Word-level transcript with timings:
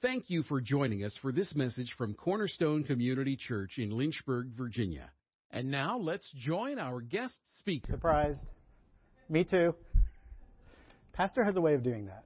Thank 0.00 0.30
you 0.30 0.44
for 0.44 0.60
joining 0.60 1.02
us 1.02 1.12
for 1.20 1.32
this 1.32 1.56
message 1.56 1.92
from 1.98 2.14
Cornerstone 2.14 2.84
Community 2.84 3.36
Church 3.36 3.78
in 3.78 3.90
Lynchburg, 3.90 4.50
Virginia. 4.56 5.10
And 5.50 5.72
now 5.72 5.98
let's 5.98 6.30
join 6.36 6.78
our 6.78 7.00
guest 7.00 7.34
speaker. 7.58 7.94
Surprised. 7.94 8.38
Me 9.28 9.42
too. 9.42 9.74
Pastor 11.14 11.42
has 11.42 11.56
a 11.56 11.60
way 11.60 11.74
of 11.74 11.82
doing 11.82 12.06
that. 12.06 12.24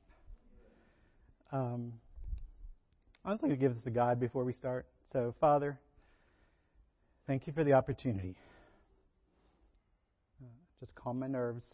Um, 1.51 1.95
I 3.25 3.31
was 3.31 3.39
going 3.39 3.53
to 3.53 3.57
give 3.57 3.73
this 3.73 3.85
to 3.85 3.91
God 3.91 4.21
before 4.21 4.45
we 4.45 4.53
start. 4.53 4.85
So, 5.11 5.35
Father, 5.41 5.81
thank 7.27 7.47
you 7.47 7.55
for 7.55 7.65
the 7.65 7.73
opportunity. 7.73 8.37
Uh, 10.43 10.49
just 10.79 10.95
calm 10.95 11.19
my 11.21 11.27
nerves 11.27 11.65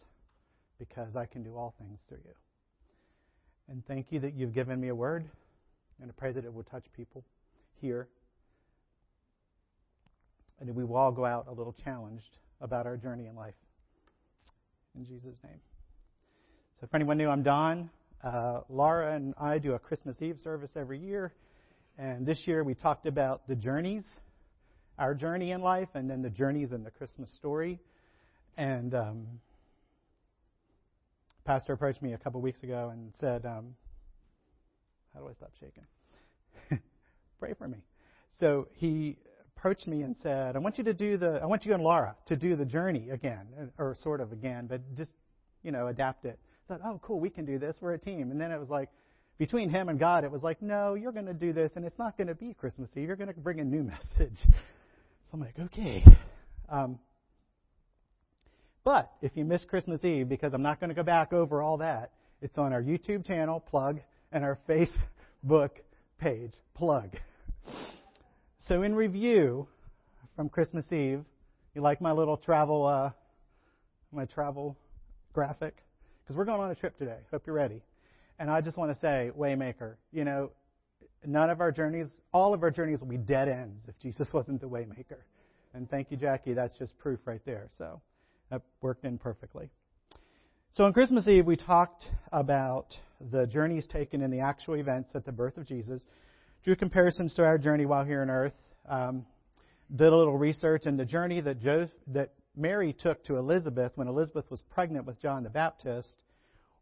because 0.77 1.17
I 1.17 1.25
can 1.25 1.43
do 1.43 1.57
all 1.57 1.73
things 1.77 1.99
through 2.07 2.19
you. 2.23 2.33
And 3.67 3.85
thank 3.85 4.13
you 4.13 4.21
that 4.21 4.33
you've 4.33 4.53
given 4.53 4.79
me 4.79 4.87
a 4.87 4.95
word, 4.95 5.25
and 6.01 6.09
I 6.09 6.13
pray 6.17 6.31
that 6.31 6.45
it 6.45 6.53
will 6.53 6.63
touch 6.63 6.85
people 6.95 7.23
here. 7.81 8.07
And 10.59 10.67
that 10.67 10.73
we 10.73 10.83
will 10.83 10.97
all 10.97 11.11
go 11.11 11.25
out 11.25 11.47
a 11.47 11.53
little 11.53 11.75
challenged 11.83 12.37
about 12.61 12.85
our 12.85 12.97
journey 12.97 13.27
in 13.27 13.35
life. 13.35 13.55
In 14.95 15.05
Jesus' 15.05 15.37
name. 15.43 15.59
So, 16.79 16.87
for 16.87 16.95
anyone 16.95 17.17
new, 17.17 17.29
I'm 17.29 17.43
Don. 17.43 17.89
Uh, 18.23 18.61
Laura 18.69 19.15
and 19.15 19.33
I 19.39 19.57
do 19.59 19.73
a 19.73 19.79
Christmas 19.79 20.21
Eve 20.21 20.37
service 20.39 20.71
every 20.75 20.99
year. 20.99 21.33
And 21.97 22.25
this 22.25 22.41
year 22.45 22.63
we 22.63 22.73
talked 22.73 23.05
about 23.05 23.47
the 23.47 23.55
journeys, 23.55 24.03
our 24.97 25.13
journey 25.13 25.51
in 25.51 25.61
life, 25.61 25.89
and 25.93 26.09
then 26.09 26.21
the 26.21 26.29
journeys 26.29 26.71
in 26.71 26.83
the 26.83 26.91
Christmas 26.91 27.31
story. 27.35 27.79
And 28.57 28.93
um, 28.93 29.27
pastor 31.45 31.73
approached 31.73 32.01
me 32.01 32.13
a 32.13 32.17
couple 32.17 32.41
weeks 32.41 32.61
ago 32.63 32.89
and 32.93 33.13
said, 33.19 33.45
um, 33.45 33.75
"How 35.13 35.21
do 35.21 35.27
I 35.27 35.33
stop 35.33 35.51
shaking? 35.59 35.85
Pray 37.39 37.53
for 37.53 37.67
me." 37.67 37.77
So 38.39 38.67
he 38.73 39.17
approached 39.57 39.87
me 39.87 40.03
and 40.03 40.15
said, 40.21 40.55
"I 40.55 40.59
want 40.59 40.77
you 40.77 40.83
to 40.85 40.93
do 40.93 41.17
the, 41.17 41.39
I 41.41 41.45
want 41.45 41.65
you 41.65 41.73
and 41.73 41.83
Laura 41.83 42.15
to 42.27 42.35
do 42.35 42.55
the 42.55 42.65
journey 42.65 43.09
again, 43.09 43.71
or 43.77 43.95
sort 44.01 44.21
of 44.21 44.31
again, 44.31 44.67
but 44.67 44.81
just, 44.95 45.13
you 45.63 45.71
know, 45.71 45.87
adapt 45.87 46.25
it." 46.25 46.39
I 46.65 46.73
thought, 46.73 46.81
"Oh, 46.85 46.99
cool, 47.03 47.19
we 47.19 47.29
can 47.29 47.45
do 47.45 47.59
this. 47.59 47.75
We're 47.81 47.93
a 47.93 47.99
team." 47.99 48.31
And 48.31 48.39
then 48.39 48.51
it 48.51 48.59
was 48.59 48.69
like, 48.69 48.89
between 49.37 49.69
him 49.69 49.89
and 49.89 49.97
God, 49.97 50.23
it 50.23 50.31
was 50.31 50.43
like, 50.43 50.61
"No, 50.61 50.95
you're 50.95 51.11
going 51.11 51.25
to 51.25 51.33
do 51.33 51.53
this, 51.53 51.71
and 51.75 51.85
it's 51.85 51.97
not 51.97 52.17
going 52.17 52.27
to 52.27 52.35
be 52.35 52.53
Christmas 52.53 52.89
Eve. 52.95 53.07
You're 53.07 53.15
going 53.15 53.33
to 53.33 53.39
bring 53.39 53.59
a 53.59 53.65
new 53.65 53.83
message." 53.95 54.37
So 54.45 55.33
I'm 55.33 55.39
like, 55.39 55.57
"Okay." 55.59 56.03
Um, 56.69 56.99
but 58.83 59.11
if 59.21 59.35
you 59.35 59.45
miss 59.45 59.63
Christmas 59.65 60.03
Eve, 60.03 60.29
because 60.29 60.53
I'm 60.53 60.61
not 60.61 60.79
going 60.79 60.89
to 60.89 60.95
go 60.95 61.03
back 61.03 61.33
over 61.33 61.61
all 61.61 61.77
that, 61.77 62.11
it's 62.41 62.57
on 62.57 62.73
our 62.73 62.81
YouTube 62.81 63.25
channel, 63.25 63.59
plug, 63.59 63.99
and 64.31 64.43
our 64.43 64.57
Facebook 64.67 65.69
page, 66.19 66.53
plug. 66.73 67.15
So 68.67 68.83
in 68.83 68.95
review 68.95 69.67
from 70.35 70.49
Christmas 70.49 70.85
Eve, 70.91 71.23
you 71.75 71.81
like 71.81 72.01
my 72.01 72.11
little 72.11 72.37
travel, 72.37 72.85
uh, 72.85 73.11
my 74.11 74.25
travel 74.25 74.77
graphic? 75.33 75.83
Because 76.23 76.35
we're 76.35 76.45
going 76.45 76.61
on 76.61 76.71
a 76.71 76.75
trip 76.75 76.97
today. 76.97 77.17
Hope 77.31 77.43
you're 77.45 77.55
ready. 77.55 77.81
And 78.37 78.49
I 78.49 78.61
just 78.61 78.77
want 78.77 78.93
to 78.93 78.99
say, 78.99 79.31
Waymaker, 79.37 79.95
you 80.11 80.23
know, 80.23 80.51
none 81.25 81.49
of 81.49 81.61
our 81.61 81.71
journeys, 81.71 82.07
all 82.33 82.53
of 82.53 82.63
our 82.63 82.71
journeys 82.71 83.01
will 83.01 83.07
be 83.07 83.17
dead 83.17 83.49
ends 83.49 83.85
if 83.87 83.99
Jesus 83.99 84.29
wasn't 84.33 84.61
the 84.61 84.69
Waymaker. 84.69 85.21
And 85.73 85.89
thank 85.89 86.11
you, 86.11 86.17
Jackie. 86.17 86.53
That's 86.53 86.77
just 86.77 86.97
proof 86.97 87.19
right 87.25 87.41
there. 87.45 87.67
So. 87.77 88.01
That 88.49 88.61
worked 88.81 89.05
in 89.05 89.17
perfectly. 89.17 89.69
So 90.71 90.83
on 90.83 90.93
Christmas 90.93 91.27
Eve, 91.27 91.45
we 91.45 91.55
talked 91.55 92.05
about 92.31 92.97
the 93.31 93.45
journeys 93.47 93.87
taken 93.87 94.21
in 94.21 94.31
the 94.31 94.39
actual 94.39 94.75
events 94.75 95.11
at 95.15 95.25
the 95.25 95.31
birth 95.31 95.57
of 95.57 95.65
Jesus, 95.65 96.05
drew 96.63 96.75
comparisons 96.75 97.33
to 97.35 97.43
our 97.43 97.57
journey 97.57 97.85
while 97.85 98.03
here 98.03 98.21
on 98.21 98.29
earth, 98.29 98.53
um, 98.87 99.25
did 99.95 100.07
a 100.07 100.15
little 100.15 100.37
research, 100.37 100.83
and 100.85 100.99
the 100.99 101.05
journey 101.05 101.41
that, 101.41 101.59
Joseph, 101.59 101.93
that 102.07 102.33
Mary 102.55 102.93
took 102.93 103.23
to 103.25 103.37
Elizabeth 103.37 103.91
when 103.95 104.07
Elizabeth 104.07 104.49
was 104.49 104.61
pregnant 104.73 105.05
with 105.05 105.21
John 105.21 105.43
the 105.43 105.49
Baptist 105.49 106.17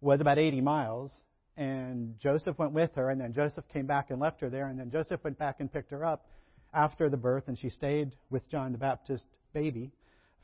was 0.02 0.22
about 0.22 0.38
80 0.38 0.62
miles. 0.62 1.14
And 1.56 2.20
Joseph 2.20 2.60
went 2.60 2.74
with 2.74 2.94
her, 2.96 3.10
and 3.10 3.20
then 3.20 3.34
Joseph 3.34 3.66
came 3.74 3.88
back 3.88 4.12
and 4.12 4.20
left 4.20 4.42
her 4.42 4.50
there, 4.50 4.68
and 4.68 4.80
then 4.80 4.92
Joseph 4.92 5.24
went 5.24 5.40
back 5.40 5.60
and 5.60 5.72
picked 5.72 5.90
her 5.90 6.06
up 6.06 6.28
after 6.74 7.10
the 7.10 7.18
birth, 7.18 7.46
and 7.48 7.58
she 7.58 7.70
stayed 7.70 8.16
with 8.30 8.48
John 8.50 8.74
the 8.74 8.78
Baptist 8.78 9.26
baby 9.54 9.92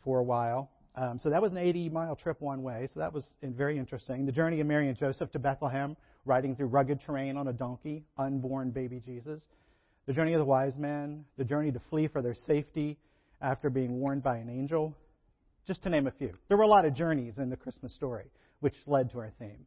for 0.04 0.20
a 0.20 0.24
while. 0.24 0.72
Um, 0.96 1.18
so 1.18 1.30
that 1.30 1.42
was 1.42 1.52
an 1.52 1.58
80 1.58 1.90
mile 1.90 2.16
trip 2.16 2.40
one 2.40 2.62
way. 2.62 2.88
So 2.94 3.00
that 3.00 3.14
was 3.14 3.26
very 3.42 3.80
interesting. 3.80 4.26
The 4.26 4.32
journey 4.32 4.60
of 4.62 4.68
Mary 4.68 4.90
and 4.90 4.98
Joseph 4.98 5.32
to 5.32 5.40
Bethlehem, 5.40 5.98
riding 6.26 6.56
through 6.56 6.68
rugged 6.68 7.02
terrain 7.02 7.36
on 7.36 7.48
a 7.48 7.54
donkey, 7.54 8.04
unborn 8.18 8.72
baby 8.72 9.02
Jesus. 9.04 9.42
The 10.06 10.14
journey 10.14 10.34
of 10.34 10.40
the 10.40 10.46
wise 10.46 10.78
men, 10.78 11.26
the 11.38 11.44
journey 11.44 11.72
to 11.72 11.82
flee 11.90 12.08
for 12.08 12.22
their 12.22 12.36
safety 12.36 12.98
after 13.42 13.70
being 13.70 14.00
warned 14.00 14.22
by 14.22 14.38
an 14.38 14.50
angel, 14.50 14.96
just 15.66 15.82
to 15.84 15.90
name 15.90 16.08
a 16.08 16.12
few. 16.12 16.34
There 16.48 16.58
were 16.58 16.64
a 16.64 16.68
lot 16.68 16.86
of 16.86 16.94
journeys 16.94 17.38
in 17.38 17.50
the 17.50 17.58
Christmas 17.58 17.94
story, 17.96 18.26
which 18.60 18.76
led 18.86 19.12
to 19.12 19.20
our 19.20 19.32
theme. 19.40 19.66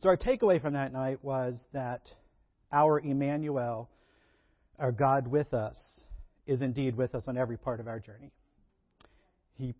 So 0.00 0.08
our 0.08 0.16
takeaway 0.16 0.60
from 0.60 0.74
that 0.74 0.92
night 0.92 1.22
was 1.22 1.56
that 1.72 2.02
our 2.72 2.98
Emmanuel, 2.98 3.88
our 4.78 4.90
God 4.90 5.28
with 5.28 5.52
us, 5.54 5.76
is 6.46 6.62
indeed 6.62 6.96
with 6.96 7.14
us 7.14 7.24
on 7.28 7.36
every 7.36 7.56
part 7.56 7.80
of 7.80 7.88
our 7.88 8.00
journey. 8.00 8.32
He, 9.54 9.74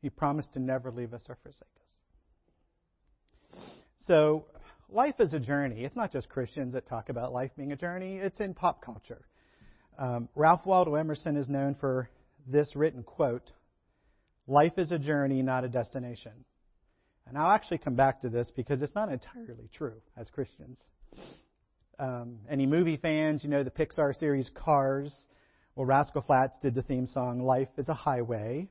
he 0.00 0.10
promised 0.10 0.54
to 0.54 0.60
never 0.60 0.90
leave 0.90 1.12
us 1.12 1.22
or 1.28 1.36
forsake 1.42 1.62
us. 1.62 3.60
So, 4.06 4.44
life 4.88 5.16
is 5.18 5.34
a 5.34 5.40
journey. 5.40 5.84
It's 5.84 5.96
not 5.96 6.12
just 6.12 6.28
Christians 6.28 6.72
that 6.72 6.86
talk 6.88 7.08
about 7.08 7.32
life 7.32 7.50
being 7.56 7.72
a 7.72 7.76
journey, 7.76 8.16
it's 8.16 8.40
in 8.40 8.54
pop 8.54 8.84
culture. 8.84 9.26
Um, 9.98 10.28
Ralph 10.34 10.64
Waldo 10.64 10.94
Emerson 10.94 11.36
is 11.36 11.48
known 11.48 11.74
for 11.74 12.08
this 12.46 12.74
written 12.74 13.02
quote 13.02 13.52
Life 14.46 14.78
is 14.78 14.90
a 14.90 14.98
journey, 14.98 15.42
not 15.42 15.64
a 15.64 15.68
destination. 15.68 16.32
And 17.26 17.38
I'll 17.38 17.52
actually 17.52 17.78
come 17.78 17.94
back 17.94 18.22
to 18.22 18.28
this 18.28 18.50
because 18.56 18.82
it's 18.82 18.94
not 18.94 19.12
entirely 19.12 19.68
true 19.72 20.00
as 20.16 20.28
Christians. 20.30 20.80
Um, 22.00 22.38
any 22.48 22.64
movie 22.64 22.96
fans, 22.96 23.44
you 23.44 23.50
know 23.50 23.62
the 23.62 23.70
Pixar 23.70 24.18
series 24.18 24.50
Cars. 24.54 25.14
Well, 25.76 25.84
Rascal 25.84 26.22
Flatts 26.22 26.56
did 26.62 26.74
the 26.74 26.80
theme 26.80 27.06
song 27.06 27.40
"Life 27.40 27.68
is 27.76 27.90
a 27.90 27.94
Highway." 27.94 28.68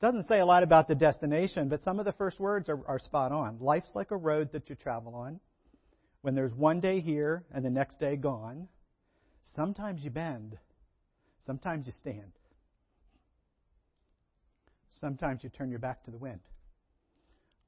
Doesn't 0.00 0.28
say 0.28 0.40
a 0.40 0.44
lot 0.44 0.62
about 0.62 0.86
the 0.86 0.94
destination, 0.94 1.70
but 1.70 1.82
some 1.82 1.98
of 1.98 2.04
the 2.04 2.12
first 2.12 2.38
words 2.38 2.68
are, 2.68 2.86
are 2.86 2.98
spot 2.98 3.32
on. 3.32 3.56
Life's 3.58 3.92
like 3.94 4.10
a 4.10 4.16
road 4.18 4.52
that 4.52 4.68
you 4.68 4.76
travel 4.76 5.14
on. 5.14 5.40
When 6.20 6.34
there's 6.34 6.52
one 6.52 6.78
day 6.78 7.00
here 7.00 7.42
and 7.54 7.64
the 7.64 7.70
next 7.70 8.00
day 8.00 8.16
gone, 8.16 8.68
sometimes 9.56 10.04
you 10.04 10.10
bend, 10.10 10.58
sometimes 11.46 11.86
you 11.86 11.92
stand, 11.92 12.32
sometimes 14.90 15.42
you 15.42 15.48
turn 15.48 15.70
your 15.70 15.78
back 15.78 16.04
to 16.04 16.10
the 16.10 16.18
wind. 16.18 16.40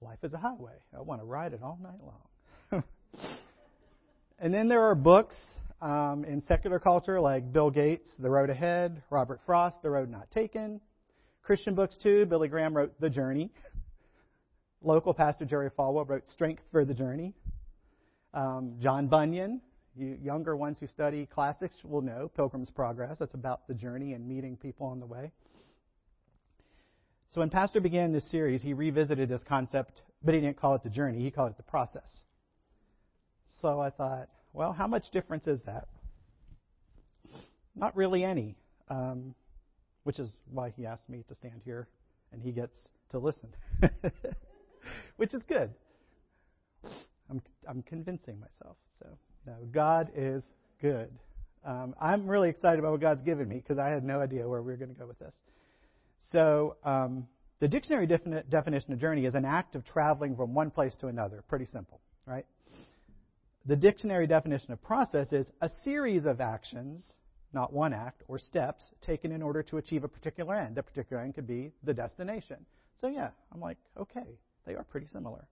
Life 0.02 0.22
is 0.22 0.34
a 0.34 0.38
highway. 0.38 0.76
I 0.94 1.00
want 1.00 1.22
to 1.22 1.24
ride 1.24 1.54
it 1.54 1.62
all 1.62 1.78
night 1.82 2.00
long. 2.04 2.84
And 4.42 4.54
then 4.54 4.68
there 4.68 4.82
are 4.84 4.94
books 4.94 5.34
um, 5.82 6.24
in 6.24 6.42
secular 6.48 6.78
culture 6.78 7.20
like 7.20 7.52
Bill 7.52 7.68
Gates, 7.68 8.08
The 8.18 8.30
Road 8.30 8.48
Ahead, 8.48 9.02
Robert 9.10 9.38
Frost, 9.44 9.82
The 9.82 9.90
Road 9.90 10.08
Not 10.08 10.30
Taken. 10.30 10.80
Christian 11.42 11.74
books 11.74 11.98
too. 12.02 12.24
Billy 12.24 12.48
Graham 12.48 12.74
wrote 12.74 12.98
The 13.00 13.10
Journey. 13.10 13.50
Local 14.80 15.12
pastor 15.12 15.44
Jerry 15.44 15.68
Falwell 15.78 16.08
wrote 16.08 16.26
Strength 16.28 16.62
for 16.72 16.86
the 16.86 16.94
Journey. 16.94 17.34
Um, 18.32 18.76
John 18.80 19.08
Bunyan, 19.08 19.60
you 19.94 20.16
younger 20.22 20.56
ones 20.56 20.78
who 20.80 20.86
study 20.86 21.26
classics 21.26 21.74
will 21.84 22.00
know 22.00 22.30
Pilgrim's 22.34 22.70
Progress. 22.70 23.18
That's 23.18 23.34
about 23.34 23.68
the 23.68 23.74
journey 23.74 24.14
and 24.14 24.26
meeting 24.26 24.56
people 24.56 24.86
on 24.86 25.00
the 25.00 25.06
way. 25.06 25.32
So 27.34 27.40
when 27.40 27.50
Pastor 27.50 27.82
began 27.82 28.10
this 28.10 28.30
series, 28.30 28.62
he 28.62 28.72
revisited 28.72 29.28
this 29.28 29.42
concept, 29.46 30.00
but 30.24 30.32
he 30.32 30.40
didn't 30.40 30.56
call 30.56 30.76
it 30.76 30.82
the 30.82 30.88
journey. 30.88 31.22
He 31.22 31.30
called 31.30 31.50
it 31.50 31.58
the 31.58 31.62
process. 31.62 32.22
So 33.60 33.80
I 33.80 33.90
thought, 33.90 34.28
well, 34.52 34.72
how 34.72 34.86
much 34.86 35.10
difference 35.10 35.46
is 35.46 35.60
that? 35.66 35.88
Not 37.74 37.96
really 37.96 38.24
any, 38.24 38.56
um, 38.88 39.34
which 40.04 40.18
is 40.18 40.30
why 40.50 40.70
he 40.76 40.86
asked 40.86 41.08
me 41.08 41.24
to 41.28 41.34
stand 41.34 41.60
here 41.64 41.88
and 42.32 42.42
he 42.42 42.52
gets 42.52 42.88
to 43.10 43.18
listen, 43.18 43.48
which 45.16 45.34
is 45.34 45.42
good. 45.48 45.70
I'm, 47.28 47.42
I'm 47.68 47.82
convincing 47.82 48.40
myself. 48.40 48.76
So, 48.98 49.06
no, 49.46 49.54
God 49.70 50.10
is 50.14 50.44
good. 50.80 51.10
Um, 51.64 51.94
I'm 52.00 52.26
really 52.26 52.48
excited 52.48 52.78
about 52.78 52.92
what 52.92 53.00
God's 53.00 53.22
given 53.22 53.48
me 53.48 53.56
because 53.56 53.78
I 53.78 53.88
had 53.88 54.02
no 54.02 54.20
idea 54.20 54.48
where 54.48 54.62
we 54.62 54.72
were 54.72 54.78
going 54.78 54.92
to 54.92 54.98
go 54.98 55.06
with 55.06 55.18
this. 55.18 55.34
So, 56.32 56.76
um, 56.84 57.26
the 57.60 57.68
dictionary 57.68 58.06
defini- 58.06 58.48
definition 58.48 58.92
of 58.92 58.98
journey 58.98 59.26
is 59.26 59.34
an 59.34 59.44
act 59.44 59.76
of 59.76 59.84
traveling 59.84 60.34
from 60.34 60.54
one 60.54 60.70
place 60.70 60.94
to 61.00 61.08
another. 61.08 61.44
Pretty 61.48 61.66
simple, 61.66 62.00
right? 62.26 62.46
The 63.66 63.76
dictionary 63.76 64.26
definition 64.26 64.72
of 64.72 64.82
process 64.82 65.32
is 65.32 65.50
a 65.60 65.70
series 65.84 66.24
of 66.24 66.40
actions, 66.40 67.04
not 67.52 67.72
one 67.72 67.92
act, 67.92 68.22
or 68.26 68.38
steps 68.38 68.90
taken 69.02 69.32
in 69.32 69.42
order 69.42 69.62
to 69.64 69.76
achieve 69.76 70.02
a 70.02 70.08
particular 70.08 70.54
end. 70.54 70.76
The 70.76 70.82
particular 70.82 71.22
end 71.22 71.34
could 71.34 71.46
be 71.46 71.72
the 71.84 71.92
destination. 71.92 72.64
So, 73.00 73.08
yeah, 73.08 73.30
I'm 73.52 73.60
like, 73.60 73.78
okay, 73.98 74.38
they 74.66 74.74
are 74.74 74.84
pretty 74.84 75.08
similar. 75.08 75.46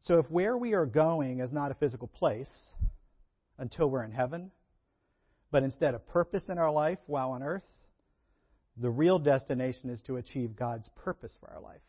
So 0.00 0.18
if 0.18 0.30
where 0.30 0.56
we 0.56 0.74
are 0.74 0.86
going 0.86 1.40
is 1.40 1.52
not 1.52 1.70
a 1.70 1.74
physical 1.74 2.08
place 2.08 2.50
until 3.58 3.90
we're 3.90 4.04
in 4.04 4.12
heaven, 4.12 4.50
but 5.50 5.62
instead 5.62 5.94
a 5.94 5.98
purpose 5.98 6.44
in 6.48 6.58
our 6.58 6.70
life 6.70 6.98
while 7.06 7.30
on 7.30 7.42
earth, 7.42 7.64
the 8.76 8.90
real 8.90 9.18
destination 9.18 9.90
is 9.90 10.00
to 10.02 10.16
achieve 10.16 10.54
God's 10.54 10.88
purpose 10.96 11.36
for 11.40 11.50
our 11.50 11.60
life. 11.60 11.80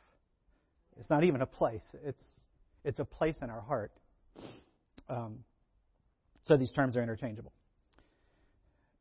It's 0.97 1.09
not 1.09 1.23
even 1.23 1.41
a 1.41 1.45
place, 1.45 1.83
it's, 2.03 2.23
it's 2.83 2.99
a 2.99 3.05
place 3.05 3.35
in 3.41 3.49
our 3.49 3.61
heart. 3.61 3.91
Um, 5.09 5.39
so 6.47 6.57
these 6.57 6.71
terms 6.71 6.95
are 6.95 7.03
interchangeable. 7.03 7.51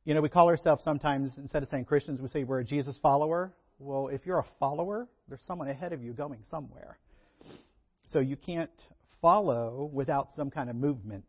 You 0.05 0.15
know, 0.15 0.21
we 0.21 0.29
call 0.29 0.49
ourselves 0.49 0.83
sometimes, 0.85 1.35
instead 1.37 1.63
of 1.63 1.69
saying 1.69 1.85
Christians, 1.85 2.21
we 2.21 2.29
say 2.29 2.45
we're 2.45 2.61
a 2.61 2.65
Jesus 2.65 2.99
follower. 3.03 3.53
Well, 3.79 4.09
if 4.09 4.25
you're 4.25 4.39
a 4.39 4.47
follower, 4.59 5.07
there's 5.29 5.43
someone 5.47 5.69
ahead 5.69 5.93
of 5.93 6.03
you 6.03 6.13
going 6.13 6.41
somewhere. 6.51 6.99
So 8.13 8.21
you 8.21 8.37
can't 8.37 8.71
follow 9.21 9.91
without 9.93 10.29
some 10.35 10.51
kind 10.51 10.71
of 10.71 10.77
movement. 10.77 11.27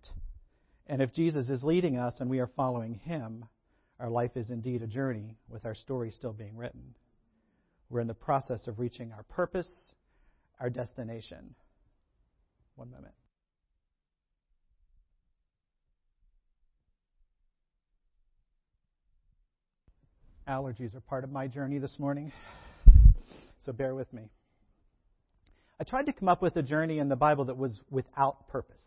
And 0.88 1.02
if 1.02 1.14
Jesus 1.14 1.50
is 1.50 1.64
leading 1.64 1.98
us 1.98 2.16
and 2.20 2.30
we 2.30 2.40
are 2.40 2.50
following 2.56 2.96
him, 2.96 3.46
our 4.00 4.10
life 4.10 4.32
is 4.36 4.50
indeed 4.50 4.82
a 4.82 4.88
journey 4.88 5.36
with 5.50 5.66
our 5.66 5.76
story 5.76 6.10
still 6.12 6.34
being 6.34 6.56
written. 6.56 6.96
We're 7.90 8.00
in 8.00 8.08
the 8.08 8.14
process 8.14 8.68
of 8.68 8.80
reaching 8.80 9.12
our 9.12 9.24
purpose, 9.24 9.94
our 10.60 10.70
destination. 10.70 11.54
One 12.76 12.90
moment. 12.92 13.14
Allergies 20.50 20.96
are 20.96 21.02
part 21.02 21.24
of 21.24 21.32
my 21.32 21.46
journey 21.46 21.78
this 21.78 22.00
morning, 22.00 22.32
so 23.62 23.72
bear 23.72 23.94
with 23.94 24.12
me. 24.12 24.24
I 25.80 25.84
tried 25.84 26.08
to 26.08 26.14
come 26.14 26.28
up 26.28 26.42
with 26.42 26.56
a 26.56 26.64
journey 26.64 26.98
in 26.98 27.08
the 27.08 27.16
Bible 27.16 27.46
that 27.46 27.58
was 27.58 27.80
without 27.92 28.48
purpose. 28.48 28.82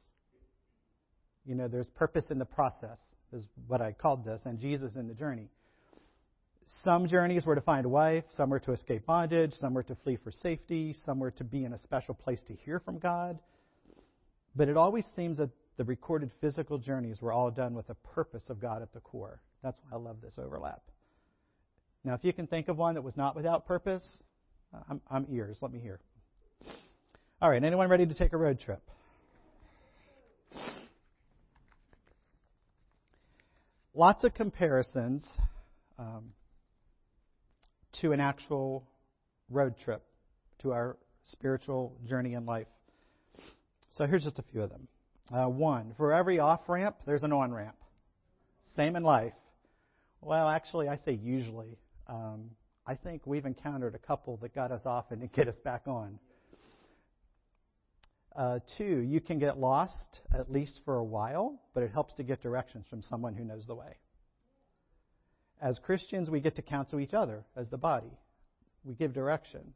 You 1.47 1.55
know, 1.55 1.69
there's 1.69 1.89
purpose 1.91 2.27
in 2.31 2.41
the 2.41 2.45
process, 2.45 2.99
is 3.33 3.47
what 3.69 3.81
I 3.81 3.93
called 3.93 4.25
this, 4.25 4.43
and 4.45 4.59
Jesus 4.59 4.97
in 4.97 5.07
the 5.07 5.15
journey. 5.15 5.51
Some 6.83 7.07
journeys 7.07 7.47
were 7.47 7.55
to 7.55 7.61
find 7.61 7.87
a 7.87 7.89
wife, 7.89 8.25
some 8.33 8.51
were 8.51 8.61
to 8.61 8.73
escape 8.73 9.07
bondage, 9.07 9.53
some 9.55 9.73
were 9.73 9.85
to 9.85 9.95
flee 10.03 10.17
for 10.17 10.33
safety, 10.33 10.97
some 11.07 11.21
were 11.21 11.31
to 11.31 11.45
be 11.45 11.65
in 11.65 11.75
a 11.75 11.79
special 11.79 12.15
place 12.15 12.43
to 12.49 12.55
hear 12.55 12.81
from 12.81 12.99
God. 12.99 13.39
But 14.57 14.69
it 14.69 14.77
always 14.77 15.07
seems 15.15 15.39
that 15.39 15.51
the 15.77 15.85
recorded 15.85 16.33
physical 16.41 16.79
journeys 16.79 17.23
were 17.23 17.33
all 17.33 17.53
done 17.53 17.75
with 17.75 17.89
a 17.89 17.95
purpose 17.95 18.51
of 18.51 18.61
God 18.61 18.83
at 18.83 18.93
the 18.93 19.01
core. 19.01 19.41
That's 19.63 19.79
why 19.79 19.97
I 19.97 20.01
love 20.01 20.17
this 20.21 20.39
overlap. 20.39 20.83
Now, 22.05 22.15
if 22.15 22.25
you 22.25 22.33
can 22.33 22.47
think 22.47 22.69
of 22.69 22.77
one 22.77 22.95
that 22.95 23.03
was 23.03 23.17
not 23.17 23.37
without 23.37 23.67
purpose, 23.67 24.03
I'm, 24.89 25.01
I'm 25.11 25.27
ears. 25.31 25.59
Let 25.63 25.73
me 25.73 25.79
hear. 25.79 26.01
All 27.41 27.51
right, 27.51 27.63
anyone 27.63 27.89
ready 27.89 28.07
to 28.07 28.15
take 28.15 28.33
a 28.33 28.37
road 28.37 28.61
trip? 28.61 28.83
Lots 33.95 34.25
of 34.25 34.35
comparisons 34.35 35.27
um, 35.99 36.33
to 38.01 38.13
an 38.13 38.21
actual 38.21 38.85
road 39.51 39.75
trip, 39.85 40.03
to 40.63 40.73
our 40.73 40.97
spiritual 41.25 41.93
journey 42.09 42.35
in 42.35 42.47
life. 42.47 42.67
So 43.91 44.07
here's 44.07 44.25
just 44.25 44.39
a 44.39 44.45
few 44.51 44.63
of 44.63 44.71
them. 44.71 44.89
Uh, 45.33 45.49
one, 45.49 45.95
for 45.97 46.13
every 46.13 46.39
off 46.39 46.69
ramp, 46.69 46.97
there's 47.07 47.23
an 47.23 47.33
on 47.33 47.53
ramp. 47.53 47.77
Same 48.75 48.97
in 48.97 49.03
life. 49.03 49.35
Well, 50.21 50.49
actually, 50.49 50.89
I 50.89 50.97
say 50.97 51.13
usually. 51.13 51.77
Um, 52.09 52.51
I 52.87 52.95
think 52.95 53.23
we've 53.27 53.47
encountered 53.47 53.95
a 53.95 53.99
couple 53.99 54.37
that 54.39 54.55
got 54.55 54.73
us 54.73 54.83
off 54.85 55.07
and 55.11 55.31
get 55.33 55.49
us 55.49 55.57
back 55.65 55.83
on. 55.87 56.19
Uh, 58.35 58.59
two, 58.79 59.01
you 59.01 59.21
can 59.21 59.39
get 59.39 59.59
lost 59.59 60.21
at 60.33 60.51
least 60.51 60.81
for 60.85 60.97
a 60.97 61.05
while, 61.05 61.61
but 61.75 61.83
it 61.83 61.91
helps 61.91 62.15
to 62.15 62.23
get 62.23 62.41
directions 62.41 62.87
from 62.89 63.03
someone 63.03 63.35
who 63.35 63.45
knows 63.45 63.67
the 63.67 63.75
way. 63.75 63.97
As 65.61 65.79
Christians, 65.79 66.31
we 66.31 66.41
get 66.41 66.57
to 66.57 66.63
counsel 66.63 66.99
each 66.99 67.15
other 67.15 67.45
as 67.57 67.69
the 67.69 67.77
body. 67.77 68.11
We 68.85 68.95
give 68.95 69.13
direction. 69.13 69.75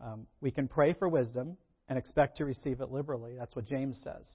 Um, 0.00 0.26
we 0.40 0.50
can 0.50 0.68
pray 0.68 0.94
for 0.94 1.08
wisdom 1.08 1.56
and 1.88 1.98
expect 1.98 2.38
to 2.38 2.44
receive 2.44 2.80
it 2.80 2.90
liberally. 2.90 3.36
That's 3.38 3.54
what 3.54 3.66
James 3.66 4.00
says. 4.02 4.28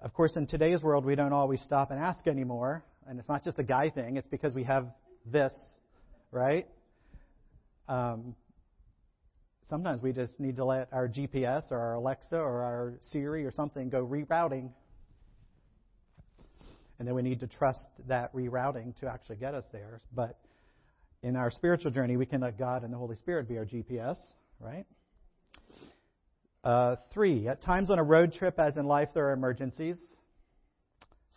Of 0.00 0.14
course, 0.14 0.36
in 0.36 0.46
today's 0.46 0.82
world, 0.82 1.04
we 1.04 1.16
don't 1.16 1.32
always 1.32 1.60
stop 1.60 1.90
and 1.90 2.00
ask 2.00 2.26
anymore. 2.26 2.84
And 3.06 3.18
it's 3.18 3.28
not 3.28 3.42
just 3.42 3.58
a 3.58 3.62
guy 3.62 3.90
thing, 3.90 4.16
it's 4.16 4.28
because 4.28 4.54
we 4.54 4.64
have 4.64 4.86
this, 5.26 5.52
right? 6.30 6.66
Um, 7.88 8.34
sometimes 9.68 10.02
we 10.02 10.12
just 10.12 10.38
need 10.40 10.56
to 10.56 10.64
let 10.64 10.88
our 10.92 11.08
GPS 11.08 11.70
or 11.70 11.78
our 11.78 11.94
Alexa 11.94 12.36
or 12.36 12.62
our 12.62 12.94
Siri 13.10 13.44
or 13.44 13.52
something 13.52 13.88
go 13.88 14.04
rerouting. 14.04 14.70
And 16.98 17.06
then 17.06 17.14
we 17.14 17.22
need 17.22 17.40
to 17.40 17.46
trust 17.46 17.88
that 18.08 18.34
rerouting 18.34 18.98
to 19.00 19.06
actually 19.06 19.36
get 19.36 19.54
us 19.54 19.64
there. 19.72 20.00
But 20.12 20.38
in 21.22 21.36
our 21.36 21.50
spiritual 21.50 21.90
journey, 21.90 22.16
we 22.16 22.26
can 22.26 22.40
let 22.40 22.58
God 22.58 22.82
and 22.82 22.92
the 22.92 22.98
Holy 22.98 23.16
Spirit 23.16 23.48
be 23.48 23.56
our 23.58 23.66
GPS, 23.66 24.16
right? 24.60 24.84
Uh, 26.64 26.96
three, 27.12 27.46
at 27.46 27.62
times 27.62 27.90
on 27.90 27.98
a 27.98 28.02
road 28.02 28.32
trip, 28.32 28.58
as 28.58 28.76
in 28.76 28.84
life, 28.84 29.10
there 29.14 29.28
are 29.28 29.32
emergencies. 29.32 29.98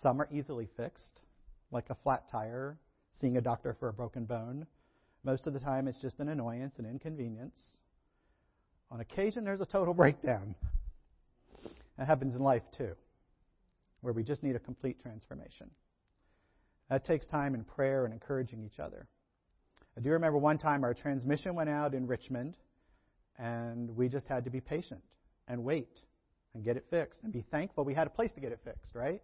Some 0.02 0.20
are 0.20 0.28
easily 0.32 0.68
fixed, 0.78 1.20
like 1.72 1.86
a 1.90 1.96
flat 2.04 2.24
tire, 2.32 2.78
seeing 3.20 3.38
a 3.38 3.42
doctor 3.42 3.76
for 3.80 3.88
a 3.90 3.94
broken 3.94 4.26
bone. 4.26 4.66
Most 5.23 5.45
of 5.45 5.53
the 5.53 5.59
time, 5.59 5.88
it's 5.88 6.00
just 6.01 6.19
an 6.19 6.29
annoyance, 6.29 6.75
an 6.79 6.85
inconvenience. 6.85 7.59
On 8.89 9.00
occasion, 9.00 9.44
there's 9.44 9.62
a 9.62 9.65
total 9.65 9.94
breakdown. 9.95 10.56
That 11.97 12.07
happens 12.07 12.35
in 12.35 12.41
life 12.41 12.63
too, 12.75 12.95
where 14.01 14.13
we 14.13 14.23
just 14.23 14.41
need 14.41 14.56
a 14.56 14.59
complete 14.59 15.01
transformation. 15.01 15.69
That 16.89 17.06
takes 17.06 17.27
time 17.27 17.53
and 17.53 17.68
prayer 17.68 18.06
and 18.06 18.13
encouraging 18.13 18.63
each 18.63 18.79
other. 18.79 19.07
I 19.97 20.01
do 20.01 20.09
remember 20.09 20.38
one 20.38 20.57
time 20.57 20.83
our 20.83 20.94
transmission 20.94 21.53
went 21.53 21.69
out 21.69 21.94
in 21.94 22.07
Richmond, 22.07 22.57
and 23.38 23.95
we 23.95 24.09
just 24.09 24.27
had 24.27 24.45
to 24.45 24.50
be 24.50 24.59
patient 24.59 25.01
and 25.47 25.63
wait 25.63 26.00
and 26.53 26.63
get 26.63 26.77
it 26.77 26.85
fixed 26.89 27.23
and 27.23 27.31
be 27.31 27.45
thankful 27.51 27.85
we 27.85 27.94
had 27.94 28.07
a 28.07 28.09
place 28.09 28.31
to 28.33 28.41
get 28.41 28.51
it 28.51 28.59
fixed, 28.63 28.95
right? 28.95 29.21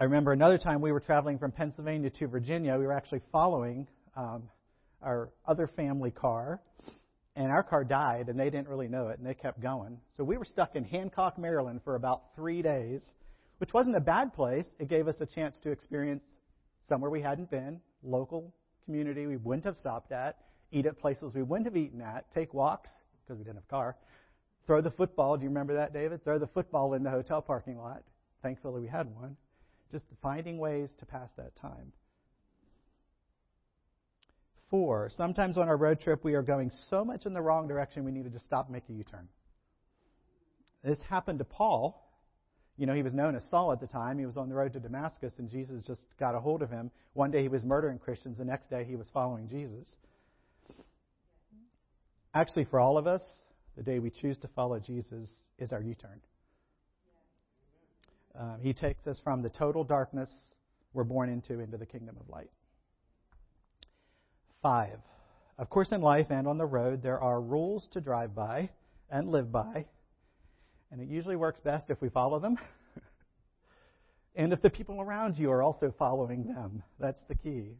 I 0.00 0.04
remember 0.04 0.30
another 0.30 0.58
time 0.58 0.80
we 0.80 0.92
were 0.92 1.00
traveling 1.00 1.40
from 1.40 1.50
Pennsylvania 1.50 2.10
to 2.10 2.28
Virginia. 2.28 2.78
We 2.78 2.86
were 2.86 2.92
actually 2.92 3.20
following 3.32 3.88
um, 4.14 4.44
our 5.02 5.30
other 5.44 5.66
family 5.66 6.12
car, 6.12 6.60
and 7.34 7.50
our 7.50 7.64
car 7.64 7.82
died, 7.82 8.28
and 8.28 8.38
they 8.38 8.48
didn't 8.48 8.68
really 8.68 8.86
know 8.86 9.08
it, 9.08 9.18
and 9.18 9.26
they 9.26 9.34
kept 9.34 9.60
going. 9.60 9.98
So 10.16 10.22
we 10.22 10.36
were 10.36 10.44
stuck 10.44 10.76
in 10.76 10.84
Hancock, 10.84 11.36
Maryland 11.36 11.80
for 11.82 11.96
about 11.96 12.36
three 12.36 12.62
days, 12.62 13.04
which 13.58 13.74
wasn't 13.74 13.96
a 13.96 14.00
bad 14.00 14.32
place. 14.32 14.66
It 14.78 14.88
gave 14.88 15.08
us 15.08 15.16
a 15.18 15.26
chance 15.26 15.58
to 15.64 15.72
experience 15.72 16.22
somewhere 16.88 17.10
we 17.10 17.20
hadn't 17.20 17.50
been, 17.50 17.80
local 18.04 18.54
community 18.84 19.26
we 19.26 19.36
wouldn't 19.36 19.64
have 19.64 19.76
stopped 19.76 20.12
at, 20.12 20.36
eat 20.70 20.86
at 20.86 20.96
places 20.96 21.34
we 21.34 21.42
wouldn't 21.42 21.66
have 21.66 21.76
eaten 21.76 22.00
at, 22.00 22.30
take 22.30 22.54
walks 22.54 22.90
because 23.24 23.36
we 23.36 23.42
didn't 23.42 23.56
have 23.56 23.64
a 23.64 23.74
car, 23.74 23.96
throw 24.64 24.80
the 24.80 24.92
football. 24.92 25.36
Do 25.36 25.42
you 25.42 25.48
remember 25.48 25.74
that, 25.74 25.92
David? 25.92 26.22
Throw 26.22 26.38
the 26.38 26.46
football 26.46 26.94
in 26.94 27.02
the 27.02 27.10
hotel 27.10 27.42
parking 27.42 27.78
lot. 27.78 28.04
Thankfully, 28.44 28.82
we 28.82 28.86
had 28.86 29.12
one. 29.12 29.36
Just 29.90 30.04
finding 30.22 30.58
ways 30.58 30.94
to 30.98 31.06
pass 31.06 31.30
that 31.36 31.56
time. 31.56 31.92
Four, 34.70 35.08
sometimes 35.16 35.56
on 35.56 35.68
our 35.68 35.76
road 35.76 36.00
trip, 36.00 36.24
we 36.24 36.34
are 36.34 36.42
going 36.42 36.70
so 36.90 37.04
much 37.04 37.24
in 37.24 37.32
the 37.32 37.40
wrong 37.40 37.68
direction 37.68 38.04
we 38.04 38.12
need 38.12 38.30
to 38.30 38.38
stop 38.40 38.68
make 38.68 38.84
a 38.90 38.92
U 38.92 39.04
turn. 39.04 39.28
This 40.84 40.98
happened 41.08 41.38
to 41.38 41.44
Paul. 41.44 42.04
You 42.76 42.86
know, 42.86 42.94
he 42.94 43.02
was 43.02 43.14
known 43.14 43.34
as 43.34 43.42
Saul 43.50 43.72
at 43.72 43.80
the 43.80 43.86
time. 43.86 44.18
He 44.18 44.26
was 44.26 44.36
on 44.36 44.48
the 44.48 44.54
road 44.54 44.74
to 44.74 44.80
Damascus, 44.80 45.34
and 45.38 45.50
Jesus 45.50 45.86
just 45.86 46.06
got 46.20 46.34
a 46.34 46.40
hold 46.40 46.62
of 46.62 46.70
him. 46.70 46.90
One 47.14 47.30
day 47.30 47.42
he 47.42 47.48
was 47.48 47.64
murdering 47.64 47.98
Christians, 47.98 48.38
the 48.38 48.44
next 48.44 48.68
day 48.68 48.84
he 48.84 48.94
was 48.94 49.08
following 49.12 49.48
Jesus. 49.48 49.96
Actually, 52.34 52.66
for 52.66 52.78
all 52.78 52.98
of 52.98 53.06
us, 53.06 53.22
the 53.76 53.82
day 53.82 53.98
we 53.98 54.10
choose 54.10 54.38
to 54.38 54.48
follow 54.48 54.78
Jesus 54.78 55.28
is 55.58 55.72
our 55.72 55.80
U 55.80 55.94
turn. 55.94 56.20
Um, 58.38 58.60
he 58.62 58.72
takes 58.72 59.06
us 59.08 59.20
from 59.22 59.42
the 59.42 59.50
total 59.50 59.82
darkness 59.82 60.30
we're 60.92 61.04
born 61.04 61.28
into 61.28 61.60
into 61.60 61.76
the 61.76 61.86
kingdom 61.86 62.16
of 62.20 62.28
light. 62.28 62.50
Five. 64.62 64.98
Of 65.58 65.68
course, 65.70 65.90
in 65.90 66.00
life 66.00 66.28
and 66.30 66.46
on 66.46 66.56
the 66.56 66.66
road, 66.66 67.02
there 67.02 67.20
are 67.20 67.40
rules 67.40 67.88
to 67.92 68.00
drive 68.00 68.34
by 68.34 68.70
and 69.10 69.28
live 69.28 69.50
by, 69.50 69.86
and 70.92 71.00
it 71.00 71.08
usually 71.08 71.34
works 71.34 71.58
best 71.58 71.90
if 71.90 72.00
we 72.00 72.08
follow 72.08 72.38
them. 72.38 72.56
and 74.36 74.52
if 74.52 74.62
the 74.62 74.70
people 74.70 75.00
around 75.00 75.36
you 75.36 75.50
are 75.50 75.62
also 75.62 75.92
following 75.98 76.46
them, 76.46 76.84
that's 77.00 77.22
the 77.28 77.34
key. 77.34 77.72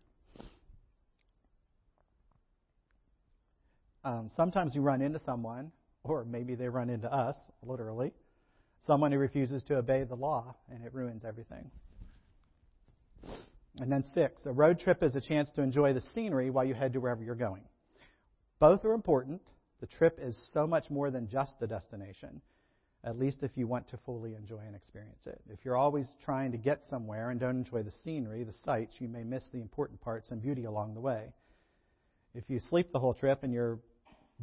Um, 4.02 4.28
sometimes 4.34 4.74
you 4.74 4.80
run 4.80 5.02
into 5.02 5.20
someone, 5.20 5.70
or 6.02 6.24
maybe 6.24 6.56
they 6.56 6.68
run 6.68 6.90
into 6.90 7.12
us, 7.12 7.36
literally, 7.62 8.12
someone 8.86 9.12
who 9.12 9.18
refuses 9.18 9.62
to 9.64 9.76
obey 9.76 10.04
the 10.04 10.14
law, 10.14 10.54
and 10.70 10.84
it 10.84 10.94
ruins 10.94 11.24
everything. 11.24 11.70
And 13.78 13.92
then 13.92 14.02
six, 14.14 14.46
a 14.46 14.52
road 14.52 14.80
trip 14.80 15.02
is 15.02 15.14
a 15.14 15.20
chance 15.20 15.50
to 15.52 15.62
enjoy 15.62 15.92
the 15.92 16.00
scenery 16.12 16.50
while 16.50 16.64
you 16.64 16.74
head 16.74 16.92
to 16.94 17.00
wherever 17.00 17.22
you're 17.22 17.34
going. 17.34 17.62
Both 18.58 18.84
are 18.84 18.92
important, 18.92 19.40
The 19.80 19.86
trip 19.86 20.18
is 20.20 20.36
so 20.52 20.66
much 20.66 20.90
more 20.90 21.10
than 21.10 21.28
just 21.28 21.58
the 21.60 21.66
destination, 21.66 22.40
at 23.04 23.18
least 23.18 23.38
if 23.42 23.52
you 23.54 23.66
want 23.66 23.88
to 23.88 23.98
fully 23.98 24.34
enjoy 24.34 24.60
and 24.66 24.74
experience 24.74 25.26
it. 25.26 25.40
If 25.48 25.64
you're 25.64 25.76
always 25.76 26.08
trying 26.24 26.52
to 26.52 26.58
get 26.58 26.82
somewhere 26.90 27.30
and 27.30 27.38
don't 27.38 27.58
enjoy 27.58 27.84
the 27.84 27.92
scenery, 28.02 28.42
the 28.42 28.54
sights, 28.64 28.94
you 28.98 29.08
may 29.08 29.22
miss 29.22 29.48
the 29.52 29.60
important 29.60 30.00
parts 30.00 30.30
and 30.30 30.42
beauty 30.42 30.64
along 30.64 30.94
the 30.94 31.00
way. 31.00 31.32
If 32.34 32.44
you 32.48 32.60
sleep 32.60 32.92
the 32.92 32.98
whole 32.98 33.14
trip 33.14 33.44
and 33.44 33.52
your 33.52 33.78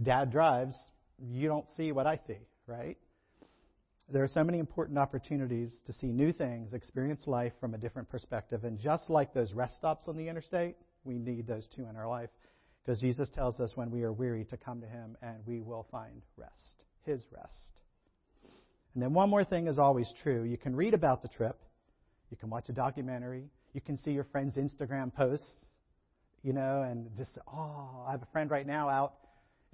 dad 0.02 0.32
drives, 0.32 0.76
you 1.20 1.48
don't 1.48 1.68
see 1.76 1.92
what 1.92 2.08
I 2.08 2.18
see, 2.28 2.40
right? 2.66 2.98
There 4.08 4.24
are 4.24 4.28
so 4.28 4.44
many 4.44 4.60
important 4.60 5.00
opportunities 5.00 5.74
to 5.88 5.94
see 5.94 6.08
new 6.08 6.32
things, 6.32 6.74
experience 6.74 7.26
life 7.26 7.54
from 7.60 7.74
a 7.74 7.78
different 7.78 8.08
perspective. 8.10 8.64
And 8.64 8.80
just 8.80 9.10
like 9.10 9.34
those 9.34 9.54
rest 9.54 9.78
stops 9.78 10.08
on 10.08 10.16
the 10.16 10.28
interstate, 10.28 10.76
we 11.04 11.18
need 11.18 11.48
those 11.48 11.68
too 11.76 11.88
in 11.90 11.96
our 11.96 12.08
life. 12.08 12.30
Because 12.86 13.02
Jesus 13.02 13.32
tells 13.32 13.60
us 13.60 13.72
when 13.76 13.90
we 13.90 14.04
are 14.04 14.14
weary 14.14 14.46
to 14.46 14.58
come 14.58 14.80
to 14.82 14.88
Him 14.88 15.18
and 15.24 15.38
we 15.48 15.60
will 15.60 15.88
find 15.92 16.22
rest, 16.38 16.84
His 17.04 17.26
rest. 17.32 17.74
And 18.94 19.02
then 19.02 19.14
one 19.14 19.30
more 19.30 19.44
thing 19.44 19.68
is 19.68 19.80
always 19.80 20.12
true. 20.22 20.44
You 20.44 20.58
can 20.58 20.76
read 20.76 20.94
about 20.94 21.24
the 21.24 21.28
trip, 21.28 21.60
you 22.30 22.38
can 22.38 22.52
watch 22.52 22.70
a 22.70 22.74
documentary, 22.74 23.50
you 23.74 23.82
can 23.82 23.98
see 23.98 24.12
your 24.12 24.24
friends' 24.26 24.56
Instagram 24.56 25.14
posts, 25.14 25.66
you 26.44 26.54
know, 26.54 26.84
and 26.84 27.10
just, 27.18 27.40
oh, 27.52 28.06
I 28.08 28.12
have 28.12 28.22
a 28.22 28.28
friend 28.32 28.52
right 28.52 28.68
now 28.68 28.88
out 28.88 29.16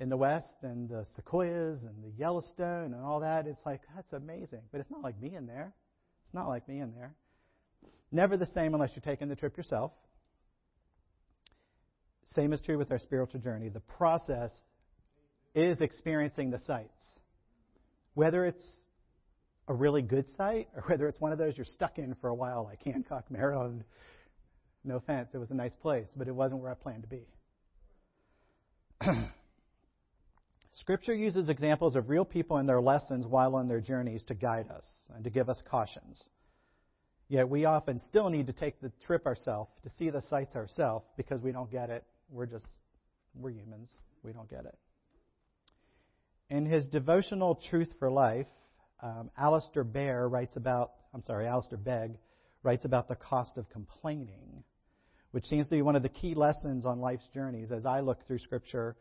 in 0.01 0.09
the 0.09 0.17
West 0.17 0.55
and 0.63 0.89
the 0.89 1.05
sequoias 1.15 1.83
and 1.83 2.03
the 2.03 2.09
Yellowstone 2.17 2.95
and 2.95 3.05
all 3.05 3.19
that. 3.19 3.45
It's 3.45 3.61
like, 3.67 3.81
that's 3.95 4.13
amazing. 4.13 4.61
But 4.71 4.81
it's 4.81 4.89
not 4.89 5.03
like 5.03 5.21
being 5.21 5.45
there. 5.45 5.75
It's 6.25 6.33
not 6.33 6.47
like 6.47 6.65
being 6.65 6.91
there. 6.95 7.13
Never 8.11 8.35
the 8.35 8.47
same 8.47 8.73
unless 8.73 8.89
you're 8.95 9.03
taking 9.03 9.29
the 9.29 9.35
trip 9.35 9.55
yourself. 9.55 9.91
Same 12.33 12.51
is 12.51 12.59
true 12.61 12.79
with 12.79 12.91
our 12.91 12.97
spiritual 12.97 13.41
journey. 13.41 13.69
The 13.69 13.79
process 13.79 14.51
is 15.53 15.79
experiencing 15.81 16.49
the 16.49 16.59
sights. 16.65 17.03
Whether 18.15 18.45
it's 18.45 18.65
a 19.67 19.73
really 19.73 20.01
good 20.01 20.25
sight 20.35 20.67
or 20.75 20.81
whether 20.87 21.07
it's 21.07 21.21
one 21.21 21.31
of 21.31 21.37
those 21.37 21.55
you're 21.55 21.65
stuck 21.65 21.99
in 21.99 22.15
for 22.21 22.29
a 22.31 22.35
while, 22.35 22.63
like 22.63 22.81
Hancock, 22.83 23.29
Maryland. 23.29 23.83
No 24.83 24.95
offense, 24.95 25.29
it 25.35 25.37
was 25.37 25.51
a 25.51 25.55
nice 25.55 25.75
place, 25.75 26.07
but 26.15 26.27
it 26.27 26.33
wasn't 26.33 26.59
where 26.59 26.71
I 26.71 26.73
planned 26.73 27.03
to 27.03 27.07
be. 27.07 27.27
Scripture 30.81 31.15
uses 31.15 31.47
examples 31.47 31.95
of 31.95 32.09
real 32.09 32.25
people 32.25 32.57
and 32.57 32.67
their 32.67 32.81
lessons 32.81 33.25
while 33.25 33.55
on 33.55 33.67
their 33.67 33.81
journeys 33.81 34.23
to 34.25 34.33
guide 34.33 34.69
us 34.69 34.85
and 35.15 35.23
to 35.23 35.29
give 35.29 35.49
us 35.49 35.61
cautions. 35.69 36.25
Yet 37.29 37.47
we 37.47 37.63
often 37.63 37.99
still 37.99 38.29
need 38.29 38.47
to 38.47 38.53
take 38.53 38.81
the 38.81 38.91
trip 39.05 39.25
ourselves 39.25 39.71
to 39.83 39.89
see 39.97 40.09
the 40.09 40.21
sights 40.21 40.55
ourselves 40.55 41.05
because 41.15 41.41
we 41.41 41.53
don't 41.53 41.71
get 41.71 41.89
it 41.89 42.03
we're 42.31 42.45
just, 42.45 42.65
we're 43.35 43.51
humans. 43.51 43.91
We 44.23 44.31
don't 44.31 44.49
get 44.49 44.65
it. 44.65 44.77
In 46.49 46.65
his 46.65 46.87
devotional 46.87 47.59
Truth 47.69 47.89
for 47.99 48.09
Life, 48.09 48.47
um, 49.01 49.29
Alistair 49.37 49.83
Bear 49.83 50.27
writes 50.27 50.57
about, 50.57 50.91
I'm 51.13 51.21
sorry, 51.21 51.47
Alistair 51.47 51.77
Begg 51.77 52.17
writes 52.63 52.85
about 52.85 53.07
the 53.07 53.15
cost 53.15 53.57
of 53.57 53.69
complaining, 53.69 54.63
which 55.31 55.45
seems 55.45 55.67
to 55.67 55.71
be 55.71 55.81
one 55.81 55.95
of 55.95 56.03
the 56.03 56.09
key 56.09 56.35
lessons 56.35 56.85
on 56.85 56.99
life's 56.99 57.27
journeys 57.33 57.71
as 57.71 57.85
I 57.85 57.99
look 57.99 58.25
through 58.27 58.39
Scripture 58.39 58.95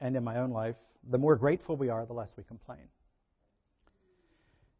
and 0.00 0.16
in 0.16 0.24
my 0.24 0.38
own 0.38 0.50
life. 0.50 0.76
The 1.10 1.18
more 1.18 1.36
grateful 1.36 1.76
we 1.76 1.90
are, 1.90 2.06
the 2.06 2.12
less 2.12 2.32
we 2.36 2.44
complain. 2.44 2.88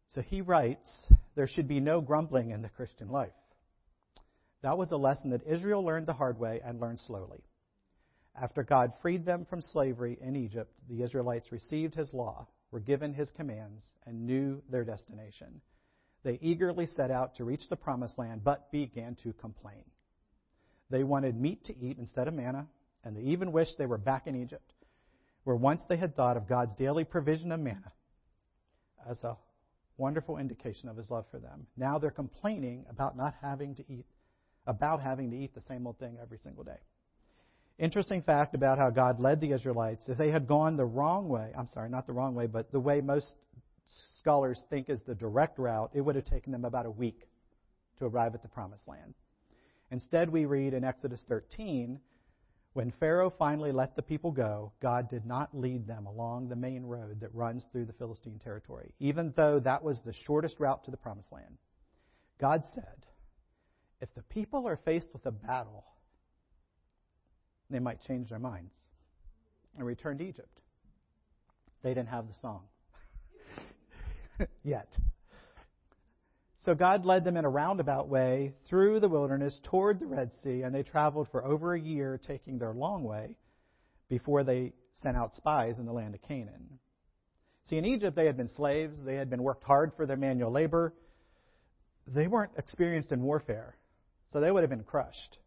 So 0.08 0.22
he 0.22 0.40
writes, 0.40 0.90
there 1.34 1.48
should 1.48 1.68
be 1.68 1.80
no 1.80 2.00
grumbling 2.00 2.50
in 2.50 2.62
the 2.62 2.68
Christian 2.68 3.08
life. 3.08 3.32
That 4.62 4.78
was 4.78 4.92
a 4.92 4.96
lesson 4.96 5.30
that 5.30 5.46
Israel 5.46 5.84
learned 5.84 6.06
the 6.06 6.14
hard 6.14 6.38
way 6.38 6.60
and 6.64 6.80
learned 6.80 7.00
slowly. 7.00 7.42
After 8.40 8.62
God 8.62 8.92
freed 9.02 9.26
them 9.26 9.46
from 9.48 9.60
slavery 9.60 10.18
in 10.20 10.36
Egypt, 10.36 10.72
the 10.88 11.02
Israelites 11.02 11.52
received 11.52 11.94
his 11.94 12.12
law, 12.14 12.46
were 12.70 12.80
given 12.80 13.12
his 13.12 13.30
commands, 13.32 13.84
and 14.06 14.26
knew 14.26 14.62
their 14.70 14.84
destination. 14.84 15.60
They 16.24 16.38
eagerly 16.40 16.86
set 16.86 17.10
out 17.10 17.36
to 17.36 17.44
reach 17.44 17.68
the 17.68 17.76
promised 17.76 18.18
land, 18.18 18.42
but 18.42 18.72
began 18.72 19.16
to 19.22 19.32
complain. 19.34 19.84
They 20.90 21.04
wanted 21.04 21.38
meat 21.38 21.64
to 21.66 21.78
eat 21.78 21.98
instead 21.98 22.26
of 22.28 22.34
manna, 22.34 22.66
and 23.04 23.16
they 23.16 23.22
even 23.22 23.52
wished 23.52 23.78
they 23.78 23.86
were 23.86 23.98
back 23.98 24.26
in 24.26 24.34
Egypt, 24.34 24.72
where 25.44 25.56
once 25.56 25.82
they 25.88 25.96
had 25.96 26.16
thought 26.16 26.36
of 26.36 26.48
God's 26.48 26.74
daily 26.74 27.04
provision 27.04 27.52
of 27.52 27.60
manna 27.60 27.92
as 29.08 29.22
a 29.22 29.36
wonderful 29.96 30.38
indication 30.38 30.88
of 30.88 30.96
his 30.96 31.10
love 31.10 31.26
for 31.30 31.38
them. 31.38 31.66
Now 31.76 31.98
they're 31.98 32.10
complaining 32.10 32.84
about 32.90 33.16
not 33.16 33.34
having 33.40 33.74
to 33.76 33.84
eat, 33.88 34.06
about 34.66 35.00
having 35.00 35.30
to 35.30 35.36
eat 35.36 35.54
the 35.54 35.60
same 35.62 35.86
old 35.86 35.98
thing 35.98 36.18
every 36.20 36.38
single 36.38 36.64
day. 36.64 36.78
Interesting 37.78 38.22
fact 38.22 38.54
about 38.54 38.78
how 38.78 38.90
God 38.90 39.20
led 39.20 39.40
the 39.40 39.52
Israelites. 39.52 40.08
If 40.08 40.16
they 40.16 40.30
had 40.30 40.46
gone 40.46 40.76
the 40.76 40.84
wrong 40.84 41.28
way, 41.28 41.52
I'm 41.56 41.66
sorry, 41.68 41.90
not 41.90 42.06
the 42.06 42.12
wrong 42.12 42.34
way, 42.34 42.46
but 42.46 42.70
the 42.70 42.80
way 42.80 43.00
most 43.00 43.34
scholars 44.18 44.62
think 44.70 44.88
is 44.88 45.02
the 45.02 45.14
direct 45.14 45.58
route, 45.58 45.90
it 45.92 46.00
would 46.00 46.14
have 46.14 46.24
taken 46.24 46.52
them 46.52 46.64
about 46.64 46.86
a 46.86 46.90
week 46.90 47.26
to 47.98 48.06
arrive 48.06 48.34
at 48.34 48.42
the 48.42 48.48
promised 48.48 48.86
land. 48.88 49.14
Instead, 49.90 50.30
we 50.30 50.44
read 50.44 50.72
in 50.72 50.84
Exodus 50.84 51.22
13, 51.28 52.00
when 52.74 52.92
Pharaoh 52.98 53.30
finally 53.30 53.70
let 53.70 53.94
the 53.94 54.02
people 54.02 54.32
go, 54.32 54.72
God 54.82 55.08
did 55.08 55.24
not 55.24 55.56
lead 55.56 55.86
them 55.86 56.06
along 56.06 56.48
the 56.48 56.56
main 56.56 56.82
road 56.82 57.20
that 57.20 57.32
runs 57.32 57.66
through 57.70 57.84
the 57.86 57.92
Philistine 57.92 58.40
territory, 58.40 58.92
even 58.98 59.32
though 59.36 59.60
that 59.60 59.82
was 59.82 60.02
the 60.02 60.12
shortest 60.12 60.58
route 60.58 60.84
to 60.84 60.90
the 60.90 60.96
promised 60.96 61.30
land. 61.32 61.56
God 62.40 62.64
said, 62.74 63.06
If 64.00 64.12
the 64.14 64.22
people 64.22 64.66
are 64.66 64.76
faced 64.76 65.10
with 65.12 65.24
a 65.24 65.30
battle, 65.30 65.84
they 67.70 67.78
might 67.78 68.02
change 68.02 68.28
their 68.28 68.40
minds 68.40 68.74
and 69.76 69.86
return 69.86 70.18
to 70.18 70.24
Egypt. 70.24 70.60
They 71.82 71.90
didn't 71.94 72.08
have 72.08 72.26
the 72.26 72.34
song 72.34 72.64
yet. 74.64 74.98
So 76.64 76.74
God 76.74 77.04
led 77.04 77.24
them 77.24 77.36
in 77.36 77.44
a 77.44 77.50
roundabout 77.50 78.08
way 78.08 78.54
through 78.66 79.00
the 79.00 79.08
wilderness 79.08 79.60
toward 79.64 80.00
the 80.00 80.06
Red 80.06 80.32
Sea, 80.42 80.62
and 80.62 80.74
they 80.74 80.82
traveled 80.82 81.28
for 81.30 81.44
over 81.44 81.74
a 81.74 81.80
year, 81.80 82.18
taking 82.26 82.58
their 82.58 82.72
long 82.72 83.04
way 83.04 83.36
before 84.08 84.44
they 84.44 84.72
sent 85.02 85.14
out 85.14 85.34
spies 85.34 85.78
in 85.78 85.84
the 85.84 85.92
land 85.92 86.14
of 86.14 86.22
Canaan. 86.22 86.78
See, 87.68 87.76
in 87.76 87.84
Egypt, 87.84 88.16
they 88.16 88.24
had 88.24 88.38
been 88.38 88.48
slaves. 88.48 89.04
They 89.04 89.16
had 89.16 89.28
been 89.28 89.42
worked 89.42 89.64
hard 89.64 89.92
for 89.94 90.06
their 90.06 90.16
manual 90.16 90.50
labor. 90.50 90.94
They 92.06 92.28
weren't 92.28 92.52
experienced 92.56 93.12
in 93.12 93.22
warfare, 93.22 93.76
so 94.32 94.40
they 94.40 94.50
would 94.50 94.62
have 94.62 94.70
been 94.70 94.84
crushed. 94.84 95.38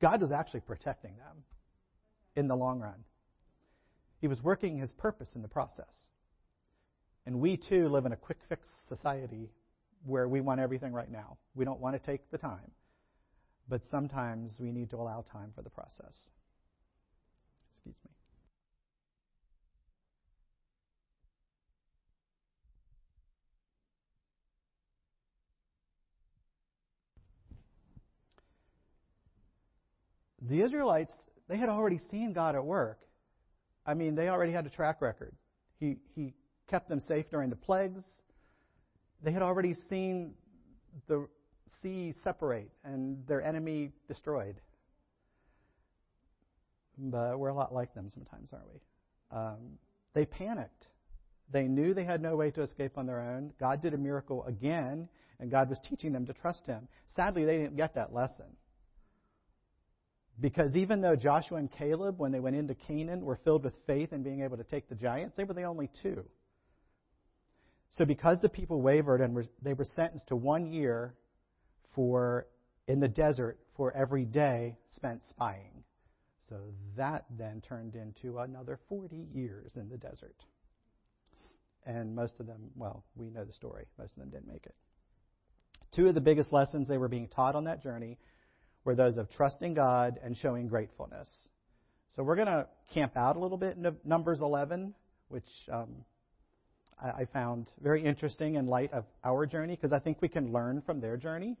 God 0.00 0.20
was 0.20 0.32
actually 0.32 0.60
protecting 0.60 1.16
them 1.16 1.44
in 2.34 2.48
the 2.48 2.56
long 2.56 2.80
run. 2.80 3.04
He 4.20 4.26
was 4.26 4.42
working 4.42 4.78
his 4.78 4.90
purpose 4.92 5.30
in 5.36 5.42
the 5.42 5.48
process. 5.48 6.08
And 7.26 7.40
we 7.40 7.56
too 7.56 7.88
live 7.88 8.06
in 8.06 8.12
a 8.12 8.16
quick 8.16 8.38
fix 8.48 8.68
society 8.88 9.50
where 10.04 10.28
we 10.28 10.40
want 10.40 10.60
everything 10.60 10.92
right 10.92 11.10
now. 11.10 11.38
We 11.54 11.64
don't 11.64 11.80
want 11.80 11.94
to 11.94 12.10
take 12.10 12.30
the 12.30 12.38
time. 12.38 12.70
But 13.68 13.82
sometimes 13.90 14.58
we 14.60 14.70
need 14.72 14.90
to 14.90 14.96
allow 14.96 15.22
time 15.22 15.52
for 15.54 15.62
the 15.62 15.70
process. 15.70 16.30
Excuse 17.72 17.96
me. 18.04 18.10
The 30.48 30.62
Israelites 30.62 31.14
they 31.48 31.56
had 31.56 31.68
already 31.68 32.00
seen 32.10 32.32
God 32.32 32.54
at 32.54 32.64
work. 32.64 32.98
I 33.86 33.94
mean, 33.94 34.14
they 34.14 34.28
already 34.28 34.52
had 34.52 34.66
a 34.66 34.70
track 34.70 35.02
record. 35.02 35.34
He, 35.78 35.96
he 36.14 36.32
kept 36.68 36.88
them 36.88 37.00
safe 37.00 37.28
during 37.30 37.50
the 37.50 37.56
plagues. 37.56 38.04
They 39.24 39.32
had 39.32 39.42
already 39.42 39.74
seen 39.88 40.34
the 41.08 41.26
sea 41.82 42.12
separate 42.22 42.70
and 42.84 43.26
their 43.26 43.42
enemy 43.42 43.90
destroyed. 44.06 44.56
But 46.98 47.38
we're 47.38 47.48
a 47.48 47.54
lot 47.54 47.72
like 47.72 47.94
them 47.94 48.10
sometimes, 48.12 48.50
aren't 48.52 48.66
we? 48.72 48.80
Um, 49.36 49.78
they 50.12 50.26
panicked. 50.26 50.88
They 51.50 51.64
knew 51.64 51.94
they 51.94 52.04
had 52.04 52.20
no 52.20 52.36
way 52.36 52.50
to 52.52 52.62
escape 52.62 52.98
on 52.98 53.06
their 53.06 53.20
own. 53.20 53.52
God 53.58 53.80
did 53.80 53.94
a 53.94 53.98
miracle 53.98 54.44
again, 54.44 55.08
and 55.40 55.50
God 55.50 55.70
was 55.70 55.80
teaching 55.88 56.12
them 56.12 56.26
to 56.26 56.34
trust 56.34 56.66
Him. 56.66 56.86
Sadly, 57.16 57.44
they 57.44 57.56
didn't 57.56 57.76
get 57.76 57.94
that 57.94 58.12
lesson. 58.12 58.46
Because 60.40 60.74
even 60.76 61.00
though 61.00 61.16
Joshua 61.16 61.58
and 61.58 61.70
Caleb, 61.70 62.18
when 62.18 62.30
they 62.30 62.40
went 62.40 62.56
into 62.56 62.74
Canaan, 62.74 63.24
were 63.24 63.38
filled 63.44 63.64
with 63.64 63.74
faith 63.86 64.12
in 64.12 64.22
being 64.22 64.42
able 64.42 64.56
to 64.56 64.64
take 64.64 64.88
the 64.88 64.94
giants, 64.94 65.36
they 65.36 65.44
were 65.44 65.54
the 65.54 65.62
only 65.62 65.90
two. 66.02 66.24
So 67.96 68.04
because 68.04 68.38
the 68.40 68.48
people 68.48 68.80
wavered 68.80 69.20
and 69.20 69.34
were, 69.34 69.44
they 69.62 69.74
were 69.74 69.84
sentenced 69.84 70.28
to 70.28 70.36
one 70.36 70.72
year 70.72 71.14
for 71.94 72.46
in 72.88 73.00
the 73.00 73.08
desert 73.08 73.58
for 73.76 73.96
every 73.96 74.24
day 74.24 74.76
spent 74.88 75.22
spying. 75.28 75.84
So 76.48 76.56
that 76.96 77.24
then 77.30 77.62
turned 77.66 77.94
into 77.94 78.38
another 78.38 78.78
40 78.88 79.28
years 79.32 79.76
in 79.76 79.88
the 79.88 79.96
desert. 79.96 80.36
And 81.86 82.14
most 82.14 82.40
of 82.40 82.46
them, 82.46 82.70
well, 82.76 83.04
we 83.14 83.30
know 83.30 83.44
the 83.44 83.52
story. 83.52 83.86
Most 83.98 84.16
of 84.16 84.22
them 84.22 84.30
didn't 84.30 84.48
make 84.48 84.66
it. 84.66 84.74
Two 85.94 86.08
of 86.08 86.14
the 86.14 86.20
biggest 86.20 86.52
lessons 86.52 86.88
they 86.88 86.98
were 86.98 87.08
being 87.08 87.28
taught 87.28 87.54
on 87.54 87.64
that 87.64 87.82
journey 87.82 88.18
were 88.84 88.94
those 88.94 89.16
of 89.16 89.30
trusting 89.30 89.74
God 89.74 90.18
and 90.22 90.36
showing 90.36 90.66
gratefulness. 90.66 91.28
So 92.16 92.22
we're 92.22 92.36
going 92.36 92.48
to 92.48 92.66
camp 92.92 93.16
out 93.16 93.36
a 93.36 93.38
little 93.38 93.56
bit 93.56 93.76
in 93.76 93.96
Numbers 94.04 94.40
11 94.40 94.94
which 95.28 95.48
um, 95.72 96.04
I 97.04 97.26
found 97.32 97.70
very 97.82 98.02
interesting 98.02 98.54
in 98.54 98.66
light 98.66 98.92
of 98.92 99.04
our 99.22 99.44
journey 99.44 99.76
because 99.76 99.92
I 99.92 99.98
think 99.98 100.22
we 100.22 100.28
can 100.28 100.52
learn 100.52 100.80
from 100.80 101.00
their 101.00 101.18
journey. 101.18 101.56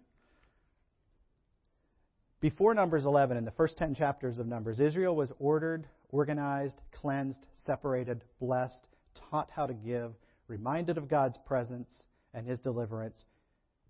Before 2.40 2.74
Numbers 2.74 3.04
11, 3.04 3.36
in 3.36 3.44
the 3.44 3.50
first 3.50 3.76
10 3.76 3.94
chapters 3.94 4.38
of 4.38 4.46
Numbers, 4.46 4.80
Israel 4.80 5.14
was 5.14 5.30
ordered, 5.38 5.86
organized, 6.08 6.80
cleansed, 6.92 7.46
separated, 7.54 8.24
blessed, 8.40 8.86
taught 9.30 9.50
how 9.50 9.66
to 9.66 9.74
give, 9.74 10.12
reminded 10.48 10.96
of 10.96 11.08
God's 11.08 11.38
presence 11.46 12.04
and 12.32 12.46
his 12.46 12.60
deliverance, 12.60 13.24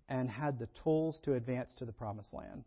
and 0.09 0.29
had 0.29 0.59
the 0.59 0.69
tools 0.83 1.19
to 1.23 1.33
advance 1.35 1.73
to 1.75 1.85
the 1.85 1.91
promised 1.93 2.33
land. 2.33 2.65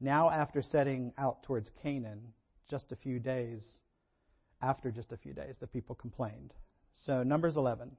Now, 0.00 0.30
after 0.30 0.62
setting 0.62 1.12
out 1.18 1.42
towards 1.42 1.70
Canaan, 1.82 2.32
just 2.70 2.92
a 2.92 2.96
few 2.96 3.18
days, 3.18 3.66
after 4.62 4.90
just 4.90 5.12
a 5.12 5.16
few 5.16 5.32
days, 5.32 5.56
the 5.60 5.66
people 5.66 5.94
complained. 5.94 6.52
So, 7.04 7.22
Numbers 7.22 7.56
11. 7.56 7.90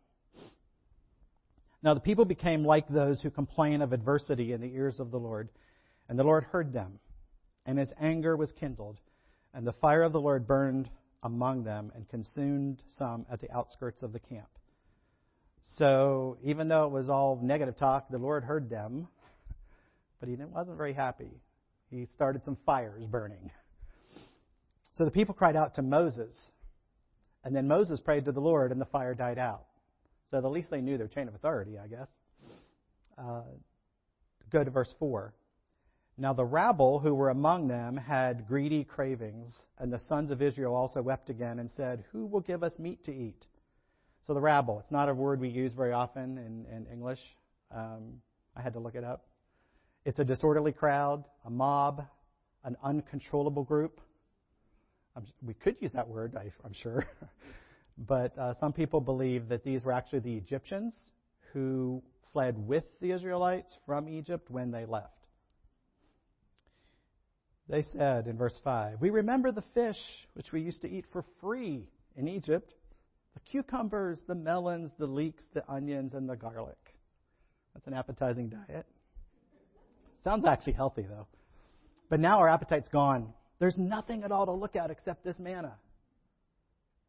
Now 1.82 1.94
the 1.94 2.00
people 2.00 2.26
became 2.26 2.66
like 2.66 2.88
those 2.88 3.22
who 3.22 3.30
complain 3.30 3.82
of 3.82 3.94
adversity 3.94 4.52
in 4.52 4.62
the 4.62 4.74
ears 4.74 5.00
of 5.00 5.12
the 5.12 5.20
Lord. 5.20 5.50
And 6.10 6.18
the 6.18 6.24
Lord 6.24 6.44
heard 6.44 6.74
them, 6.74 7.00
and 7.66 7.78
his 7.78 7.92
anger 8.00 8.36
was 8.36 8.52
kindled, 8.52 8.98
and 9.54 9.66
the 9.66 9.74
fire 9.74 10.04
of 10.04 10.12
the 10.12 10.20
Lord 10.20 10.48
burned 10.48 10.90
among 11.24 11.64
them 11.64 11.92
and 11.96 12.10
consumed 12.10 12.82
some 12.98 13.26
at 13.32 13.40
the 13.40 13.52
outskirts 13.52 14.02
of 14.02 14.12
the 14.12 14.20
camp. 14.20 14.50
So 15.78 16.38
even 16.44 16.68
though 16.68 16.86
it 16.86 16.92
was 16.92 17.10
all 17.10 17.40
negative 17.42 17.78
talk, 17.78 18.10
the 18.10 18.18
Lord 18.18 18.44
heard 18.44 18.70
them, 18.70 19.08
but 20.20 20.30
he 20.30 20.36
wasn't 20.36 20.78
very 20.78 20.94
happy. 20.94 21.32
He 21.92 22.06
started 22.06 22.44
some 22.44 22.58
fires 22.66 23.06
burning. 23.06 23.52
So 24.96 25.06
the 25.06 25.12
people 25.12 25.34
cried 25.34 25.56
out 25.56 25.76
to 25.76 25.82
Moses, 25.82 26.50
and 27.44 27.56
then 27.56 27.68
Moses 27.68 28.00
prayed 28.00 28.26
to 28.26 28.32
the 28.32 28.40
Lord, 28.40 28.72
and 28.72 28.80
the 28.80 28.86
fire 28.86 29.14
died 29.14 29.38
out. 29.38 29.66
So 30.32 30.38
at 30.38 30.46
least 30.46 30.70
they 30.70 30.82
knew 30.82 30.98
their 30.98 31.08
chain 31.08 31.28
of 31.28 31.36
authority, 31.36 31.78
I 31.78 31.88
guess. 31.88 32.08
Uh, 33.18 33.42
go 34.52 34.64
to 34.64 34.70
verse 34.70 34.94
4. 35.00 35.34
Now 36.18 36.34
the 36.34 36.46
rabble 36.46 37.00
who 37.00 37.16
were 37.16 37.30
among 37.30 37.70
them 37.70 37.96
had 37.96 38.46
greedy 38.48 38.84
cravings, 38.84 39.56
and 39.78 39.92
the 39.92 40.00
sons 40.10 40.32
of 40.32 40.42
Israel 40.42 40.76
also 40.76 41.02
wept 41.02 41.30
again 41.30 41.60
and 41.60 41.72
said, 41.72 42.04
Who 42.12 42.26
will 42.26 42.42
give 42.42 42.62
us 42.62 42.78
meat 42.78 43.04
to 43.06 43.14
eat? 43.14 43.48
So 44.28 44.34
the 44.34 44.42
rabble, 44.42 44.80
it's 44.80 44.92
not 44.92 45.10
a 45.10 45.14
word 45.14 45.40
we 45.40 45.50
use 45.50 45.72
very 45.74 45.94
often 45.94 46.38
in, 46.38 46.66
in 46.76 46.86
English. 46.92 47.20
Um, 47.74 48.22
I 48.56 48.62
had 48.62 48.74
to 48.74 48.80
look 48.80 48.96
it 48.96 49.04
up. 49.04 49.26
It's 50.06 50.20
a 50.20 50.26
disorderly 50.26 50.72
crowd, 50.72 51.24
a 51.46 51.50
mob, 51.50 52.06
an 52.64 52.76
uncontrollable 52.84 53.64
group. 53.64 54.02
I'm, 55.16 55.26
we 55.42 55.54
could 55.54 55.76
use 55.80 55.92
that 55.94 56.08
word, 56.08 56.36
I, 56.36 56.52
am 56.66 56.74
sure. 56.74 57.06
but 57.98 58.38
uh, 58.38 58.54
some 58.60 58.74
people 58.74 59.02
believe 59.02 59.50
that 59.50 59.64
these 59.64 59.84
were 59.84 59.92
actually 59.92 60.20
the 60.20 60.36
Egyptians 60.36 60.94
who 61.54 62.02
fled 62.32 62.58
with 62.58 62.84
the 63.02 63.12
Israelites 63.12 63.76
from 63.86 64.08
Egypt 64.08 64.50
when 64.50 64.72
they 64.72 64.86
left. 64.86 65.14
They 67.68 67.84
said 67.84 68.28
in 68.28 68.38
verse 68.38 68.60
5, 68.64 69.00
We 69.00 69.12
remember 69.12 69.52
the 69.52 69.64
fish 69.74 69.98
which 70.34 70.52
we 70.52 70.62
used 70.62 70.82
to 70.82 70.90
eat 70.90 71.06
for 71.12 71.24
free 71.40 71.88
in 72.16 72.28
Egypt 72.28 72.74
the 73.36 73.40
cucumbers, 73.42 74.24
the 74.28 74.36
melons, 74.36 74.92
the 74.98 75.06
leeks, 75.06 75.44
the 75.54 75.64
onions, 75.72 76.14
and 76.14 76.28
the 76.28 76.36
garlic. 76.36 76.78
That's 77.74 77.86
an 77.86 77.94
appetizing 77.94 78.50
diet. 78.50 78.88
Sounds 80.24 80.46
actually 80.46 80.74
healthy, 80.74 81.04
though. 81.04 81.28
But 82.10 82.20
now 82.20 82.40
our 82.40 82.50
appetite's 82.50 82.90
gone. 82.90 83.34
There's 83.60 83.78
nothing 83.78 84.24
at 84.24 84.32
all 84.32 84.46
to 84.46 84.54
look 84.54 84.76
at 84.76 84.90
except 84.90 85.24
this 85.24 85.38
manna. 85.38 85.74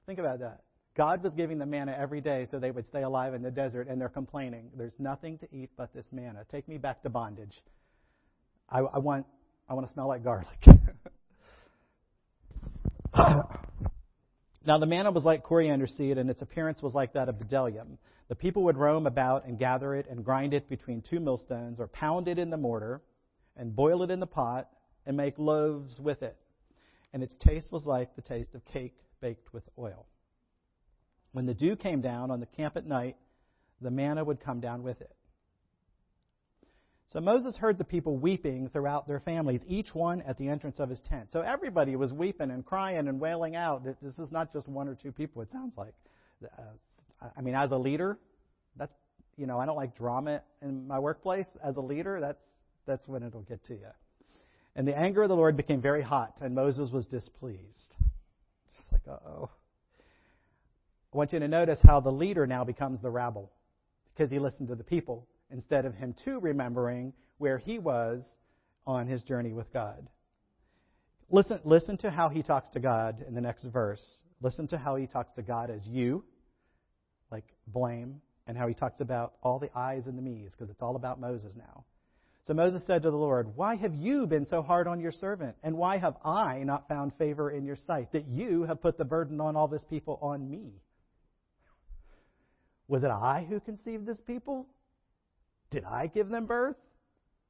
Think 0.06 0.18
about 0.18 0.40
that. 0.40 0.62
God 0.96 1.22
was 1.22 1.32
giving 1.32 1.58
them 1.58 1.70
manna 1.70 1.96
every 1.96 2.20
day 2.20 2.46
so 2.50 2.58
they 2.58 2.72
would 2.72 2.86
stay 2.86 3.02
alive 3.02 3.32
in 3.32 3.42
the 3.42 3.50
desert, 3.50 3.86
and 3.88 4.00
they're 4.00 4.08
complaining. 4.08 4.70
There's 4.76 4.98
nothing 4.98 5.38
to 5.38 5.48
eat 5.54 5.70
but 5.76 5.94
this 5.94 6.06
manna. 6.10 6.44
Take 6.50 6.66
me 6.68 6.78
back 6.78 7.02
to 7.04 7.08
bondage. 7.08 7.62
I, 8.68 8.80
I 8.80 8.98
want 8.98 9.26
I 9.68 9.74
want 9.74 9.86
to 9.86 9.92
smell 9.92 10.08
like 10.08 10.24
garlic. 10.24 10.66
now, 14.66 14.78
the 14.78 14.86
manna 14.86 15.12
was 15.12 15.24
like 15.24 15.44
coriander 15.44 15.86
seed, 15.86 16.18
and 16.18 16.28
its 16.28 16.42
appearance 16.42 16.82
was 16.82 16.92
like 16.92 17.12
that 17.12 17.28
of 17.28 17.36
bdellium. 17.36 17.98
The 18.28 18.34
people 18.34 18.64
would 18.64 18.76
roam 18.76 19.06
about 19.06 19.46
and 19.46 19.56
gather 19.58 19.94
it 19.94 20.06
and 20.10 20.24
grind 20.24 20.54
it 20.54 20.68
between 20.68 21.02
two 21.02 21.20
millstones, 21.20 21.78
or 21.78 21.86
pound 21.86 22.26
it 22.26 22.40
in 22.40 22.50
the 22.50 22.56
mortar 22.56 23.00
and 23.56 23.74
boil 23.74 24.02
it 24.02 24.10
in 24.10 24.18
the 24.18 24.26
pot 24.26 24.68
and 25.06 25.16
make 25.16 25.38
loaves 25.38 26.00
with 26.00 26.22
it. 26.24 26.36
And 27.12 27.22
its 27.22 27.36
taste 27.36 27.72
was 27.72 27.86
like 27.86 28.14
the 28.14 28.22
taste 28.22 28.54
of 28.54 28.64
cake 28.64 28.94
baked 29.20 29.52
with 29.52 29.64
oil. 29.78 30.06
When 31.32 31.46
the 31.46 31.54
dew 31.54 31.76
came 31.76 32.00
down 32.00 32.30
on 32.30 32.40
the 32.40 32.46
camp 32.46 32.76
at 32.76 32.86
night, 32.86 33.16
the 33.80 33.90
manna 33.90 34.24
would 34.24 34.40
come 34.40 34.60
down 34.60 34.82
with 34.82 35.00
it. 35.00 35.14
So 37.08 37.20
Moses 37.20 37.56
heard 37.56 37.76
the 37.76 37.84
people 37.84 38.16
weeping 38.18 38.68
throughout 38.68 39.08
their 39.08 39.18
families, 39.18 39.62
each 39.66 39.92
one 39.94 40.22
at 40.22 40.38
the 40.38 40.48
entrance 40.48 40.78
of 40.78 40.88
his 40.88 41.00
tent. 41.00 41.30
So 41.32 41.40
everybody 41.40 41.96
was 41.96 42.12
weeping 42.12 42.52
and 42.52 42.64
crying 42.64 43.08
and 43.08 43.18
wailing 43.18 43.56
out. 43.56 43.84
This 43.84 44.18
is 44.20 44.30
not 44.30 44.52
just 44.52 44.68
one 44.68 44.86
or 44.86 44.94
two 44.94 45.10
people, 45.10 45.42
it 45.42 45.50
sounds 45.50 45.76
like. 45.76 45.94
Uh, 46.44 47.26
I 47.36 47.40
mean, 47.40 47.56
as 47.56 47.72
a 47.72 47.76
leader, 47.76 48.16
that's, 48.76 48.94
you 49.36 49.46
know, 49.46 49.58
I 49.58 49.66
don't 49.66 49.76
like 49.76 49.96
drama 49.96 50.42
in 50.62 50.86
my 50.86 51.00
workplace. 51.00 51.46
As 51.64 51.76
a 51.76 51.80
leader, 51.80 52.20
that's, 52.20 52.44
that's 52.86 53.08
when 53.08 53.24
it'll 53.24 53.42
get 53.42 53.64
to 53.64 53.74
you. 53.74 53.88
And 54.76 54.86
the 54.86 54.96
anger 54.96 55.22
of 55.22 55.28
the 55.28 55.36
Lord 55.36 55.56
became 55.56 55.80
very 55.80 56.02
hot, 56.02 56.38
and 56.40 56.54
Moses 56.54 56.90
was 56.90 57.06
displeased. 57.06 57.96
Just 58.76 58.92
like, 58.92 59.02
uh 59.08 59.28
oh. 59.28 59.50
I 61.12 61.16
want 61.16 61.32
you 61.32 61.40
to 61.40 61.48
notice 61.48 61.80
how 61.82 62.00
the 62.00 62.12
leader 62.12 62.46
now 62.46 62.62
becomes 62.62 63.00
the 63.00 63.10
rabble 63.10 63.50
because 64.14 64.30
he 64.30 64.38
listened 64.38 64.68
to 64.68 64.76
the 64.76 64.84
people 64.84 65.26
instead 65.50 65.84
of 65.84 65.94
him 65.94 66.14
too 66.24 66.38
remembering 66.38 67.12
where 67.38 67.58
he 67.58 67.78
was 67.78 68.22
on 68.86 69.08
his 69.08 69.22
journey 69.22 69.52
with 69.52 69.72
God. 69.72 70.08
Listen, 71.30 71.60
listen 71.64 71.96
to 71.98 72.10
how 72.10 72.28
he 72.28 72.42
talks 72.42 72.70
to 72.70 72.80
God 72.80 73.24
in 73.26 73.34
the 73.34 73.40
next 73.40 73.64
verse. 73.64 74.02
Listen 74.40 74.68
to 74.68 74.78
how 74.78 74.96
he 74.96 75.06
talks 75.06 75.32
to 75.34 75.42
God 75.42 75.70
as 75.70 75.84
you, 75.86 76.24
like 77.30 77.44
blame, 77.66 78.20
and 78.46 78.56
how 78.56 78.68
he 78.68 78.74
talks 78.74 79.00
about 79.00 79.34
all 79.42 79.58
the 79.58 79.70
I's 79.76 80.06
and 80.06 80.16
the 80.16 80.22
me's, 80.22 80.52
because 80.52 80.70
it's 80.70 80.82
all 80.82 80.96
about 80.96 81.20
Moses 81.20 81.54
now. 81.56 81.84
So 82.42 82.54
Moses 82.54 82.86
said 82.86 83.02
to 83.02 83.10
the 83.10 83.16
Lord, 83.16 83.54
Why 83.54 83.76
have 83.76 83.94
you 83.94 84.26
been 84.26 84.46
so 84.46 84.62
hard 84.62 84.86
on 84.88 85.00
your 85.00 85.12
servant? 85.12 85.56
And 85.62 85.76
why 85.76 85.98
have 85.98 86.16
I 86.24 86.62
not 86.64 86.88
found 86.88 87.12
favor 87.14 87.50
in 87.50 87.64
your 87.64 87.76
sight, 87.76 88.12
that 88.12 88.26
you 88.26 88.62
have 88.64 88.80
put 88.80 88.96
the 88.96 89.04
burden 89.04 89.40
on 89.40 89.56
all 89.56 89.68
this 89.68 89.84
people 89.84 90.18
on 90.22 90.50
me? 90.50 90.72
Was 92.88 93.04
it 93.04 93.10
I 93.10 93.46
who 93.48 93.60
conceived 93.60 94.06
this 94.06 94.20
people? 94.22 94.66
Did 95.70 95.84
I 95.84 96.06
give 96.06 96.28
them 96.28 96.46
birth? 96.46 96.76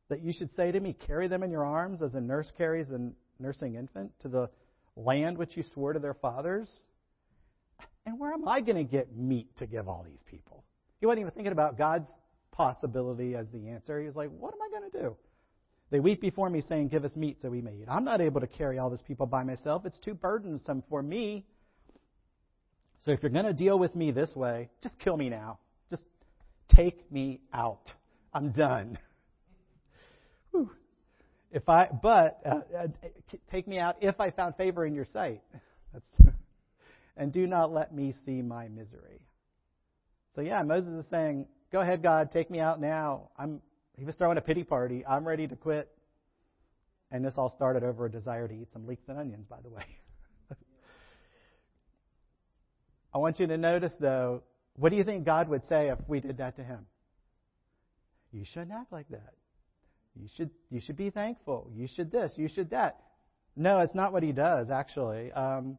That 0.09 0.23
you 0.23 0.33
should 0.33 0.51
say 0.55 0.73
to 0.73 0.81
me, 0.81 0.93
Carry 0.93 1.29
them 1.29 1.43
in 1.43 1.51
your 1.51 1.65
arms 1.65 2.03
as 2.03 2.15
a 2.15 2.21
nurse 2.21 2.53
carries 2.59 2.91
a 2.91 3.11
nursing 3.39 3.77
infant 3.77 4.13
to 4.23 4.29
the 4.29 4.51
land 4.97 5.39
which 5.39 5.57
you 5.57 5.63
swore 5.63 5.93
to 5.93 6.01
their 6.01 6.15
fathers? 6.15 6.83
And 8.07 8.19
where 8.19 8.33
am 8.33 8.49
I 8.49 8.61
going 8.61 8.77
to 8.77 8.85
get 8.85 9.17
meat 9.17 9.57
to 9.59 9.67
give 9.67 9.89
all 9.89 10.05
these 10.05 10.23
people? 10.29 10.65
He 10.99 11.07
wasn't 11.07 11.21
even 11.21 11.33
thinking 11.33 11.53
about 11.53 11.79
God's 11.79 12.09
possibility 12.61 13.35
as 13.35 13.47
the 13.55 13.69
answer. 13.69 13.99
He 13.99 14.05
was 14.05 14.15
like, 14.15 14.29
What 14.39 14.53
am 14.53 14.61
I 14.61 14.79
going 14.79 14.91
to 14.91 15.01
do? 15.01 15.17
They 15.91 15.99
weep 15.99 16.21
before 16.21 16.51
me, 16.51 16.61
saying, 16.61 16.89
Give 16.89 17.07
us 17.07 17.17
meat 17.17 17.39
so 17.41 17.49
we 17.49 17.63
may 17.63 17.73
eat. 17.73 17.87
I'm 17.89 18.05
not 18.05 18.21
able 18.21 18.43
to 18.43 18.47
carry 18.47 18.79
all 18.79 18.91
these 18.91 19.01
people 19.01 19.25
by 19.25 19.45
myself. 19.45 19.87
It's 19.87 19.99
too 19.99 20.13
burdensome 20.13 20.85
for 20.91 21.03
me. 21.03 21.47
So 23.03 23.13
if 23.13 23.23
you're 23.23 23.31
going 23.31 23.47
to 23.47 23.55
deal 23.55 23.79
with 23.79 23.97
me 23.97 24.11
this 24.11 24.37
way, 24.37 24.69
just 24.83 24.99
kill 24.99 25.17
me 25.17 25.31
now. 25.31 25.59
Just 25.89 26.05
take 26.69 27.11
me 27.11 27.41
out. 27.55 27.91
I'm 28.35 28.53
done. 28.53 28.99
Whew. 30.51 30.71
If 31.51 31.67
I, 31.67 31.89
but 32.03 32.41
uh, 32.45 32.61
uh, 32.79 32.87
take 33.51 33.67
me 33.67 33.79
out 33.79 33.97
if 34.03 34.21
I 34.21 34.31
found 34.31 34.57
favor 34.57 34.85
in 34.85 34.95
your 34.95 35.07
sight. 35.07 35.41
That's, 35.95 36.35
and 37.17 37.33
do 37.33 37.47
not 37.47 37.73
let 37.73 37.95
me 37.95 38.15
see 38.27 38.43
my 38.43 38.69
misery. 38.69 39.23
So 40.35 40.43
yeah, 40.43 40.63
Moses 40.63 41.07
is 41.07 41.11
saying, 41.11 41.47
"Go 41.73 41.81
ahead, 41.81 42.03
God, 42.03 42.31
take 42.31 42.51
me 42.51 42.61
out 42.61 42.81
now." 42.81 43.31
I'm. 43.37 43.61
He 43.97 44.05
was 44.05 44.15
throwing 44.17 44.39
a 44.39 44.41
pity 44.41 44.65
party. 44.65 45.05
I'm 45.07 45.27
ready 45.27 45.47
to 45.47 45.57
quit. 45.57 45.91
And 47.11 47.25
this 47.25 47.35
all 47.37 47.51
started 47.51 47.83
over 47.83 48.07
a 48.07 48.11
desire 48.11 48.47
to 48.47 48.55
eat 48.55 48.69
some 48.73 48.87
leeks 48.87 49.03
and 49.09 49.19
onions, 49.19 49.47
by 49.49 49.61
the 49.63 49.69
way. 49.69 49.85
I 53.15 53.19
want 53.19 53.41
you 53.41 53.47
to 53.49 53.59
notice, 53.59 53.93
though, 53.99 54.43
what 54.77 54.91
do 54.91 54.97
you 54.97 55.05
think 55.05 55.25
God 55.25 55.49
would 55.49 55.65
say 55.65 55.89
if 55.89 55.99
we 56.07 56.21
did 56.21 56.39
that 56.39 56.57
to 56.57 56.65
him? 56.65 56.87
You 58.33 58.45
shouldn't 58.45 58.73
act 58.73 58.93
like 58.93 59.09
that. 59.09 59.35
You 60.15 60.29
should, 60.37 60.51
you 60.71 60.81
should 60.81 60.97
be 60.97 61.11
thankful. 61.11 61.71
You 61.75 61.89
should 61.89 62.13
this. 62.13 62.35
You 62.37 62.49
should 62.49 62.71
that. 62.71 63.01
No, 63.57 63.81
it's 63.81 63.95
not 63.95 64.13
what 64.13 64.23
he 64.23 64.33
does, 64.33 64.71
actually. 64.71 65.33
Um, 65.33 65.79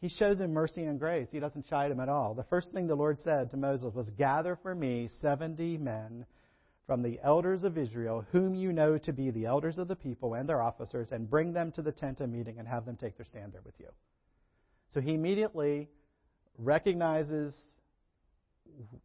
he 0.00 0.08
shows 0.08 0.40
him 0.40 0.52
mercy 0.52 0.84
and 0.84 0.98
grace. 0.98 1.28
He 1.30 1.40
doesn't 1.40 1.66
chide 1.66 1.90
him 1.90 2.00
at 2.00 2.08
all. 2.08 2.34
The 2.34 2.44
first 2.44 2.72
thing 2.72 2.86
the 2.86 2.94
Lord 2.94 3.18
said 3.20 3.50
to 3.50 3.56
Moses 3.56 3.94
was, 3.94 4.10
Gather 4.10 4.58
for 4.62 4.74
me 4.74 5.08
70 5.20 5.78
men 5.78 6.26
from 6.86 7.02
the 7.02 7.18
elders 7.22 7.64
of 7.64 7.78
Israel, 7.78 8.24
whom 8.30 8.54
you 8.54 8.72
know 8.72 8.98
to 8.98 9.12
be 9.12 9.30
the 9.30 9.46
elders 9.46 9.78
of 9.78 9.88
the 9.88 9.96
people 9.96 10.34
and 10.34 10.48
their 10.48 10.62
officers, 10.62 11.08
and 11.12 11.28
bring 11.28 11.52
them 11.52 11.72
to 11.72 11.82
the 11.82 11.92
tent 11.92 12.20
of 12.20 12.30
meeting 12.30 12.58
and 12.58 12.68
have 12.68 12.84
them 12.84 12.96
take 12.96 13.16
their 13.16 13.26
stand 13.26 13.52
there 13.52 13.62
with 13.64 13.74
you. 13.80 13.88
So 14.90 15.00
he 15.00 15.14
immediately 15.14 15.88
recognizes 16.58 17.56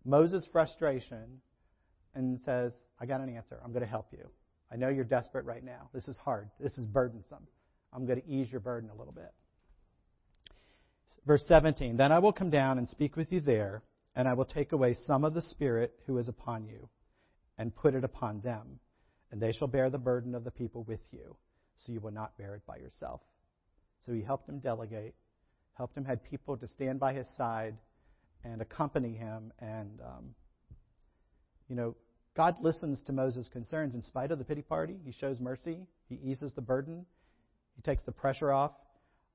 Moses' 0.06 0.47
frustration 0.51 1.41
and 2.13 2.39
says, 2.45 2.73
I 2.99 3.06
got 3.06 3.21
an 3.21 3.36
answer. 3.36 3.60
I'm 3.63 3.71
going 3.71 3.84
to 3.84 3.89
help 3.89 4.08
you. 4.12 4.30
I 4.71 4.75
know 4.75 4.89
you're 4.89 5.04
desperate 5.04 5.45
right 5.45 5.63
now. 5.63 5.89
This 5.93 6.08
is 6.08 6.17
hard. 6.17 6.49
This 6.60 6.77
is 6.77 6.86
burdensome. 6.86 7.47
I'm 7.93 8.06
going 8.06 8.21
to 8.21 8.27
ease 8.27 8.51
your 8.51 8.62
burden 8.62 8.89
a 8.89 8.95
little 8.95 9.13
bit. 9.13 9.32
Verse 11.25 11.43
17 11.47 11.97
Then 11.97 12.12
I 12.12 12.19
will 12.19 12.34
come 12.34 12.49
down 12.49 12.77
and 12.77 12.88
speak 12.88 13.15
with 13.15 13.31
you 13.31 13.41
there, 13.41 13.84
and 14.15 14.27
I 14.27 14.34
will 14.34 14.45
take 14.45 14.71
away 14.71 14.95
some 15.05 15.23
of 15.23 15.34
the 15.34 15.41
Spirit 15.41 15.93
who 16.05 16.17
is 16.17 16.27
upon 16.27 16.65
you, 16.65 16.89
and 17.57 17.75
put 17.75 17.95
it 17.95 18.03
upon 18.03 18.41
them, 18.41 18.79
and 19.31 19.41
they 19.41 19.51
shall 19.51 19.67
bear 19.67 19.89
the 19.89 19.97
burden 19.97 20.36
of 20.36 20.43
the 20.43 20.51
people 20.51 20.84
with 20.84 21.01
you, 21.12 21.36
so 21.77 21.91
you 21.91 21.99
will 21.99 22.12
not 22.12 22.38
bear 22.38 22.55
it 22.55 22.65
by 22.65 22.77
yourself. 22.77 23.21
So 24.05 24.13
he 24.13 24.21
helped 24.21 24.49
him 24.49 24.60
delegate, 24.60 25.15
helped 25.73 25.95
him 25.95 26.05
had 26.05 26.23
people 26.23 26.57
to 26.57 26.67
stand 26.67 26.99
by 26.99 27.13
his 27.13 27.27
side 27.38 27.75
and 28.43 28.62
accompany 28.62 29.13
him. 29.13 29.53
And, 29.60 29.99
um, 30.01 30.36
you 31.67 31.75
know, 31.75 31.95
God 32.36 32.55
listens 32.62 33.01
to 33.03 33.13
Moses' 33.13 33.47
concerns 33.47 33.93
in 33.93 34.01
spite 34.01 34.31
of 34.31 34.39
the 34.39 34.45
pity 34.45 34.62
party. 34.62 34.95
He 35.05 35.12
shows 35.12 35.39
mercy, 35.39 35.86
he 36.10 36.15
eases 36.15 36.53
the 36.53 36.62
burden, 36.62 37.05
he 37.75 37.81
takes 37.81 38.03
the 38.03 38.12
pressure 38.12 38.51
off. 38.51 38.71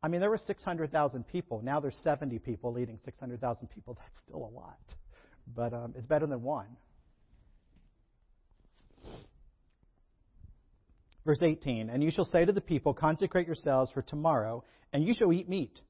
I 0.03 0.09
mean, 0.09 0.21
there 0.21 0.31
were 0.31 0.39
600,000 0.39 1.27
people. 1.27 1.63
Now 1.63 1.81
there's 1.81 1.99
70 2.03 2.39
people 2.41 2.73
leading 2.73 2.99
600,000 3.05 3.69
people. 3.69 3.95
That's 3.99 4.21
still 4.21 4.45
a 4.45 4.53
lot. 4.55 4.79
But 5.55 5.73
um, 5.73 5.95
it's 5.97 6.07
better 6.07 6.27
than 6.27 6.43
one. 6.43 6.69
Verse 11.25 11.43
18 11.43 11.91
And 11.91 12.03
you 12.03 12.11
shall 12.11 12.25
say 12.25 12.45
to 12.45 12.53
the 12.53 12.61
people, 12.61 12.95
Consecrate 12.95 13.47
yourselves 13.47 13.91
for 13.93 14.03
tomorrow, 14.03 14.65
and 14.93 15.05
you 15.05 15.15
shall 15.15 15.33
eat 15.33 15.49
meat. 15.49 15.81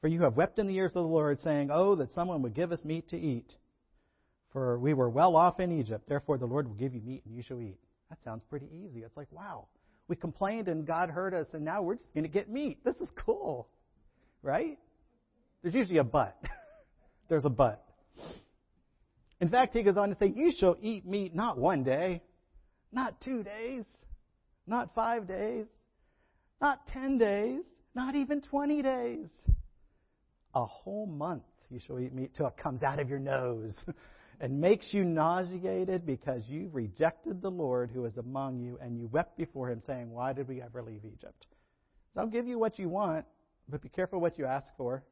For 0.00 0.08
you 0.08 0.22
have 0.22 0.36
wept 0.36 0.58
in 0.58 0.66
the 0.66 0.74
ears 0.74 0.92
of 0.94 1.04
the 1.04 1.08
Lord, 1.08 1.40
saying, 1.40 1.70
Oh, 1.72 1.94
that 1.96 2.12
someone 2.12 2.42
would 2.42 2.54
give 2.54 2.72
us 2.72 2.84
meat 2.84 3.08
to 3.10 3.16
eat. 3.16 3.54
For 4.52 4.78
we 4.78 4.94
were 4.94 5.08
well 5.08 5.36
off 5.36 5.60
in 5.60 5.72
Egypt. 5.72 6.08
Therefore, 6.08 6.38
the 6.38 6.46
Lord 6.46 6.68
will 6.68 6.74
give 6.74 6.94
you 6.94 7.00
meat, 7.00 7.22
and 7.24 7.34
you 7.34 7.42
shall 7.42 7.60
eat. 7.60 7.78
That 8.10 8.22
sounds 8.22 8.42
pretty 8.44 8.66
easy. 8.72 9.02
It's 9.02 9.16
like, 9.16 9.30
wow, 9.30 9.68
we 10.08 10.16
complained, 10.16 10.68
and 10.68 10.86
God 10.86 11.10
heard 11.10 11.34
us, 11.34 11.46
and 11.52 11.64
now 11.64 11.82
we're 11.82 11.96
just 11.96 12.12
going 12.14 12.24
to 12.24 12.30
get 12.30 12.48
meat. 12.48 12.84
This 12.84 12.96
is 12.96 13.08
cool. 13.16 13.68
Right? 14.42 14.78
There's 15.62 15.74
usually 15.74 15.98
a 15.98 16.04
but. 16.04 16.36
There's 17.28 17.44
a 17.44 17.50
but. 17.50 17.84
In 19.40 19.48
fact, 19.48 19.74
he 19.74 19.82
goes 19.82 19.96
on 19.96 20.08
to 20.10 20.14
say, 20.16 20.32
You 20.34 20.52
shall 20.56 20.76
eat 20.80 21.06
meat 21.06 21.34
not 21.34 21.58
one 21.58 21.82
day, 21.82 22.22
not 22.92 23.20
two 23.20 23.42
days, 23.42 23.84
not 24.66 24.94
five 24.94 25.26
days, 25.26 25.66
not 26.60 26.86
ten 26.86 27.18
days, 27.18 27.62
not 27.94 28.14
even 28.14 28.40
20 28.40 28.82
days. 28.82 29.28
A 30.54 30.64
whole 30.64 31.06
month 31.06 31.42
you 31.70 31.80
shall 31.84 31.98
eat 31.98 32.14
meat 32.14 32.34
till 32.34 32.46
it 32.46 32.56
comes 32.56 32.82
out 32.82 33.00
of 33.00 33.10
your 33.10 33.18
nose 33.18 33.76
and 34.40 34.60
makes 34.60 34.92
you 34.92 35.04
nauseated 35.04 36.04
because 36.04 36.42
you 36.48 36.68
rejected 36.72 37.40
the 37.40 37.50
Lord 37.50 37.90
who 37.90 38.04
is 38.04 38.18
among 38.18 38.58
you 38.58 38.78
and 38.80 38.98
you 38.98 39.08
wept 39.08 39.36
before 39.36 39.70
him, 39.70 39.80
saying, 39.86 40.10
Why 40.10 40.32
did 40.32 40.48
we 40.48 40.60
ever 40.60 40.82
leave 40.82 41.04
Egypt? 41.04 41.46
So 42.14 42.20
I'll 42.20 42.26
give 42.26 42.46
you 42.46 42.58
what 42.58 42.78
you 42.78 42.88
want, 42.88 43.24
but 43.68 43.82
be 43.82 43.88
careful 43.88 44.20
what 44.20 44.38
you 44.38 44.46
ask 44.46 44.68
for. 44.76 45.02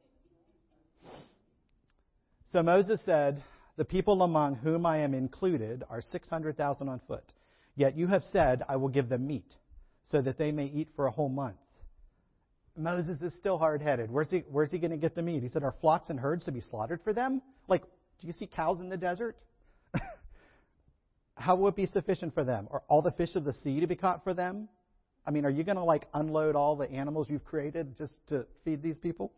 So 2.51 2.61
Moses 2.61 3.01
said, 3.05 3.43
The 3.77 3.85
people 3.85 4.21
among 4.21 4.55
whom 4.55 4.85
I 4.85 4.99
am 4.99 5.13
included 5.13 5.83
are 5.89 6.01
600,000 6.01 6.87
on 6.87 7.01
foot. 7.07 7.33
Yet 7.75 7.97
you 7.97 8.07
have 8.07 8.23
said, 8.31 8.63
I 8.69 8.77
will 8.77 8.89
give 8.89 9.09
them 9.09 9.27
meat, 9.27 9.53
so 10.09 10.21
that 10.21 10.37
they 10.37 10.51
may 10.51 10.65
eat 10.65 10.89
for 10.95 11.07
a 11.07 11.11
whole 11.11 11.29
month. 11.29 11.57
Moses 12.77 13.21
is 13.21 13.33
still 13.37 13.57
hard 13.57 13.81
headed. 13.81 14.11
Where's 14.11 14.29
he, 14.29 14.43
where's 14.49 14.71
he 14.71 14.77
going 14.77 14.91
to 14.91 14.97
get 14.97 15.15
the 15.15 15.21
meat? 15.21 15.43
He 15.43 15.49
said, 15.49 15.63
Are 15.63 15.75
flocks 15.81 16.09
and 16.09 16.19
herds 16.19 16.45
to 16.45 16.51
be 16.51 16.61
slaughtered 16.61 17.01
for 17.03 17.13
them? 17.13 17.41
Like, 17.67 17.83
do 18.19 18.27
you 18.27 18.33
see 18.33 18.47
cows 18.47 18.79
in 18.79 18.89
the 18.89 18.97
desert? 18.97 19.37
How 21.35 21.55
will 21.55 21.67
it 21.67 21.75
be 21.75 21.85
sufficient 21.85 22.33
for 22.33 22.43
them? 22.43 22.67
Are 22.71 22.83
all 22.87 23.01
the 23.01 23.11
fish 23.11 23.35
of 23.35 23.43
the 23.43 23.53
sea 23.53 23.79
to 23.79 23.87
be 23.87 23.95
caught 23.95 24.23
for 24.23 24.33
them? 24.33 24.69
I 25.27 25.31
mean, 25.31 25.45
are 25.45 25.49
you 25.49 25.63
going 25.63 25.77
to 25.77 25.83
like 25.83 26.07
unload 26.13 26.55
all 26.55 26.75
the 26.75 26.89
animals 26.89 27.27
you've 27.29 27.45
created 27.45 27.97
just 27.97 28.13
to 28.27 28.45
feed 28.63 28.81
these 28.81 28.97
people? 28.97 29.31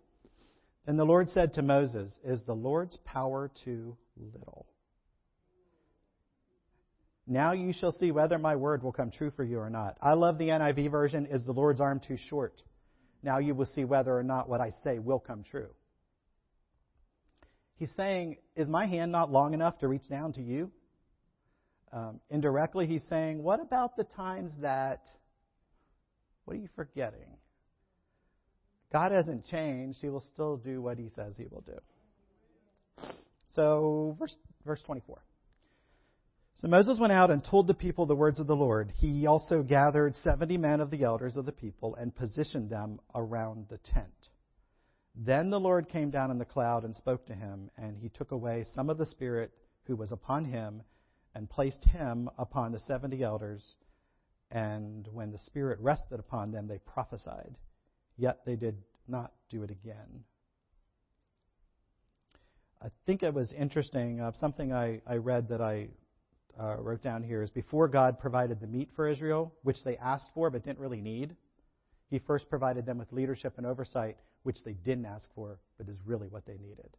And 0.86 0.98
the 0.98 1.06
Lord 1.06 1.30
said 1.30 1.54
to 1.54 1.62
Moses, 1.62 2.18
Is 2.24 2.44
the 2.46 2.54
Lord's 2.54 2.98
power 3.06 3.52
too 3.64 3.98
little? 4.16 4.68
Now 7.26 7.52
you 7.52 7.74
shall 7.74 7.92
see 7.92 8.12
whether 8.12 8.38
my 8.38 8.56
word 8.56 8.82
will 8.84 8.94
come 8.94 9.12
true 9.12 9.32
for 9.32 9.44
you 9.44 9.60
or 9.60 9.70
not. 9.70 9.98
I 10.02 10.14
love 10.14 10.38
the 10.38 10.48
NIV 10.48 10.90
version. 10.90 11.26
Is 11.26 11.46
the 11.46 11.52
Lord's 11.52 11.82
arm 11.82 12.00
too 12.00 12.16
short? 12.16 12.62
Now 13.22 13.40
you 13.40 13.54
will 13.54 13.66
see 13.66 13.84
whether 13.84 14.18
or 14.18 14.24
not 14.24 14.48
what 14.48 14.62
I 14.62 14.72
say 14.84 15.00
will 15.00 15.20
come 15.20 15.44
true. 15.44 15.68
He's 17.78 17.92
saying, 17.96 18.38
Is 18.56 18.68
my 18.68 18.86
hand 18.86 19.12
not 19.12 19.32
long 19.32 19.54
enough 19.54 19.80
to 19.80 19.88
reach 19.88 20.08
down 20.10 20.34
to 20.34 20.42
you? 20.42 20.72
Um, 21.94 22.20
indirectly, 22.30 22.88
he's 22.88 23.04
saying, 23.10 23.42
What 23.42 23.62
about 23.62 23.96
the 23.96 24.04
times 24.04 24.52
that, 24.62 25.02
what 26.46 26.58
are 26.58 26.60
you 26.60 26.70
forgetting? 26.76 27.38
God 28.92 29.12
hasn't 29.12 29.46
changed. 29.46 30.00
He 30.02 30.10
will 30.10 30.24
still 30.34 30.58
do 30.58 30.82
what 30.82 30.98
he 30.98 31.10
says 31.10 31.36
he 31.38 31.46
will 31.50 31.64
do. 31.66 31.78
So, 33.52 34.16
verse, 34.20 34.36
verse 34.66 34.82
24. 34.86 35.22
So 36.62 36.68
Moses 36.68 36.98
went 37.00 37.14
out 37.14 37.30
and 37.30 37.44
told 37.44 37.68
the 37.68 37.74
people 37.74 38.06
the 38.06 38.16
words 38.16 38.40
of 38.40 38.48
the 38.48 38.56
Lord. 38.56 38.92
He 38.96 39.28
also 39.28 39.62
gathered 39.62 40.16
70 40.24 40.58
men 40.58 40.80
of 40.80 40.90
the 40.90 41.04
elders 41.04 41.38
of 41.38 41.46
the 41.46 41.52
people 41.52 41.96
and 41.96 42.16
positioned 42.16 42.72
them 42.72 43.00
around 43.14 43.68
the 43.70 43.78
tent. 43.78 44.08
Then 45.20 45.50
the 45.50 45.60
Lord 45.60 45.90
came 45.90 46.12
down 46.12 46.30
in 46.30 46.38
the 46.38 46.46
cloud 46.46 46.84
and 46.84 46.96
spoke 46.96 47.26
to 47.26 47.34
him, 47.34 47.72
and 47.76 47.98
he 47.98 48.10
took 48.10 48.32
away 48.32 48.66
some 48.74 48.88
of 48.88 49.00
the 49.00 49.06
Spirit 49.06 49.52
who 49.86 49.96
was 49.96 50.12
upon 50.12 50.46
him 50.46 50.84
and 51.34 51.50
placed 51.50 51.84
him 51.86 52.30
upon 52.38 52.72
the 52.72 52.80
70 52.80 53.24
elders. 53.24 53.76
And 54.52 55.08
when 55.12 55.32
the 55.32 55.40
Spirit 55.40 55.80
rested 55.80 56.20
upon 56.20 56.52
them, 56.52 56.68
they 56.68 56.78
prophesied. 56.78 57.56
Yet 58.16 58.46
they 58.46 58.56
did 58.56 58.78
not 59.08 59.34
do 59.50 59.64
it 59.64 59.72
again. 59.72 60.24
I 62.80 62.90
think 63.08 63.24
it 63.24 63.34
was 63.34 63.52
interesting, 63.54 64.22
uh, 64.22 64.34
something 64.34 64.72
I, 64.72 65.02
I 65.08 65.16
read 65.16 65.50
that 65.50 65.62
I 65.62 65.88
uh, 66.60 66.76
wrote 66.78 67.02
down 67.02 67.24
here 67.24 67.42
is 67.42 67.50
before 67.50 67.88
God 67.88 68.20
provided 68.20 68.60
the 68.60 68.68
meat 68.68 68.90
for 68.96 69.08
Israel, 69.08 69.52
which 69.64 69.84
they 69.84 69.98
asked 69.98 70.30
for 70.36 70.52
but 70.52 70.64
didn't 70.64 70.80
really 70.80 71.02
need, 71.02 71.36
He 72.12 72.20
first 72.20 72.50
provided 72.50 72.86
them 72.86 73.00
with 73.00 73.12
leadership 73.12 73.56
and 73.58 73.66
oversight, 73.66 74.18
which 74.44 74.64
they 74.64 74.74
didn't 74.74 75.06
ask 75.06 75.30
for 75.36 75.60
but 75.78 75.88
is 75.90 75.98
really 76.06 76.28
what 76.28 76.46
they 76.46 76.58
needed. 76.58 76.90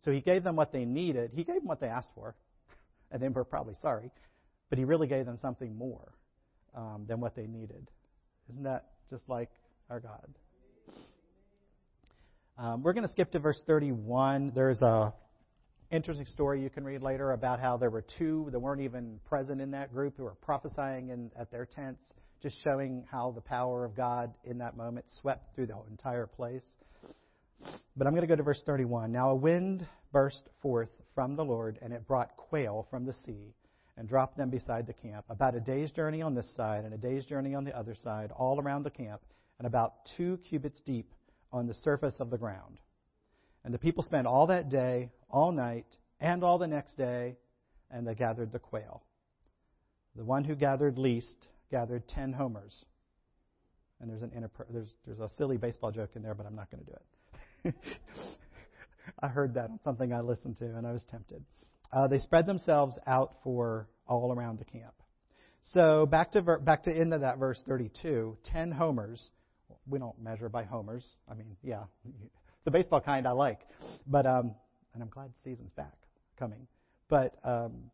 So 0.00 0.12
He 0.12 0.20
gave 0.20 0.44
them 0.44 0.56
what 0.56 0.72
they 0.72 0.84
needed. 0.84 1.32
He 1.34 1.44
gave 1.44 1.56
them 1.56 1.66
what 1.66 1.80
they 1.80 1.88
asked 1.88 2.10
for, 2.14 2.34
and 3.10 3.20
they 3.20 3.28
were 3.28 3.44
probably 3.44 3.74
sorry, 3.74 4.10
but 4.70 4.78
He 4.78 4.84
really 4.84 5.06
gave 5.06 5.26
them 5.26 5.36
something 5.36 5.76
more 5.76 6.12
um, 6.74 7.04
than 7.08 7.20
what 7.20 7.34
they 7.34 7.46
needed. 7.46 7.90
Isn't 8.50 8.64
that 8.64 8.86
just 9.10 9.28
like 9.28 9.50
our 9.90 10.00
God? 10.00 10.28
Um, 12.58 12.82
we're 12.82 12.94
going 12.94 13.06
to 13.06 13.12
skip 13.12 13.30
to 13.32 13.38
verse 13.38 13.62
31. 13.66 14.52
There's 14.54 14.80
a 14.80 15.12
interesting 15.90 16.26
story 16.26 16.62
you 16.62 16.70
can 16.70 16.84
read 16.84 17.02
later 17.02 17.32
about 17.32 17.60
how 17.60 17.76
there 17.76 17.90
were 17.90 18.04
two 18.18 18.48
that 18.50 18.58
weren't 18.58 18.80
even 18.80 19.20
present 19.28 19.60
in 19.60 19.70
that 19.70 19.92
group 19.92 20.16
who 20.16 20.24
were 20.24 20.34
prophesying 20.34 21.10
in, 21.10 21.30
at 21.38 21.50
their 21.50 21.66
tents, 21.66 22.12
just 22.42 22.56
showing 22.62 23.04
how 23.10 23.32
the 23.32 23.40
power 23.40 23.84
of 23.84 23.96
God 23.96 24.32
in 24.44 24.58
that 24.58 24.76
moment 24.76 25.06
swept 25.20 25.54
through 25.54 25.66
the 25.66 25.76
entire 25.90 26.26
place. 26.26 26.64
But 27.96 28.06
I'm 28.06 28.12
going 28.12 28.22
to 28.22 28.28
go 28.28 28.36
to 28.36 28.42
verse 28.42 28.62
31. 28.66 29.12
Now 29.12 29.30
a 29.30 29.34
wind 29.34 29.86
burst 30.12 30.48
forth 30.60 30.90
from 31.14 31.36
the 31.36 31.44
Lord, 31.44 31.78
and 31.82 31.92
it 31.92 32.06
brought 32.06 32.36
quail 32.36 32.86
from 32.90 33.06
the 33.06 33.14
sea 33.24 33.54
and 33.96 34.08
dropped 34.08 34.36
them 34.36 34.50
beside 34.50 34.86
the 34.86 34.92
camp, 34.92 35.24
about 35.30 35.54
a 35.54 35.60
day's 35.60 35.90
journey 35.90 36.20
on 36.20 36.34
this 36.34 36.54
side 36.54 36.84
and 36.84 36.92
a 36.92 36.98
day's 36.98 37.24
journey 37.24 37.54
on 37.54 37.64
the 37.64 37.76
other 37.76 37.94
side, 37.94 38.30
all 38.32 38.60
around 38.60 38.82
the 38.82 38.90
camp, 38.90 39.22
and 39.58 39.66
about 39.66 39.94
two 40.16 40.38
cubits 40.48 40.80
deep 40.84 41.10
on 41.52 41.66
the 41.66 41.74
surface 41.74 42.16
of 42.20 42.28
the 42.28 42.36
ground. 42.36 42.78
And 43.64 43.72
the 43.72 43.78
people 43.78 44.02
spent 44.02 44.26
all 44.26 44.46
that 44.48 44.68
day, 44.68 45.10
all 45.30 45.50
night, 45.50 45.86
and 46.20 46.44
all 46.44 46.58
the 46.58 46.66
next 46.66 46.96
day, 46.96 47.36
and 47.90 48.06
they 48.06 48.14
gathered 48.14 48.52
the 48.52 48.58
quail. 48.58 49.02
The 50.14 50.24
one 50.24 50.44
who 50.44 50.54
gathered 50.54 50.98
least 50.98 51.48
gathered 51.70 52.08
ten 52.08 52.32
homers. 52.32 52.84
And 54.00 54.10
there's 54.10 54.22
an 54.22 54.30
interper- 54.30 54.66
there's 54.70 54.94
there's 55.06 55.20
a 55.20 55.28
silly 55.36 55.56
baseball 55.56 55.90
joke 55.90 56.10
in 56.14 56.22
there, 56.22 56.34
but 56.34 56.46
I'm 56.46 56.56
not 56.56 56.70
going 56.70 56.84
to 56.84 56.90
do 56.90 56.96
it. 56.96 57.74
I 59.20 59.28
heard 59.28 59.54
that 59.54 59.70
on 59.70 59.80
something 59.84 60.12
I 60.12 60.20
listened 60.20 60.56
to, 60.58 60.64
and 60.64 60.86
I 60.86 60.92
was 60.92 61.04
tempted. 61.10 61.44
Uh, 61.92 62.06
they 62.08 62.18
spread 62.18 62.46
themselves 62.46 62.98
out 63.06 63.36
for 63.42 63.88
all 64.06 64.32
around 64.32 64.58
the 64.58 64.64
camp. 64.64 64.94
So 65.62 66.06
back 66.06 66.32
to 66.32 66.42
ver- 66.42 66.58
back 66.58 66.84
to 66.84 66.92
end 66.92 67.12
of 67.14 67.22
that 67.22 67.38
verse 67.38 67.62
32, 67.66 68.36
ten 68.44 68.70
homers. 68.70 69.30
We 69.88 69.98
don't 69.98 70.20
measure 70.20 70.48
by 70.48 70.64
homers. 70.64 71.04
I 71.30 71.34
mean, 71.34 71.56
yeah, 71.62 71.84
the 72.64 72.70
baseball 72.70 73.00
kind 73.00 73.26
I 73.26 73.32
like, 73.32 73.60
but 74.06 74.26
um, 74.26 74.54
and 74.94 75.02
I'm 75.02 75.08
glad 75.08 75.30
season's 75.42 75.72
back 75.72 75.94
coming. 76.38 76.66
But 77.08 77.36
um, 77.44 77.90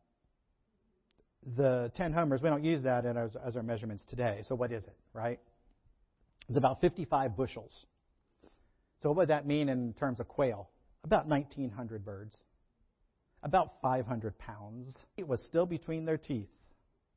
the 1.56 1.90
10 1.96 2.12
homers, 2.12 2.40
we 2.40 2.48
don't 2.48 2.64
use 2.64 2.82
that 2.84 3.04
as, 3.04 3.30
as 3.44 3.56
our 3.56 3.62
measurements 3.62 4.04
today. 4.08 4.42
So 4.46 4.54
what 4.54 4.72
is 4.72 4.84
it, 4.84 4.96
right? 5.12 5.40
It's 6.48 6.58
about 6.58 6.80
55 6.80 7.36
bushels. 7.36 7.86
So, 9.02 9.08
what 9.08 9.16
would 9.18 9.28
that 9.28 9.46
mean 9.46 9.68
in 9.68 9.94
terms 9.94 10.20
of 10.20 10.28
quail? 10.28 10.70
About 11.04 11.26
1,900 11.26 12.04
birds, 12.04 12.36
about 13.42 13.80
500 13.82 14.38
pounds. 14.38 14.96
It 15.16 15.26
was 15.26 15.44
still 15.48 15.66
between 15.66 16.04
their 16.04 16.18
teeth. 16.18 16.48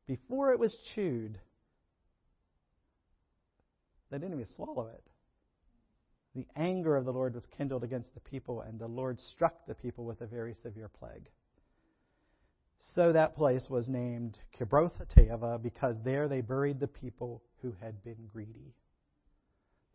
Before 0.08 0.52
it 0.52 0.60
was 0.60 0.76
chewed, 0.96 1.40
they 4.10 4.18
didn't 4.18 4.34
even 4.34 4.48
swallow 4.56 4.88
it. 4.88 5.04
The 6.36 6.48
anger 6.56 6.96
of 6.96 7.06
the 7.06 7.14
Lord 7.14 7.36
was 7.36 7.46
kindled 7.58 7.84
against 7.84 8.14
the 8.14 8.20
people, 8.20 8.62
and 8.62 8.80
the 8.80 8.88
Lord 8.88 9.20
struck 9.32 9.66
the 9.68 9.76
people 9.76 10.06
with 10.06 10.22
a 10.22 10.26
very 10.26 10.54
severe 10.56 10.90
plague. 10.90 11.30
So 12.80 13.12
that 13.12 13.36
place 13.36 13.70
was 13.70 13.88
named 13.88 14.40
Kibroth 14.58 14.94
Hattaavah 15.00 15.62
because 15.62 16.02
there 16.04 16.28
they 16.28 16.42
buried 16.42 16.80
the 16.80 16.88
people 16.88 17.42
who 17.62 17.74
had 17.82 18.04
been 18.04 18.28
greedy, 18.32 18.74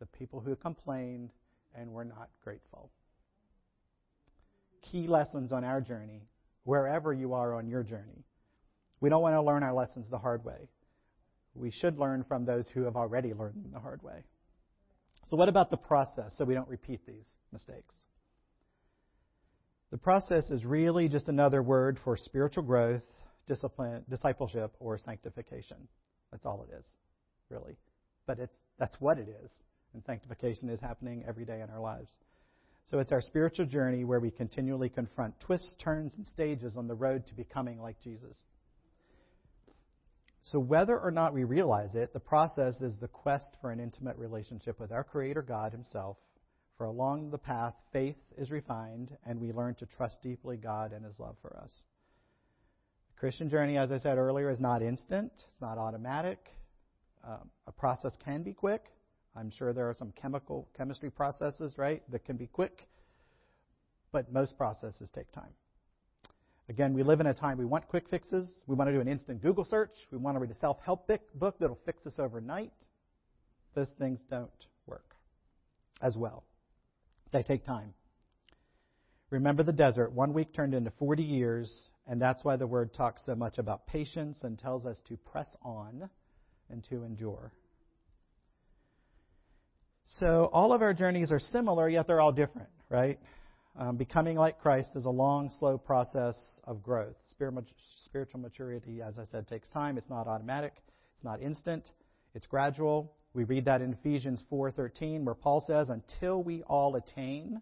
the 0.01 0.07
people 0.07 0.41
who 0.41 0.57
complained 0.57 1.31
and 1.75 1.93
were 1.93 2.05
not 2.05 2.31
grateful. 2.43 2.91
Key 4.83 5.07
lessons 5.07 5.53
on 5.53 5.63
our 5.63 5.81
journey, 5.81 6.23
wherever 6.65 7.13
you 7.13 7.35
are 7.35 7.55
on 7.55 7.69
your 7.69 7.83
journey. 7.83 8.25
We 9.01 9.09
don't 9.09 9.23
want 9.23 9.35
to 9.35 9.43
learn 9.43 9.63
our 9.63 9.73
lessons 9.73 10.11
the 10.11 10.19
hard 10.19 10.45
way. 10.45 10.69
We 11.55 11.71
should 11.71 11.99
learn 11.99 12.25
from 12.25 12.45
those 12.45 12.69
who 12.69 12.83
have 12.83 12.97
already 12.97 13.35
learned 13.35 13.65
them 13.65 13.73
the 13.73 13.81
hard 13.81 14.03
way. 14.03 14.25
So, 15.31 15.37
what 15.37 15.49
about 15.49 15.71
the 15.71 15.77
process 15.77 16.35
so 16.37 16.45
we 16.45 16.55
don't 16.55 16.69
repeat 16.69 17.07
these 17.07 17.27
mistakes? 17.53 17.95
The 19.91 19.99
process 19.99 20.51
is 20.51 20.65
really 20.65 21.09
just 21.09 21.29
another 21.29 21.63
word 21.63 21.99
for 22.05 22.17
spiritual 22.17 22.63
growth, 22.63 23.03
discipline, 23.49 24.05
discipleship, 24.09 24.73
or 24.79 24.99
sanctification. 24.99 25.77
That's 26.31 26.47
all 26.47 26.65
it 26.69 26.75
is, 26.79 26.87
really. 27.49 27.77
But 28.27 28.39
it's, 28.39 28.57
that's 28.79 28.97
what 29.01 29.19
it 29.19 29.29
is. 29.45 29.51
And 29.93 30.05
sanctification 30.05 30.69
is 30.69 30.79
happening 30.81 31.25
every 31.27 31.45
day 31.45 31.61
in 31.61 31.71
our 31.71 31.81
lives. 31.81 32.11
So 32.85 33.01
it's 33.01 33.11
our 33.11 33.21
spiritual 33.21 33.67
journey 33.67 34.05
where 34.05 34.21
we 34.21 34.31
continually 34.31 34.89
confront 34.89 35.39
twists, 35.41 35.75
turns, 35.83 36.17
and 36.17 36.27
stages 36.27 36.77
on 36.77 36.87
the 36.87 36.95
road 36.95 37.27
to 37.27 37.35
becoming 37.35 37.81
like 37.81 38.01
Jesus. 38.01 38.45
So, 40.43 40.59
whether 40.59 40.99
or 40.99 41.11
not 41.11 41.35
we 41.35 41.45
realize 41.45 41.95
it, 41.95 42.13
the 42.13 42.21
process 42.21 42.81
is 42.81 42.99
the 42.99 43.09
quest 43.09 43.57
for 43.61 43.71
an 43.71 43.79
intimate 43.79 44.17
relationship 44.17 44.81
with 44.81 44.91
our 44.91 45.05
Creator 45.05 45.43
God 45.43 45.73
Himself 45.73 46.17
for 46.81 46.87
along 46.87 47.31
the 47.31 47.37
path, 47.37 47.75
faith 47.93 48.17
is 48.39 48.51
refined, 48.51 49.15
and 49.27 49.39
we 49.39 49.53
learn 49.53 49.75
to 49.75 49.85
trust 49.85 50.23
deeply 50.23 50.57
God 50.57 50.95
and 50.95 51.05
His 51.05 51.21
love 51.21 51.37
for 51.43 51.55
us. 51.59 51.85
The 53.13 53.21
Christian 53.21 53.51
journey, 53.51 53.77
as 53.77 53.93
I 53.93 53.99
said 53.99 54.17
earlier, 54.17 54.49
is 54.49 54.61
not 54.61 54.81
instant, 54.81 55.31
it's 55.37 55.61
not 55.61 55.77
automatic. 55.77 56.39
Um, 57.23 57.51
a 57.67 57.73
process 57.73 58.17
can 58.25 58.43
be 58.43 58.55
quick. 58.55 58.87
I'm 59.37 59.51
sure 59.51 59.75
there 59.75 59.91
are 59.91 59.95
some 59.95 60.11
chemical 60.13 60.71
chemistry 60.75 61.11
processes, 61.11 61.77
right, 61.77 62.03
that 62.13 62.25
can 62.25 62.39
be 62.39 62.47
quick, 62.47 62.89
but 64.11 64.33
most 64.33 64.57
processes 64.57 65.11
take 65.15 65.31
time. 65.33 65.53
Again, 66.71 66.95
we 66.95 67.03
live 67.03 67.21
in 67.21 67.27
a 67.27 67.35
time 67.35 67.59
we 67.59 67.67
want 67.67 67.89
quick 67.89 68.09
fixes. 68.09 68.63
We 68.67 68.75
want 68.75 68.89
to 68.89 68.95
do 68.95 69.03
an 69.03 69.09
instant 69.09 69.43
Google 69.43 69.67
search. 69.67 69.93
We 70.11 70.17
want 70.17 70.37
to 70.37 70.39
read 70.41 70.51
a 70.51 70.55
self 70.55 70.79
help 70.83 71.11
book 71.35 71.57
that'll 71.61 71.79
fix 71.85 72.07
us 72.07 72.19
overnight. 72.19 72.73
Those 73.75 73.91
things 73.99 74.21
don't 74.31 74.49
work 74.87 75.15
as 76.01 76.17
well. 76.17 76.43
They 77.33 77.43
take 77.43 77.65
time. 77.65 77.95
Remember 79.31 79.63
the 79.63 79.73
desert. 79.73 80.13
One 80.13 80.33
week 80.33 80.53
turned 80.53 80.75
into 80.75 80.91
40 80.99 81.23
years, 81.23 81.73
and 82.07 82.21
that's 82.21 82.43
why 82.43 82.57
the 82.57 82.67
word 82.67 82.93
talks 82.93 83.23
so 83.25 83.35
much 83.37 83.59
about 83.59 83.87
patience 83.87 84.43
and 84.43 84.59
tells 84.59 84.85
us 84.85 85.01
to 85.09 85.17
press 85.17 85.49
on 85.63 86.11
and 86.69 86.85
to 86.91 87.05
endure. 87.05 87.53
So, 90.19 90.51
all 90.53 90.73
of 90.73 90.83
our 90.83 90.93
journeys 90.93 91.31
are 91.31 91.39
similar, 91.39 91.89
yet 91.89 92.09
they're 92.09 92.21
all 92.21 92.33
different, 92.33 92.69
right? 92.89 93.21
Um, 93.79 93.97
becoming 93.97 94.37
like 94.37 94.59
Christ 94.59 94.91
is 94.97 95.05
a 95.05 95.11
long, 95.11 95.51
slow 95.61 95.79
process 95.79 96.61
of 96.65 96.83
growth. 96.83 97.15
Spiritual 97.29 98.41
maturity, 98.41 99.01
as 99.01 99.19
I 99.21 99.25
said, 99.25 99.47
takes 99.47 99.71
time. 99.71 99.97
It's 99.97 100.11
not 100.11 100.27
automatic. 100.27 100.73
It's 101.15 101.25
not 101.25 101.41
instant. 101.41 101.89
It's 102.35 102.47
gradual. 102.47 103.13
We 103.33 103.45
read 103.45 103.65
that 103.67 103.81
in 103.83 103.93
Ephesians 103.93 104.43
4:13 104.51 105.25
where 105.25 105.35
Paul 105.35 105.61
says 105.61 105.89
until 105.89 106.43
we 106.43 106.63
all 106.65 106.97
attain 106.97 107.61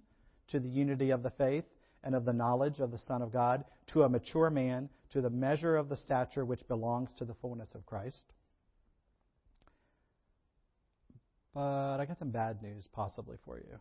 to 0.49 0.61
the 0.61 0.69
unity 0.69 1.11
of 1.11 1.23
the 1.23 1.31
faith 1.31 1.65
and 2.03 2.15
of 2.15 2.25
the 2.25 2.33
knowledge 2.33 2.81
of 2.81 2.91
the 2.91 2.99
Son 2.99 3.23
of 3.23 3.33
God 3.33 3.65
to 3.89 4.05
a 4.05 4.09
mature 4.09 4.51
man 4.51 4.89
to 5.11 5.21
the 5.21 5.31
measure 5.31 5.77
of 5.77 5.89
the 5.89 5.97
stature 5.97 6.45
which 6.45 6.67
belongs 6.69 7.13
to 7.15 7.25
the 7.25 7.35
fullness 7.35 7.75
of 7.75 7.85
Christ. 7.87 8.25
But 11.55 11.99
I 11.99 12.07
got 12.07 12.19
some 12.19 12.31
bad 12.31 12.63
news 12.63 12.87
possibly 12.93 13.37
for 13.45 13.59
you. 13.59 13.79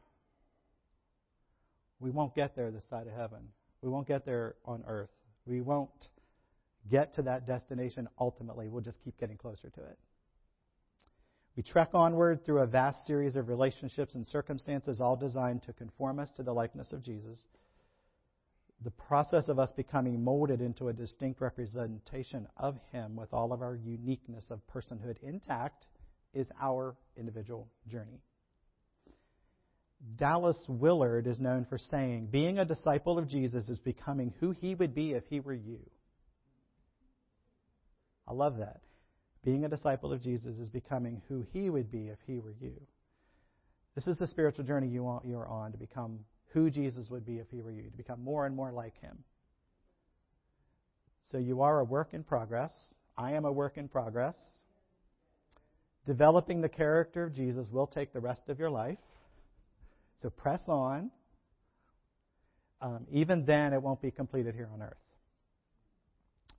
We 2.00 2.12
won't 2.12 2.36
get 2.36 2.56
there 2.56 2.72
this 2.72 2.88
side 2.90 3.08
of 3.08 3.14
heaven. 3.14 3.50
We 3.82 3.90
won't 3.90 4.08
get 4.08 4.26
there 4.26 4.56
on 4.66 4.84
earth. 4.88 5.10
We 5.46 5.62
won't 5.62 6.10
get 6.90 7.14
to 7.16 7.22
that 7.24 7.46
destination 7.46 8.08
ultimately. 8.20 8.68
We'll 8.68 8.84
just 8.84 9.02
keep 9.04 9.18
getting 9.20 9.38
closer 9.38 9.70
to 9.70 9.82
it. 9.82 9.98
We 11.58 11.64
trek 11.64 11.90
onward 11.96 12.46
through 12.46 12.60
a 12.60 12.68
vast 12.68 13.08
series 13.08 13.36
of 13.36 13.50
relationships 13.50 14.14
and 14.14 14.28
circumstances, 14.28 15.02
all 15.02 15.16
designed 15.16 15.64
to 15.64 15.74
conform 15.74 16.20
us 16.20 16.32
to 16.34 16.44
the 16.44 16.54
likeness 16.54 16.92
of 16.92 17.02
Jesus. 17.02 17.48
The 18.84 18.92
process 18.92 19.50
of 19.50 19.58
us 19.58 19.72
becoming 19.76 20.24
molded 20.24 20.62
into 20.62 20.90
a 20.90 20.94
distinct 20.94 21.42
representation 21.42 22.48
of 22.58 22.78
Him 22.92 23.16
with 23.16 23.34
all 23.34 23.54
of 23.54 23.64
our 23.64 23.76
uniqueness 23.76 24.52
of 24.52 24.62
personhood 24.72 25.18
intact 25.24 25.88
is 26.32 26.48
our 26.62 26.96
individual 27.18 27.68
journey. 27.88 28.22
Dallas 30.16 30.64
Willard 30.70 31.26
is 31.26 31.40
known 31.40 31.66
for 31.66 31.80
saying, 31.80 32.28
Being 32.28 32.60
a 32.60 32.66
disciple 32.66 33.18
of 33.18 33.28
Jesus 33.28 33.68
is 33.68 33.80
becoming 33.80 34.32
who 34.40 34.52
He 34.52 34.76
would 34.76 34.94
be 34.94 35.14
if 35.14 35.24
He 35.28 35.40
were 35.40 35.56
you. 35.56 35.80
I 38.28 38.34
love 38.34 38.58
that. 38.58 38.82
Being 39.44 39.66
a 39.66 39.70
disciple 39.70 40.12
of 40.12 40.22
Jesus 40.22 40.58
is 40.58 40.70
becoming 40.70 41.22
who 41.28 41.46
he 41.54 41.70
would 41.70 41.92
be 41.92 42.08
if 42.08 42.18
he 42.26 42.40
were 42.40 42.56
you. 42.60 42.74
This 43.96 44.08
is 44.08 44.18
the 44.18 44.28
spiritual 44.28 44.66
journey 44.66 44.88
you 44.88 45.04
want, 45.04 45.26
you're 45.26 45.48
on 45.48 45.72
to 45.72 45.78
become 45.78 46.20
who 46.54 46.70
Jesus 46.70 47.10
would 47.10 47.26
be 47.26 47.40
if 47.40 47.48
he 47.50 47.62
were 47.62 47.72
you, 47.72 47.90
to 47.90 47.98
become 47.98 48.24
more 48.24 48.46
and 48.46 48.56
more 48.56 48.72
like 48.72 49.00
him. 49.02 49.18
So 51.32 51.38
you 51.38 51.62
are 51.62 51.80
a 51.80 51.84
work 51.84 52.14
in 52.14 52.24
progress. 52.24 52.72
I 53.18 53.34
am 53.34 53.46
a 53.46 53.52
work 53.52 53.78
in 53.78 53.88
progress. 53.88 54.36
Developing 56.06 56.62
the 56.62 56.70
character 56.70 57.26
of 57.26 57.34
Jesus 57.34 57.68
will 57.70 57.88
take 57.88 58.14
the 58.14 58.20
rest 58.20 58.44
of 58.48 58.60
your 58.60 58.70
life. 58.70 59.00
So 60.22 60.30
press 60.30 60.62
on. 60.68 61.12
Um, 62.82 63.06
even 63.12 63.46
then, 63.46 63.74
it 63.74 63.82
won't 63.82 64.02
be 64.02 64.12
completed 64.12 64.56
here 64.56 64.70
on 64.74 64.82
earth. 64.82 64.98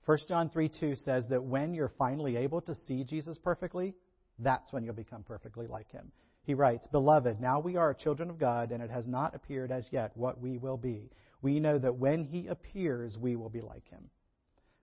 1 0.08 0.18
John 0.26 0.48
3 0.48 0.70
2 0.70 0.96
says 0.96 1.26
that 1.28 1.44
when 1.44 1.74
you're 1.74 1.92
finally 1.98 2.38
able 2.38 2.62
to 2.62 2.74
see 2.74 3.04
Jesus 3.04 3.36
perfectly, 3.36 3.94
that's 4.38 4.72
when 4.72 4.82
you'll 4.82 4.94
become 4.94 5.22
perfectly 5.22 5.66
like 5.66 5.90
him. 5.90 6.10
He 6.44 6.54
writes, 6.54 6.86
Beloved, 6.90 7.42
now 7.42 7.60
we 7.60 7.76
are 7.76 7.92
children 7.92 8.30
of 8.30 8.38
God, 8.38 8.72
and 8.72 8.82
it 8.82 8.90
has 8.90 9.06
not 9.06 9.34
appeared 9.34 9.70
as 9.70 9.84
yet 9.90 10.12
what 10.14 10.40
we 10.40 10.56
will 10.56 10.78
be. 10.78 11.10
We 11.42 11.60
know 11.60 11.78
that 11.78 11.96
when 11.96 12.24
he 12.24 12.46
appears, 12.46 13.18
we 13.18 13.36
will 13.36 13.50
be 13.50 13.60
like 13.60 13.86
him, 13.90 14.08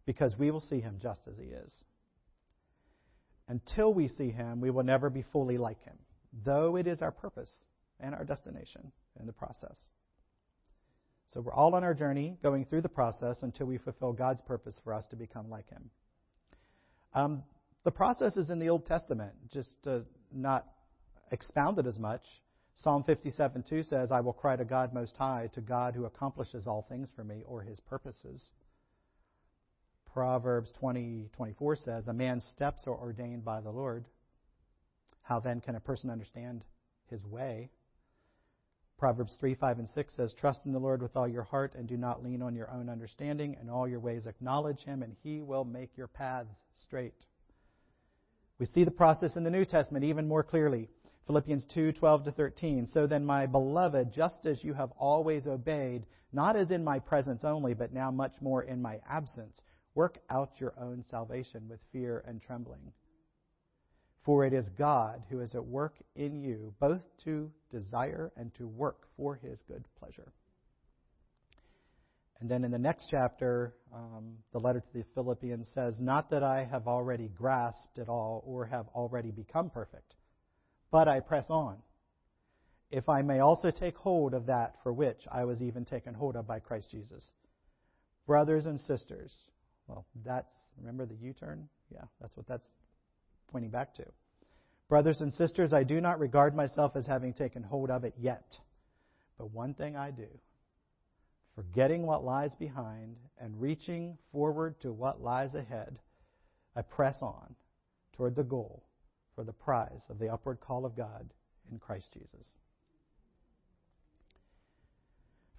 because 0.05 0.35
we 0.37 0.51
will 0.51 0.59
see 0.59 0.79
him 0.79 0.99
just 1.01 1.21
as 1.27 1.33
he 1.39 1.45
is. 1.45 1.73
Until 3.47 3.95
we 3.95 4.07
see 4.07 4.29
him, 4.29 4.61
we 4.61 4.69
will 4.69 4.83
never 4.83 5.09
be 5.09 5.25
fully 5.33 5.57
like 5.57 5.83
him, 5.83 5.97
though 6.45 6.75
it 6.75 6.85
is 6.85 7.01
our 7.01 7.11
purpose 7.11 7.49
and 7.99 8.13
our 8.13 8.25
destination 8.25 8.91
in 9.19 9.25
the 9.25 9.33
process. 9.33 9.89
So 11.35 11.41
we're 11.41 11.53
all 11.53 11.75
on 11.75 11.83
our 11.83 11.93
journey, 11.93 12.37
going 12.41 12.63
through 12.63 12.79
the 12.79 12.87
process 12.87 13.39
until 13.41 13.67
we 13.67 13.77
fulfill 13.77 14.13
God's 14.13 14.39
purpose 14.39 14.79
for 14.85 14.93
us 14.93 15.05
to 15.07 15.17
become 15.17 15.49
like 15.49 15.69
Him. 15.69 15.89
Um, 17.13 17.43
the 17.83 17.91
process 17.91 18.37
is 18.37 18.49
in 18.49 18.57
the 18.57 18.69
Old 18.69 18.85
Testament, 18.85 19.33
just 19.51 19.75
uh, 19.85 19.99
not 20.31 20.65
expounded 21.31 21.87
as 21.87 21.99
much. 21.99 22.21
Psalm 22.75 23.03
57:2 23.03 23.83
says, 23.83 24.13
"I 24.13 24.21
will 24.21 24.31
cry 24.31 24.55
to 24.55 24.63
God 24.63 24.93
Most 24.93 25.17
High, 25.17 25.49
to 25.55 25.59
God 25.59 25.93
who 25.93 26.05
accomplishes 26.05 26.67
all 26.67 26.83
things 26.83 27.11
for 27.11 27.25
me, 27.25 27.43
or 27.45 27.61
His 27.61 27.81
purposes." 27.81 28.51
Proverbs 30.05 30.71
20:24 30.81 31.75
says, 31.75 32.07
"A 32.07 32.13
man's 32.13 32.45
steps 32.45 32.87
are 32.87 32.97
ordained 32.97 33.43
by 33.43 33.59
the 33.59 33.71
Lord. 33.71 34.05
How 35.23 35.41
then 35.41 35.59
can 35.59 35.75
a 35.75 35.81
person 35.81 36.09
understand 36.09 36.63
his 37.07 37.25
way?" 37.25 37.71
Proverbs 38.97 39.35
3, 39.39 39.55
5, 39.55 39.79
and 39.79 39.89
6 39.89 40.13
says, 40.15 40.33
Trust 40.33 40.65
in 40.65 40.71
the 40.71 40.79
Lord 40.79 41.01
with 41.01 41.17
all 41.17 41.27
your 41.27 41.43
heart 41.43 41.75
and 41.75 41.87
do 41.87 41.97
not 41.97 42.23
lean 42.23 42.41
on 42.41 42.55
your 42.55 42.71
own 42.71 42.89
understanding. 42.89 43.57
In 43.61 43.69
all 43.69 43.87
your 43.87 43.99
ways 43.99 44.25
acknowledge 44.25 44.81
him, 44.81 45.03
and 45.03 45.15
he 45.21 45.41
will 45.41 45.65
make 45.65 45.97
your 45.97 46.07
paths 46.07 46.63
straight. 46.81 47.25
We 48.57 48.65
see 48.67 48.85
the 48.85 48.91
process 48.91 49.35
in 49.35 49.43
the 49.43 49.51
New 49.51 49.65
Testament 49.65 50.05
even 50.05 50.27
more 50.27 50.43
clearly. 50.43 50.89
Philippians 51.27 51.65
2, 51.73 51.91
12 51.91 52.23
to 52.25 52.31
13. 52.31 52.87
So 52.87 53.05
then, 53.05 53.25
my 53.25 53.45
beloved, 53.45 54.13
just 54.13 54.45
as 54.45 54.63
you 54.63 54.73
have 54.73 54.91
always 54.97 55.45
obeyed, 55.45 56.05
not 56.31 56.55
as 56.55 56.71
in 56.71 56.83
my 56.83 56.99
presence 56.99 57.43
only, 57.43 57.73
but 57.73 57.93
now 57.93 58.11
much 58.11 58.33
more 58.41 58.63
in 58.63 58.81
my 58.81 58.99
absence, 59.09 59.61
work 59.93 60.19
out 60.29 60.59
your 60.59 60.73
own 60.79 61.03
salvation 61.09 61.67
with 61.67 61.79
fear 61.91 62.23
and 62.27 62.41
trembling. 62.41 62.93
For 64.25 64.43
it 64.43 64.53
is 64.53 64.67
God 64.69 65.21
who 65.29 65.41
is 65.41 65.53
at 65.53 65.63
work 65.63 65.93
in 66.15 66.35
you, 66.35 66.73
both 66.79 67.03
to 67.25 67.51
desire 67.71 68.31
and 68.35 68.53
to 68.55 68.67
work 68.67 69.07
for 69.15 69.35
his 69.35 69.61
good 69.67 69.85
pleasure. 69.99 70.33
And 72.39 72.49
then 72.49 72.63
in 72.63 72.71
the 72.71 72.79
next 72.79 73.07
chapter, 73.09 73.75
um, 73.93 74.37
the 74.51 74.59
letter 74.59 74.79
to 74.79 74.93
the 74.93 75.05
Philippians 75.13 75.69
says, 75.73 75.95
Not 75.99 76.31
that 76.31 76.43
I 76.43 76.65
have 76.69 76.87
already 76.87 77.29
grasped 77.29 77.97
it 77.97 78.09
all 78.09 78.43
or 78.45 78.65
have 78.65 78.87
already 78.95 79.31
become 79.31 79.69
perfect, 79.69 80.15
but 80.91 81.07
I 81.07 81.19
press 81.19 81.45
on, 81.49 81.77
if 82.91 83.07
I 83.07 83.21
may 83.21 83.39
also 83.39 83.71
take 83.71 83.95
hold 83.95 84.33
of 84.33 84.47
that 84.47 84.75
for 84.83 84.91
which 84.91 85.21
I 85.31 85.45
was 85.45 85.61
even 85.61 85.85
taken 85.85 86.13
hold 86.13 86.35
of 86.35 86.47
by 86.47 86.59
Christ 86.59 86.89
Jesus. 86.91 87.31
Brothers 88.25 88.65
and 88.65 88.79
sisters, 88.81 89.33
well, 89.87 90.05
that's, 90.25 90.53
remember 90.77 91.05
the 91.05 91.15
U 91.15 91.33
turn? 91.33 91.69
Yeah, 91.91 92.05
that's 92.19 92.35
what 92.35 92.47
that's 92.47 92.67
pointing 93.51 93.71
back 93.71 93.93
to. 93.95 94.05
Brothers 94.87 95.21
and 95.21 95.33
sisters, 95.33 95.73
I 95.73 95.83
do 95.83 95.99
not 95.99 96.19
regard 96.19 96.55
myself 96.55 96.95
as 96.95 97.05
having 97.05 97.33
taken 97.33 97.63
hold 97.63 97.89
of 97.89 98.03
it 98.03 98.13
yet. 98.17 98.57
But 99.37 99.51
one 99.51 99.73
thing 99.73 99.95
I 99.95 100.11
do, 100.11 100.27
forgetting 101.55 102.05
what 102.05 102.23
lies 102.23 102.55
behind 102.55 103.17
and 103.39 103.59
reaching 103.59 104.17
forward 104.31 104.79
to 104.81 104.93
what 104.93 105.21
lies 105.21 105.55
ahead, 105.55 105.99
I 106.75 106.81
press 106.83 107.17
on 107.21 107.55
toward 108.15 108.35
the 108.35 108.43
goal 108.43 108.83
for 109.35 109.43
the 109.43 109.53
prize 109.53 110.03
of 110.09 110.19
the 110.19 110.29
upward 110.29 110.59
call 110.59 110.85
of 110.85 110.95
God 110.95 111.29
in 111.71 111.79
Christ 111.79 112.09
Jesus. 112.13 112.47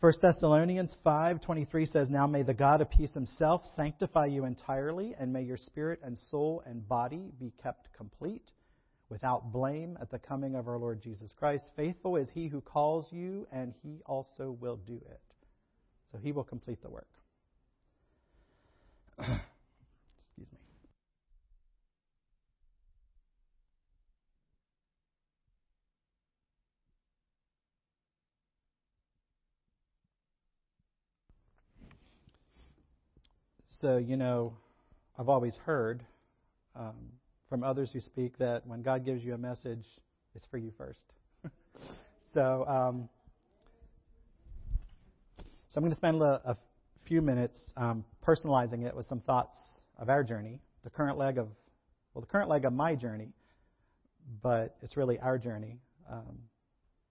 1 0.07 0.21
Thessalonians 0.23 0.97
5:23 1.05 1.85
says, 1.87 2.09
"Now 2.09 2.29
may 2.29 2.45
the 2.45 2.55
God 2.55 2.81
of 2.81 2.89
peace 2.89 3.13
himself 3.13 3.67
sanctify 3.75 4.27
you 4.27 4.45
entirely, 4.45 5.17
and 5.19 5.33
may 5.33 5.43
your 5.43 5.57
spirit 5.57 5.99
and 6.05 6.17
soul 6.17 6.63
and 6.65 6.87
body 6.87 7.33
be 7.41 7.51
kept 7.61 7.93
complete, 7.93 8.53
without 9.09 9.51
blame 9.51 9.99
at 10.01 10.09
the 10.09 10.21
coming 10.21 10.55
of 10.55 10.69
our 10.69 10.79
Lord 10.79 11.03
Jesus 11.03 11.33
Christ. 11.33 11.69
Faithful 11.75 12.15
is 12.15 12.31
he 12.31 12.47
who 12.47 12.61
calls 12.61 13.11
you, 13.11 13.49
and 13.51 13.75
he 13.83 14.01
also 14.07 14.53
will 14.53 14.77
do 14.77 15.03
it." 15.11 15.37
So 16.13 16.19
he 16.19 16.31
will 16.31 16.45
complete 16.45 16.81
the 16.83 16.91
work. 16.91 17.11
Excuse 19.19 20.53
me. 20.53 20.59
So, 33.81 33.99
you 33.99 34.17
know, 34.17 34.57
I've 35.19 35.29
always 35.29 35.55
heard 35.57 36.03
um, 36.75 36.95
from 37.51 37.63
others 37.63 37.91
who 37.93 38.01
speak 38.01 38.39
that 38.39 38.67
when 38.67 38.81
God 38.81 39.05
gives 39.05 39.23
you 39.23 39.35
a 39.35 39.39
message, 39.39 39.85
it's 40.35 40.47
for 40.51 40.57
you 40.57 40.73
first. 40.79 41.05
so, 42.33 42.65
um, 42.67 43.09
so 45.39 45.77
I'm 45.77 45.83
going 45.83 45.93
to 45.93 45.97
spend 45.97 46.23
a, 46.23 46.41
a 46.47 46.57
few 47.07 47.21
minutes 47.21 47.59
um, 47.77 48.03
personalizing 48.27 48.87
it 48.87 48.97
with 48.97 49.05
some 49.07 49.21
thoughts 49.21 49.59
of 49.99 50.09
our 50.09 50.25
journey, 50.25 50.59
the 50.83 50.91
current 50.91 51.19
leg 51.19 51.37
of, 51.37 51.49
well, 52.15 52.23
the 52.23 52.29
current 52.29 52.49
leg 52.49 52.65
of 52.65 52.73
my 52.73 52.95
journey, 52.95 53.29
but 54.43 54.75
it's 54.81 54.97
really 54.97 55.19
our 55.19 55.37
journey, 55.37 55.81
um, 56.11 56.39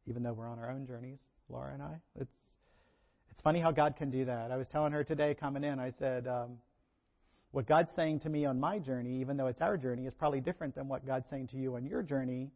even 0.08 0.23
though 0.23 0.34
we're 0.34 0.49
on 0.49 0.58
our 0.58 0.71
own 0.71 0.88
journeys, 0.88 1.19
Laura 1.47 1.73
and 1.73 1.84
I. 1.84 2.01
It's 2.19 2.34
funny 3.45 3.60
how 3.60 3.69
God 3.69 3.95
can 3.95 4.10
do 4.10 4.25
that. 4.25 4.51
I 4.51 4.58
was 4.58 4.67
telling 4.67 4.91
her 4.91 5.03
today 5.03 5.36
coming 5.36 5.63
in, 5.63 5.79
I 5.79 5.91
said, 5.91 6.25
um, 6.25 6.58
what 7.51 7.67
God's 7.67 7.93
saying 7.95 8.21
to 8.21 8.29
me 8.29 8.43
on 8.43 8.60
my 8.60 8.79
journey, 8.79 9.21
even 9.21 9.38
though 9.38 9.45
it's 9.45 9.62
our 9.62 9.77
journey, 9.77 10.08
is 10.08 10.15
probably 10.15 10.41
different 10.41 10.73
than 10.73 10.88
what 10.88 11.05
God's 11.05 11.29
saying 11.29 11.45
to 11.49 11.58
you 11.58 11.75
on 11.75 11.86
your 11.86 12.01
journey. 12.01 12.49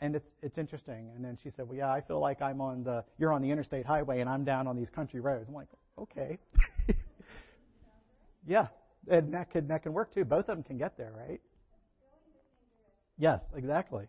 And 0.00 0.14
it's 0.14 0.28
it's 0.42 0.58
interesting. 0.58 1.10
And 1.14 1.24
then 1.24 1.38
she 1.42 1.48
said, 1.48 1.66
"Well, 1.66 1.78
yeah, 1.78 1.90
I 1.90 2.02
feel 2.02 2.20
like 2.20 2.42
I'm 2.42 2.60
on 2.60 2.84
the 2.84 3.04
you're 3.16 3.32
on 3.32 3.40
the 3.40 3.50
interstate 3.50 3.86
highway 3.86 4.20
and 4.20 4.28
I'm 4.28 4.44
down 4.44 4.66
on 4.66 4.76
these 4.76 4.90
country 4.90 5.20
roads." 5.20 5.48
I'm 5.48 5.54
like, 5.54 5.68
"Okay." 5.98 6.38
yeah, 8.46 8.66
and 9.08 9.32
that 9.32 9.50
can 9.50 9.66
that 9.68 9.82
can 9.82 9.94
work 9.94 10.12
too. 10.12 10.26
Both 10.26 10.50
of 10.50 10.56
them 10.56 10.62
can 10.62 10.76
get 10.76 10.98
there, 10.98 11.12
right? 11.16 11.40
Yes, 13.16 13.42
exactly. 13.56 14.08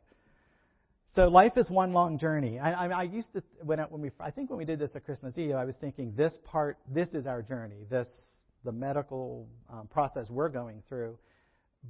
So 1.16 1.30
life 1.30 1.54
is 1.56 1.70
one 1.70 1.94
long 1.94 2.20
journey. 2.20 2.60
I, 2.60 2.88
I, 2.88 2.88
I 2.88 3.04
used 3.04 3.32
to 3.34 3.44
when 3.64 3.80
I, 3.80 3.84
when 3.84 4.02
we 4.02 4.12
I 4.20 4.32
think 4.32 4.50
when 4.50 4.58
we 4.58 4.66
did 4.66 4.80
this 4.80 4.92
at 4.96 5.06
Christmas 5.06 5.38
Eve, 5.38 5.56
I 5.56 5.64
was 5.64 5.76
thinking 5.80 6.14
this 6.14 6.38
part 6.44 6.78
this 6.94 7.14
is 7.14 7.26
our 7.26 7.42
journey. 7.42 7.86
This 7.90 8.10
the 8.66 8.74
medical 8.74 9.48
um, 9.72 9.88
process 9.88 10.30
we're 10.30 10.50
going 10.50 10.84
through, 10.90 11.18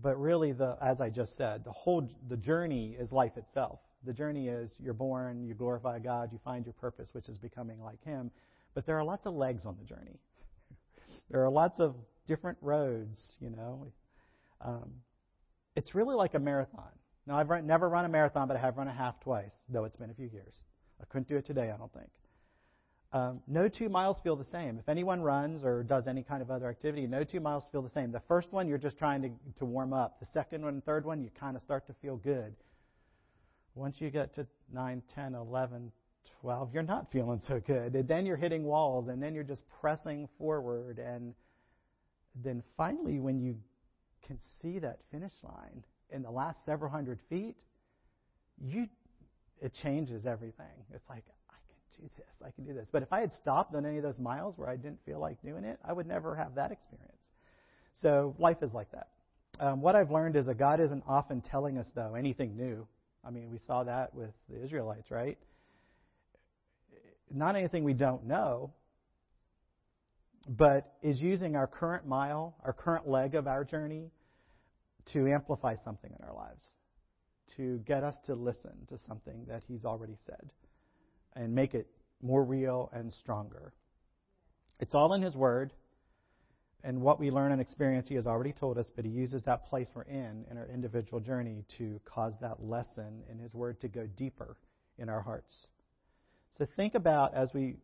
but 0.03 0.15
really 0.21 0.51
the 0.51 0.77
as 0.79 1.01
I 1.01 1.09
just 1.09 1.35
said, 1.37 1.63
the 1.65 1.71
whole 1.71 2.07
the 2.29 2.37
journey 2.37 2.95
is 2.99 3.11
life 3.11 3.35
itself. 3.35 3.79
The 4.05 4.13
journey 4.13 4.47
is 4.47 4.75
you're 4.79 4.93
born, 4.93 5.43
you 5.43 5.55
glorify 5.55 5.97
God, 5.97 6.29
you 6.31 6.39
find 6.45 6.63
your 6.63 6.73
purpose, 6.73 7.09
which 7.13 7.27
is 7.27 7.37
becoming 7.39 7.81
like 7.81 8.03
Him. 8.03 8.29
But 8.75 8.85
there 8.85 8.99
are 8.99 9.03
lots 9.03 9.25
of 9.25 9.33
legs 9.33 9.65
on 9.65 9.75
the 9.79 9.85
journey. 9.85 10.19
there 11.31 11.43
are 11.43 11.49
lots 11.49 11.79
of 11.79 11.95
different 12.27 12.59
roads. 12.61 13.37
You 13.39 13.49
know, 13.49 13.91
um, 14.61 14.91
it's 15.75 15.95
really 15.95 16.15
like 16.15 16.35
a 16.35 16.39
marathon. 16.39 16.91
Now, 17.27 17.37
I've 17.37 17.49
run, 17.49 17.65
never 17.65 17.89
run 17.89 18.05
a 18.05 18.09
marathon, 18.09 18.47
but 18.47 18.55
I 18.55 18.59
have 18.59 18.77
run 18.77 18.87
a 18.87 18.93
half 18.93 19.19
twice, 19.19 19.53
though 19.69 19.85
it's 19.85 19.97
been 19.97 20.11
a 20.11 20.13
few 20.13 20.27
years. 20.27 20.61
I 21.01 21.05
couldn't 21.05 21.27
do 21.27 21.37
it 21.37 21.45
today, 21.45 21.71
I 21.71 21.77
don't 21.77 21.91
think. 21.91 22.09
Um, 23.13 23.41
no 23.47 23.67
two 23.67 23.87
miles 23.89 24.19
feel 24.23 24.35
the 24.35 24.45
same. 24.45 24.77
If 24.77 24.89
anyone 24.89 25.21
runs 25.21 25.63
or 25.63 25.83
does 25.83 26.07
any 26.07 26.21
kind 26.21 26.41
of 26.41 26.51
other 26.51 26.69
activity, 26.69 27.07
no 27.07 27.23
two 27.23 27.39
miles 27.39 27.63
feel 27.71 27.81
the 27.81 27.89
same. 27.89 28.11
The 28.11 28.21
first 28.27 28.51
one, 28.51 28.67
you're 28.67 28.77
just 28.77 28.97
trying 28.97 29.21
to, 29.21 29.29
to 29.59 29.65
warm 29.65 29.93
up. 29.93 30.19
The 30.19 30.25
second 30.27 30.63
one 30.63 30.73
and 30.73 30.85
third 30.85 31.05
one, 31.05 31.21
you 31.21 31.29
kind 31.39 31.55
of 31.55 31.61
start 31.61 31.87
to 31.87 31.93
feel 32.01 32.17
good. 32.17 32.53
Once 33.73 34.01
you 34.01 34.09
get 34.09 34.33
to 34.35 34.45
9, 34.73 35.01
10, 35.13 35.35
11, 35.35 35.91
12, 36.41 36.73
you're 36.73 36.83
not 36.83 37.11
feeling 37.11 37.41
so 37.47 37.59
good. 37.59 37.95
And 37.95 38.07
then 38.07 38.25
you're 38.25 38.37
hitting 38.37 38.63
walls, 38.63 39.07
and 39.07 39.21
then 39.21 39.33
you're 39.33 39.43
just 39.43 39.63
pressing 39.81 40.27
forward. 40.37 40.99
And 40.99 41.33
then 42.43 42.63
finally, 42.75 43.19
when 43.19 43.39
you 43.39 43.57
can 44.27 44.39
see 44.61 44.79
that 44.79 44.99
finish 45.11 45.33
line, 45.43 45.83
in 46.11 46.21
the 46.21 46.31
last 46.31 46.57
several 46.65 46.91
hundred 46.91 47.19
feet, 47.29 47.57
you 48.61 48.87
it 49.61 49.73
changes 49.81 50.25
everything. 50.25 50.65
It's 50.93 51.09
like 51.09 51.23
I 51.49 51.57
can 51.67 52.03
do 52.03 52.09
this, 52.17 52.27
I 52.45 52.51
can 52.51 52.65
do 52.65 52.73
this. 52.73 52.89
But 52.91 53.03
if 53.03 53.11
I 53.11 53.21
had 53.21 53.33
stopped 53.33 53.73
on 53.75 53.85
any 53.85 53.97
of 53.97 54.03
those 54.03 54.19
miles 54.19 54.57
where 54.57 54.69
I 54.69 54.75
didn't 54.75 54.99
feel 55.05 55.19
like 55.19 55.41
doing 55.41 55.63
it, 55.63 55.79
I 55.83 55.93
would 55.93 56.07
never 56.07 56.35
have 56.35 56.55
that 56.55 56.71
experience. 56.71 57.31
So 58.01 58.35
life 58.37 58.57
is 58.61 58.73
like 58.73 58.91
that. 58.91 59.07
Um, 59.59 59.81
what 59.81 59.95
I've 59.95 60.11
learned 60.11 60.35
is 60.35 60.47
that 60.47 60.57
God 60.57 60.79
isn't 60.81 61.03
often 61.07 61.41
telling 61.41 61.77
us 61.77 61.89
though 61.95 62.15
anything 62.15 62.57
new. 62.57 62.87
I 63.23 63.31
mean, 63.31 63.49
we 63.49 63.59
saw 63.65 63.83
that 63.83 64.13
with 64.13 64.31
the 64.49 64.63
Israelites, 64.63 65.09
right? 65.09 65.37
Not 67.33 67.55
anything 67.55 67.83
we 67.83 67.93
don't 67.93 68.25
know, 68.27 68.71
but 70.47 70.93
is 71.01 71.19
using 71.19 71.55
our 71.55 71.65
current 71.65 72.05
mile, 72.07 72.55
our 72.63 72.73
current 72.73 73.07
leg 73.07 73.33
of 73.33 73.47
our 73.47 73.63
journey, 73.63 74.11
to 75.13 75.27
amplify 75.27 75.75
something 75.83 76.11
in 76.11 76.25
our 76.25 76.33
lives, 76.33 76.67
to 77.57 77.79
get 77.85 78.03
us 78.03 78.15
to 78.25 78.35
listen 78.35 78.73
to 78.89 78.97
something 79.07 79.45
that 79.47 79.63
He's 79.67 79.85
already 79.85 80.17
said 80.25 80.49
and 81.35 81.53
make 81.53 81.73
it 81.73 81.87
more 82.21 82.43
real 82.43 82.89
and 82.93 83.11
stronger. 83.13 83.73
It's 84.79 84.95
all 84.95 85.13
in 85.13 85.21
His 85.21 85.35
Word, 85.35 85.73
and 86.83 87.01
what 87.01 87.19
we 87.19 87.31
learn 87.31 87.51
and 87.51 87.61
experience 87.61 88.07
He 88.07 88.15
has 88.15 88.27
already 88.27 88.53
told 88.53 88.77
us, 88.77 88.91
but 88.95 89.05
He 89.05 89.11
uses 89.11 89.43
that 89.43 89.65
place 89.65 89.87
we're 89.93 90.03
in 90.03 90.45
in 90.49 90.57
our 90.57 90.67
individual 90.67 91.19
journey 91.19 91.63
to 91.77 91.99
cause 92.05 92.33
that 92.41 92.63
lesson 92.63 93.23
in 93.29 93.39
His 93.39 93.53
Word 93.53 93.79
to 93.81 93.87
go 93.87 94.07
deeper 94.17 94.57
in 94.97 95.09
our 95.09 95.21
hearts. 95.21 95.67
So 96.57 96.65
think 96.75 96.95
about 96.95 97.33
as 97.33 97.53
we 97.53 97.75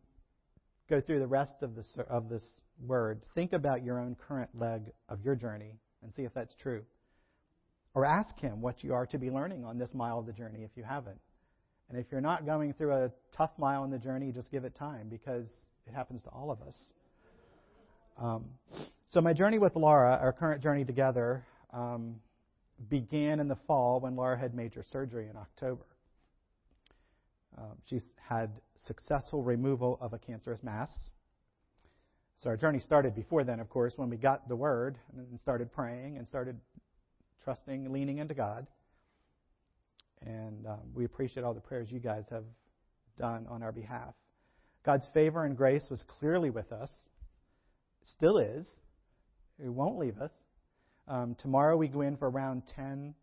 go 0.88 1.00
through 1.00 1.20
the 1.20 1.26
rest 1.26 1.62
of 1.62 1.74
this, 1.74 1.98
of 2.08 2.28
this 2.28 2.44
word, 2.86 3.22
think 3.34 3.52
about 3.52 3.84
your 3.84 3.98
own 3.98 4.16
current 4.28 4.50
leg 4.54 4.90
of 5.08 5.20
your 5.22 5.34
journey 5.34 5.78
and 6.02 6.12
see 6.14 6.22
if 6.22 6.34
that's 6.34 6.54
true. 6.54 6.82
Or 7.94 8.04
ask 8.04 8.38
Him 8.38 8.60
what 8.60 8.82
you 8.82 8.94
are 8.94 9.06
to 9.06 9.18
be 9.18 9.30
learning 9.30 9.64
on 9.64 9.78
this 9.78 9.94
mile 9.94 10.18
of 10.18 10.26
the 10.26 10.32
journey 10.32 10.64
if 10.64 10.70
you 10.76 10.82
haven't. 10.82 11.20
And 11.90 11.98
if 12.00 12.06
you're 12.10 12.22
not 12.22 12.46
going 12.46 12.72
through 12.72 12.92
a 12.92 13.10
tough 13.36 13.50
mile 13.58 13.84
in 13.84 13.90
the 13.90 13.98
journey, 13.98 14.32
just 14.32 14.50
give 14.50 14.64
it 14.64 14.74
time 14.74 15.08
because 15.10 15.46
it 15.86 15.94
happens 15.94 16.22
to 16.22 16.30
all 16.30 16.50
of 16.50 16.62
us. 16.62 16.76
Um, 18.18 18.44
so, 19.06 19.20
my 19.20 19.32
journey 19.32 19.58
with 19.58 19.76
Laura, 19.76 20.18
our 20.20 20.32
current 20.32 20.62
journey 20.62 20.84
together, 20.84 21.44
um, 21.72 22.16
began 22.88 23.40
in 23.40 23.48
the 23.48 23.58
fall 23.66 24.00
when 24.00 24.16
Laura 24.16 24.38
had 24.38 24.54
major 24.54 24.84
surgery 24.90 25.28
in 25.28 25.36
October. 25.36 25.84
Um, 27.58 27.76
she's 27.86 28.04
had 28.16 28.50
successful 28.86 29.42
removal 29.42 29.98
of 30.00 30.12
a 30.12 30.18
cancerous 30.18 30.62
mass. 30.62 30.90
So 32.38 32.50
our 32.50 32.56
journey 32.56 32.80
started 32.80 33.14
before 33.14 33.44
then, 33.44 33.60
of 33.60 33.68
course, 33.68 33.94
when 33.96 34.10
we 34.10 34.16
got 34.16 34.48
the 34.48 34.56
word 34.56 34.98
and 35.16 35.38
started 35.40 35.72
praying 35.72 36.16
and 36.16 36.26
started 36.26 36.56
trusting, 37.44 37.92
leaning 37.92 38.18
into 38.18 38.34
God. 38.34 38.66
And 40.24 40.66
um, 40.66 40.80
we 40.94 41.04
appreciate 41.04 41.44
all 41.44 41.54
the 41.54 41.60
prayers 41.60 41.88
you 41.90 41.98
guys 41.98 42.24
have 42.30 42.44
done 43.18 43.46
on 43.48 43.62
our 43.62 43.72
behalf. 43.72 44.14
God's 44.84 45.06
favor 45.14 45.44
and 45.44 45.56
grace 45.56 45.86
was 45.90 46.02
clearly 46.18 46.50
with 46.50 46.72
us, 46.72 46.90
still 48.16 48.38
is. 48.38 48.66
It 49.64 49.68
won't 49.68 49.98
leave 49.98 50.18
us. 50.18 50.32
Um, 51.08 51.36
tomorrow 51.40 51.76
we 51.76 51.88
go 51.88 52.00
in 52.00 52.16
for 52.16 52.30
round 52.30 52.62
10 52.74 53.14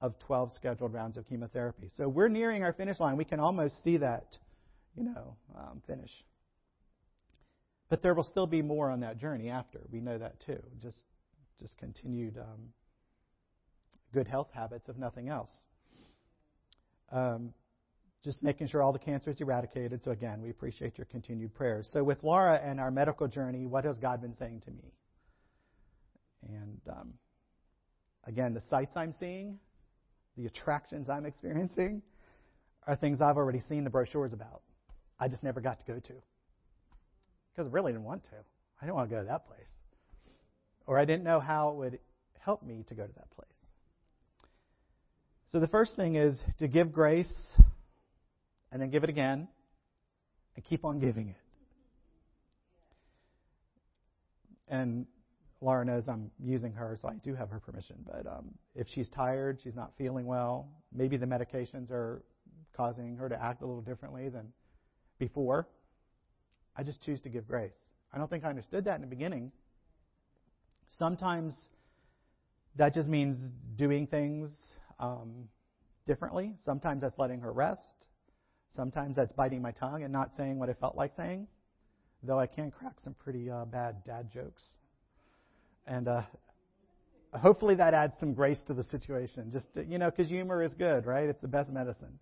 of 0.00 0.18
12 0.20 0.52
scheduled 0.52 0.92
rounds 0.92 1.16
of 1.16 1.26
chemotherapy. 1.28 1.88
So 1.96 2.08
we're 2.08 2.28
nearing 2.28 2.62
our 2.62 2.72
finish 2.72 3.00
line. 3.00 3.16
We 3.16 3.24
can 3.24 3.40
almost 3.40 3.82
see 3.82 3.96
that, 3.98 4.36
you 4.96 5.04
know, 5.04 5.36
um, 5.56 5.82
finish. 5.86 6.10
But 7.88 8.02
there 8.02 8.14
will 8.14 8.24
still 8.24 8.46
be 8.46 8.62
more 8.62 8.90
on 8.90 9.00
that 9.00 9.18
journey 9.18 9.50
after. 9.50 9.80
We 9.90 10.00
know 10.00 10.18
that 10.18 10.40
too. 10.44 10.60
Just, 10.82 10.98
just 11.60 11.76
continued 11.78 12.38
um, 12.38 12.72
good 14.14 14.26
health 14.26 14.48
habits, 14.52 14.88
if 14.88 14.96
nothing 14.96 15.28
else. 15.28 15.50
Um, 17.12 17.52
just 18.24 18.42
making 18.42 18.68
sure 18.68 18.82
all 18.82 18.92
the 18.92 18.98
cancer 18.98 19.30
is 19.30 19.40
eradicated. 19.40 20.02
So 20.02 20.12
again, 20.12 20.40
we 20.40 20.48
appreciate 20.48 20.96
your 20.96 21.04
continued 21.04 21.54
prayers. 21.54 21.86
So 21.92 22.02
with 22.02 22.22
Laura 22.22 22.58
and 22.64 22.80
our 22.80 22.90
medical 22.90 23.28
journey, 23.28 23.66
what 23.66 23.84
has 23.84 23.98
God 23.98 24.22
been 24.22 24.34
saying 24.34 24.62
to 24.64 24.70
me? 24.70 24.94
And 26.48 26.80
um, 26.90 27.14
again, 28.26 28.54
the 28.54 28.62
sights 28.70 28.96
I'm 28.96 29.12
seeing, 29.20 29.58
the 30.38 30.46
attractions 30.46 31.10
I'm 31.10 31.26
experiencing, 31.26 32.00
are 32.86 32.96
things 32.96 33.20
I've 33.20 33.36
already 33.36 33.60
seen 33.60 33.84
the 33.84 33.90
brochures 33.90 34.32
about. 34.32 34.62
I 35.20 35.28
just 35.28 35.42
never 35.42 35.60
got 35.60 35.78
to 35.80 35.86
go 35.86 35.98
to 35.98 36.12
because 37.52 37.68
I 37.68 37.70
really 37.70 37.92
didn't 37.92 38.04
want 38.04 38.24
to. 38.24 38.36
I 38.80 38.86
didn't 38.86 38.96
want 38.96 39.08
to 39.10 39.14
go 39.14 39.20
to 39.22 39.28
that 39.28 39.46
place, 39.46 39.70
or 40.86 40.98
I 40.98 41.04
didn't 41.04 41.24
know 41.24 41.40
how 41.40 41.70
it 41.70 41.76
would 41.76 41.98
help 42.38 42.62
me 42.62 42.84
to 42.88 42.94
go 42.94 43.06
to 43.06 43.12
that 43.14 43.30
place. 43.30 43.53
So 45.54 45.60
the 45.60 45.68
first 45.68 45.94
thing 45.94 46.16
is 46.16 46.36
to 46.58 46.66
give 46.66 46.92
grace 46.92 47.32
and 48.72 48.82
then 48.82 48.90
give 48.90 49.04
it 49.04 49.08
again 49.08 49.46
and 50.56 50.64
keep 50.64 50.84
on 50.84 50.98
giving 50.98 51.28
it. 51.28 51.36
And 54.66 55.06
Laura 55.60 55.84
knows 55.84 56.08
I'm 56.08 56.32
using 56.40 56.72
her, 56.72 56.98
so 57.00 57.06
I 57.06 57.14
do 57.22 57.36
have 57.36 57.50
her 57.50 57.60
permission. 57.60 58.04
But 58.04 58.26
um, 58.26 58.50
if 58.74 58.88
she's 58.88 59.08
tired, 59.08 59.60
she's 59.62 59.76
not 59.76 59.92
feeling 59.96 60.26
well, 60.26 60.66
maybe 60.92 61.16
the 61.16 61.26
medications 61.26 61.92
are 61.92 62.24
causing 62.76 63.14
her 63.14 63.28
to 63.28 63.40
act 63.40 63.62
a 63.62 63.64
little 63.64 63.82
differently 63.82 64.28
than 64.28 64.48
before, 65.20 65.68
I 66.76 66.82
just 66.82 67.00
choose 67.00 67.20
to 67.20 67.28
give 67.28 67.46
grace. 67.46 67.76
I 68.12 68.18
don't 68.18 68.28
think 68.28 68.44
I 68.44 68.48
understood 68.48 68.86
that 68.86 68.96
in 68.96 69.02
the 69.02 69.06
beginning. 69.06 69.52
Sometimes 70.98 71.54
that 72.74 72.92
just 72.92 73.08
means 73.08 73.36
doing 73.76 74.08
things 74.08 74.50
um, 74.98 75.48
differently. 76.06 76.54
Sometimes 76.64 77.02
that's 77.02 77.18
letting 77.18 77.40
her 77.40 77.52
rest. 77.52 77.94
Sometimes 78.74 79.16
that's 79.16 79.32
biting 79.32 79.62
my 79.62 79.70
tongue 79.70 80.02
and 80.02 80.12
not 80.12 80.30
saying 80.36 80.58
what 80.58 80.68
I 80.68 80.74
felt 80.74 80.96
like 80.96 81.12
saying, 81.16 81.46
though 82.22 82.38
I 82.38 82.46
can 82.46 82.70
crack 82.70 82.98
some 83.02 83.14
pretty 83.14 83.50
uh, 83.50 83.64
bad 83.64 84.02
dad 84.04 84.30
jokes. 84.32 84.62
And 85.86 86.08
uh, 86.08 86.22
hopefully 87.32 87.76
that 87.76 87.94
adds 87.94 88.14
some 88.18 88.34
grace 88.34 88.60
to 88.66 88.74
the 88.74 88.84
situation. 88.84 89.50
Just, 89.52 89.72
to, 89.74 89.84
you 89.84 89.98
know, 89.98 90.10
because 90.10 90.28
humor 90.28 90.62
is 90.62 90.74
good, 90.74 91.06
right? 91.06 91.28
It's 91.28 91.40
the 91.40 91.48
best 91.48 91.70
medicine. 91.70 92.18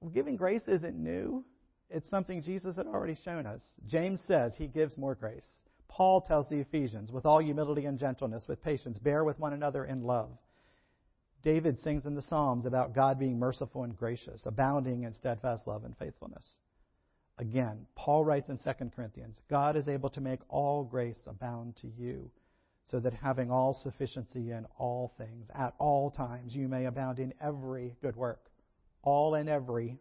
Well, 0.00 0.10
giving 0.10 0.36
grace 0.36 0.66
isn't 0.66 0.96
new. 0.96 1.44
It's 1.88 2.08
something 2.10 2.42
Jesus 2.42 2.76
had 2.76 2.86
already 2.86 3.16
shown 3.24 3.46
us. 3.46 3.62
James 3.86 4.20
says 4.26 4.54
he 4.56 4.66
gives 4.66 4.98
more 4.98 5.14
grace. 5.14 5.46
Paul 5.88 6.20
tells 6.20 6.48
the 6.48 6.56
Ephesians, 6.56 7.12
with 7.12 7.24
all 7.24 7.40
humility 7.40 7.84
and 7.84 7.98
gentleness, 7.98 8.46
with 8.48 8.62
patience, 8.62 8.98
bear 8.98 9.22
with 9.24 9.38
one 9.38 9.52
another 9.52 9.84
in 9.84 10.02
love. 10.02 10.30
David 11.46 11.78
sings 11.78 12.06
in 12.06 12.16
the 12.16 12.22
Psalms 12.22 12.66
about 12.66 12.92
God 12.92 13.20
being 13.20 13.38
merciful 13.38 13.84
and 13.84 13.96
gracious, 13.96 14.46
abounding 14.46 15.04
in 15.04 15.14
steadfast 15.14 15.64
love 15.64 15.84
and 15.84 15.96
faithfulness. 15.96 16.56
Again, 17.38 17.86
Paul 17.94 18.24
writes 18.24 18.48
in 18.48 18.58
2 18.58 18.90
Corinthians 18.96 19.40
God 19.48 19.76
is 19.76 19.86
able 19.86 20.10
to 20.10 20.20
make 20.20 20.40
all 20.48 20.82
grace 20.82 21.20
abound 21.24 21.76
to 21.82 21.86
you, 21.86 22.32
so 22.90 22.98
that 22.98 23.12
having 23.12 23.52
all 23.52 23.74
sufficiency 23.74 24.50
in 24.50 24.66
all 24.76 25.14
things, 25.18 25.48
at 25.54 25.72
all 25.78 26.10
times, 26.10 26.52
you 26.52 26.66
may 26.66 26.86
abound 26.86 27.20
in 27.20 27.32
every 27.40 27.94
good 28.02 28.16
work. 28.16 28.50
All 29.04 29.36
and 29.36 29.48
every. 29.48 30.00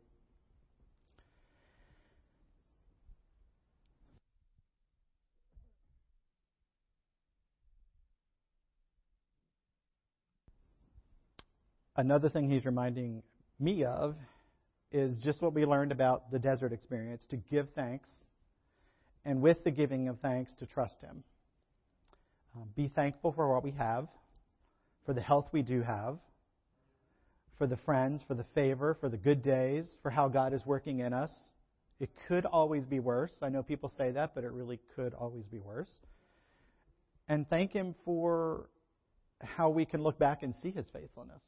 Another 11.98 12.30
thing 12.30 12.50
he's 12.50 12.66
reminding 12.66 13.24
me 13.60 13.86
of 13.86 14.16
is 14.92 15.18
just 15.18 15.42
what 15.42 15.54
we 15.54 15.66
learned 15.66 15.92
about 15.92 16.32
the 16.32 16.40
desert 16.40 16.74
experience 16.74 17.26
to 17.30 17.38
give 17.38 17.68
thanks, 17.76 18.10
and 19.24 19.42
with 19.42 19.64
the 19.64 19.72
giving 19.72 20.08
of 20.08 20.20
thanks, 20.20 20.54
to 20.56 20.66
trust 20.66 20.96
Him. 21.02 21.24
Um, 22.56 22.70
be 22.76 22.88
thankful 22.88 23.32
for 23.34 23.52
what 23.52 23.64
we 23.64 23.72
have, 23.72 24.08
for 25.06 25.14
the 25.14 25.22
health 25.22 25.50
we 25.52 25.62
do 25.62 25.82
have, 25.82 26.18
for 27.58 27.68
the 27.68 27.78
friends, 27.78 28.24
for 28.28 28.36
the 28.36 28.46
favor, 28.56 28.98
for 29.00 29.10
the 29.10 29.18
good 29.18 29.42
days, 29.42 29.90
for 30.02 30.12
how 30.12 30.28
God 30.28 30.54
is 30.54 30.66
working 30.66 31.00
in 31.00 31.14
us. 31.14 31.32
It 32.00 32.10
could 32.28 32.46
always 32.46 32.86
be 32.86 33.00
worse. 33.00 33.32
I 33.42 33.50
know 33.50 33.64
people 33.64 33.92
say 33.98 34.12
that, 34.12 34.36
but 34.36 34.44
it 34.44 34.52
really 34.52 34.80
could 34.96 35.14
always 35.14 35.46
be 35.46 35.60
worse. 35.60 35.92
And 37.28 37.50
thank 37.50 37.72
Him 37.72 37.96
for 38.04 38.70
how 39.42 39.70
we 39.70 39.86
can 39.86 40.04
look 40.04 40.20
back 40.20 40.44
and 40.44 40.54
see 40.62 40.72
His 40.72 40.86
faithfulness. 40.94 41.42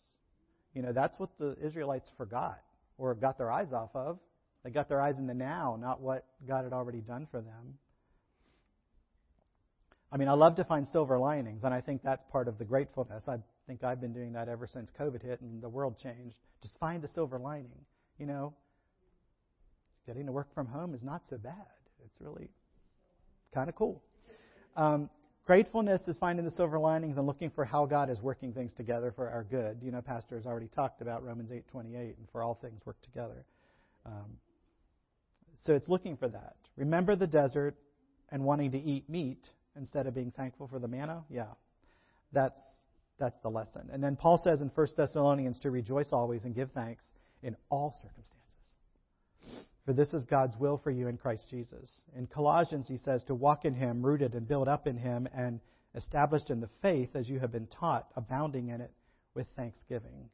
You 0.77 0.83
know, 0.83 0.93
that's 0.93 1.17
what 1.17 1.31
the 1.39 1.57
Israelites 1.59 2.07
forgot 2.19 2.61
or 2.99 3.15
got 3.15 3.39
their 3.39 3.51
eyes 3.51 3.73
off 3.73 3.89
of. 3.95 4.19
They 4.63 4.69
got 4.69 4.87
their 4.87 5.01
eyes 5.01 5.17
in 5.17 5.25
the 5.25 5.33
now, 5.33 5.75
not 5.81 6.01
what 6.01 6.23
God 6.47 6.65
had 6.65 6.71
already 6.71 7.01
done 7.01 7.27
for 7.31 7.41
them. 7.41 7.79
I 10.11 10.17
mean, 10.17 10.27
I 10.27 10.33
love 10.33 10.57
to 10.57 10.63
find 10.63 10.87
silver 10.87 11.17
linings, 11.17 11.63
and 11.63 11.73
I 11.73 11.81
think 11.81 12.03
that's 12.03 12.23
part 12.31 12.47
of 12.47 12.59
the 12.59 12.63
gratefulness. 12.63 13.23
I 13.27 13.37
think 13.65 13.83
I've 13.83 13.99
been 13.99 14.13
doing 14.13 14.33
that 14.33 14.49
ever 14.49 14.67
since 14.67 14.91
COVID 14.99 15.23
hit 15.23 15.41
and 15.41 15.63
the 15.63 15.67
world 15.67 15.97
changed. 15.97 16.35
Just 16.61 16.77
find 16.77 17.01
the 17.01 17.07
silver 17.07 17.39
lining. 17.39 17.83
You 18.19 18.27
know, 18.27 18.53
getting 20.05 20.27
to 20.27 20.31
work 20.31 20.53
from 20.53 20.67
home 20.67 20.93
is 20.93 21.01
not 21.01 21.23
so 21.27 21.39
bad. 21.39 21.55
It's 22.05 22.21
really 22.21 22.49
kind 23.51 23.67
of 23.67 23.73
cool. 23.75 24.03
Um, 24.75 25.09
Gratefulness 25.47 26.01
is 26.09 26.17
finding 26.17 26.43
the 26.43 26.51
silver 26.51 26.77
linings 26.77 27.15
and 27.15 27.25
looking 27.25 27.49
for 27.49 27.63
how 27.63 27.85
God 27.85 28.09
is 28.09 28.19
working 28.19 28.51
things 28.51 28.73
together 28.73 29.13
for 29.15 29.29
our 29.29 29.45
good. 29.45 29.77
You 29.81 29.91
know, 29.91 30.01
Pastor 30.01 30.35
has 30.35 30.45
already 30.45 30.67
talked 30.67 31.01
about 31.01 31.23
Romans 31.23 31.51
8:28 31.51 32.17
and 32.17 32.29
for 32.33 32.43
all 32.43 32.55
things 32.55 32.85
work 32.85 33.01
together. 33.01 33.45
Um, 34.05 34.37
so 35.63 35.73
it's 35.73 35.87
looking 35.87 36.17
for 36.17 36.27
that. 36.27 36.57
Remember 36.75 37.15
the 37.15 37.27
desert 37.27 37.77
and 38.29 38.43
wanting 38.43 38.71
to 38.71 38.77
eat 38.77 39.09
meat 39.09 39.49
instead 39.77 40.05
of 40.05 40.13
being 40.13 40.31
thankful 40.31 40.67
for 40.67 40.79
the 40.79 40.87
manna. 40.89 41.23
Yeah, 41.29 41.53
that's 42.33 42.59
that's 43.17 43.39
the 43.41 43.49
lesson. 43.49 43.89
And 43.89 44.03
then 44.03 44.17
Paul 44.17 44.37
says 44.43 44.59
in 44.59 44.67
1 44.67 44.87
Thessalonians 44.97 45.59
to 45.61 45.71
rejoice 45.71 46.09
always 46.11 46.43
and 46.43 46.53
give 46.53 46.71
thanks 46.73 47.05
in 47.41 47.55
all 47.69 47.95
circumstances. 48.01 48.36
For 49.87 49.93
this 49.93 50.13
is 50.13 50.25
God's 50.25 50.57
will 50.57 50.77
for 50.77 50.91
you 50.91 51.07
in 51.07 51.15
Christ 51.15 51.49
Jesus. 51.49 52.01
In 52.13 52.27
Colossians, 52.27 52.89
he 52.89 52.97
says, 52.97 53.23
to 53.23 53.33
walk 53.33 53.63
in 53.63 53.73
him, 53.73 54.05
rooted 54.05 54.35
and 54.35 54.45
built 54.45 54.67
up 54.67 54.85
in 54.85 54.97
him, 54.97 55.29
and 55.33 55.61
established 55.95 56.49
in 56.49 56.59
the 56.59 56.69
faith 56.81 57.15
as 57.15 57.29
you 57.29 57.39
have 57.39 57.53
been 57.53 57.67
taught, 57.67 58.11
abounding 58.17 58.67
in 58.67 58.81
it 58.81 58.91
with 59.33 59.47
thanksgiving. 59.55 60.29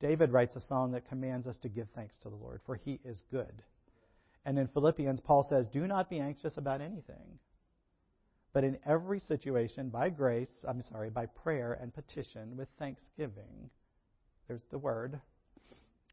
David 0.00 0.32
writes 0.32 0.56
a 0.56 0.60
psalm 0.60 0.90
that 0.90 1.08
commands 1.08 1.46
us 1.46 1.56
to 1.58 1.68
give 1.68 1.86
thanks 1.94 2.18
to 2.24 2.28
the 2.28 2.34
Lord, 2.34 2.60
for 2.66 2.74
he 2.74 2.98
is 3.04 3.22
good. 3.30 3.62
And 4.44 4.58
in 4.58 4.66
Philippians, 4.66 5.20
Paul 5.20 5.46
says, 5.48 5.68
Do 5.68 5.86
not 5.86 6.10
be 6.10 6.18
anxious 6.18 6.56
about 6.56 6.80
anything, 6.80 7.38
but 8.52 8.64
in 8.64 8.78
every 8.84 9.20
situation, 9.20 9.90
by 9.90 10.08
grace, 10.08 10.64
I'm 10.66 10.82
sorry, 10.82 11.08
by 11.08 11.26
prayer 11.26 11.78
and 11.80 11.94
petition 11.94 12.56
with 12.56 12.68
thanksgiving. 12.80 13.70
There's 14.48 14.64
the 14.72 14.78
word 14.78 15.20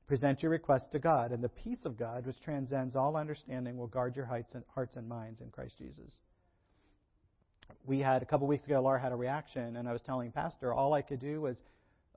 Present 0.10 0.42
your 0.42 0.50
request 0.50 0.92
to 0.94 0.98
God, 0.98 1.32
and 1.32 1.44
the 1.44 1.50
peace 1.50 1.86
of 1.86 1.96
God, 1.96 2.26
which 2.26 2.42
transcends 2.42 2.96
all 2.96 3.16
understanding, 3.16 3.78
will 3.78 3.86
guard 3.86 4.16
your 4.16 4.26
hearts 4.26 4.96
and 4.96 5.08
minds 5.08 5.40
in 5.40 5.52
Christ 5.52 5.78
Jesus. 5.78 6.12
We 7.86 8.00
had 8.00 8.24
a 8.24 8.26
couple 8.26 8.48
weeks 8.48 8.66
ago, 8.66 8.82
Laura 8.82 9.00
had 9.00 9.12
a 9.12 9.16
reaction, 9.16 9.76
and 9.76 9.88
I 9.88 9.94
was 9.94 10.02
telling 10.02 10.32
Pastor 10.32 10.74
all 10.74 10.96
I 10.96 11.04
could 11.04 11.20
do 11.20 11.42
was, 11.42 11.58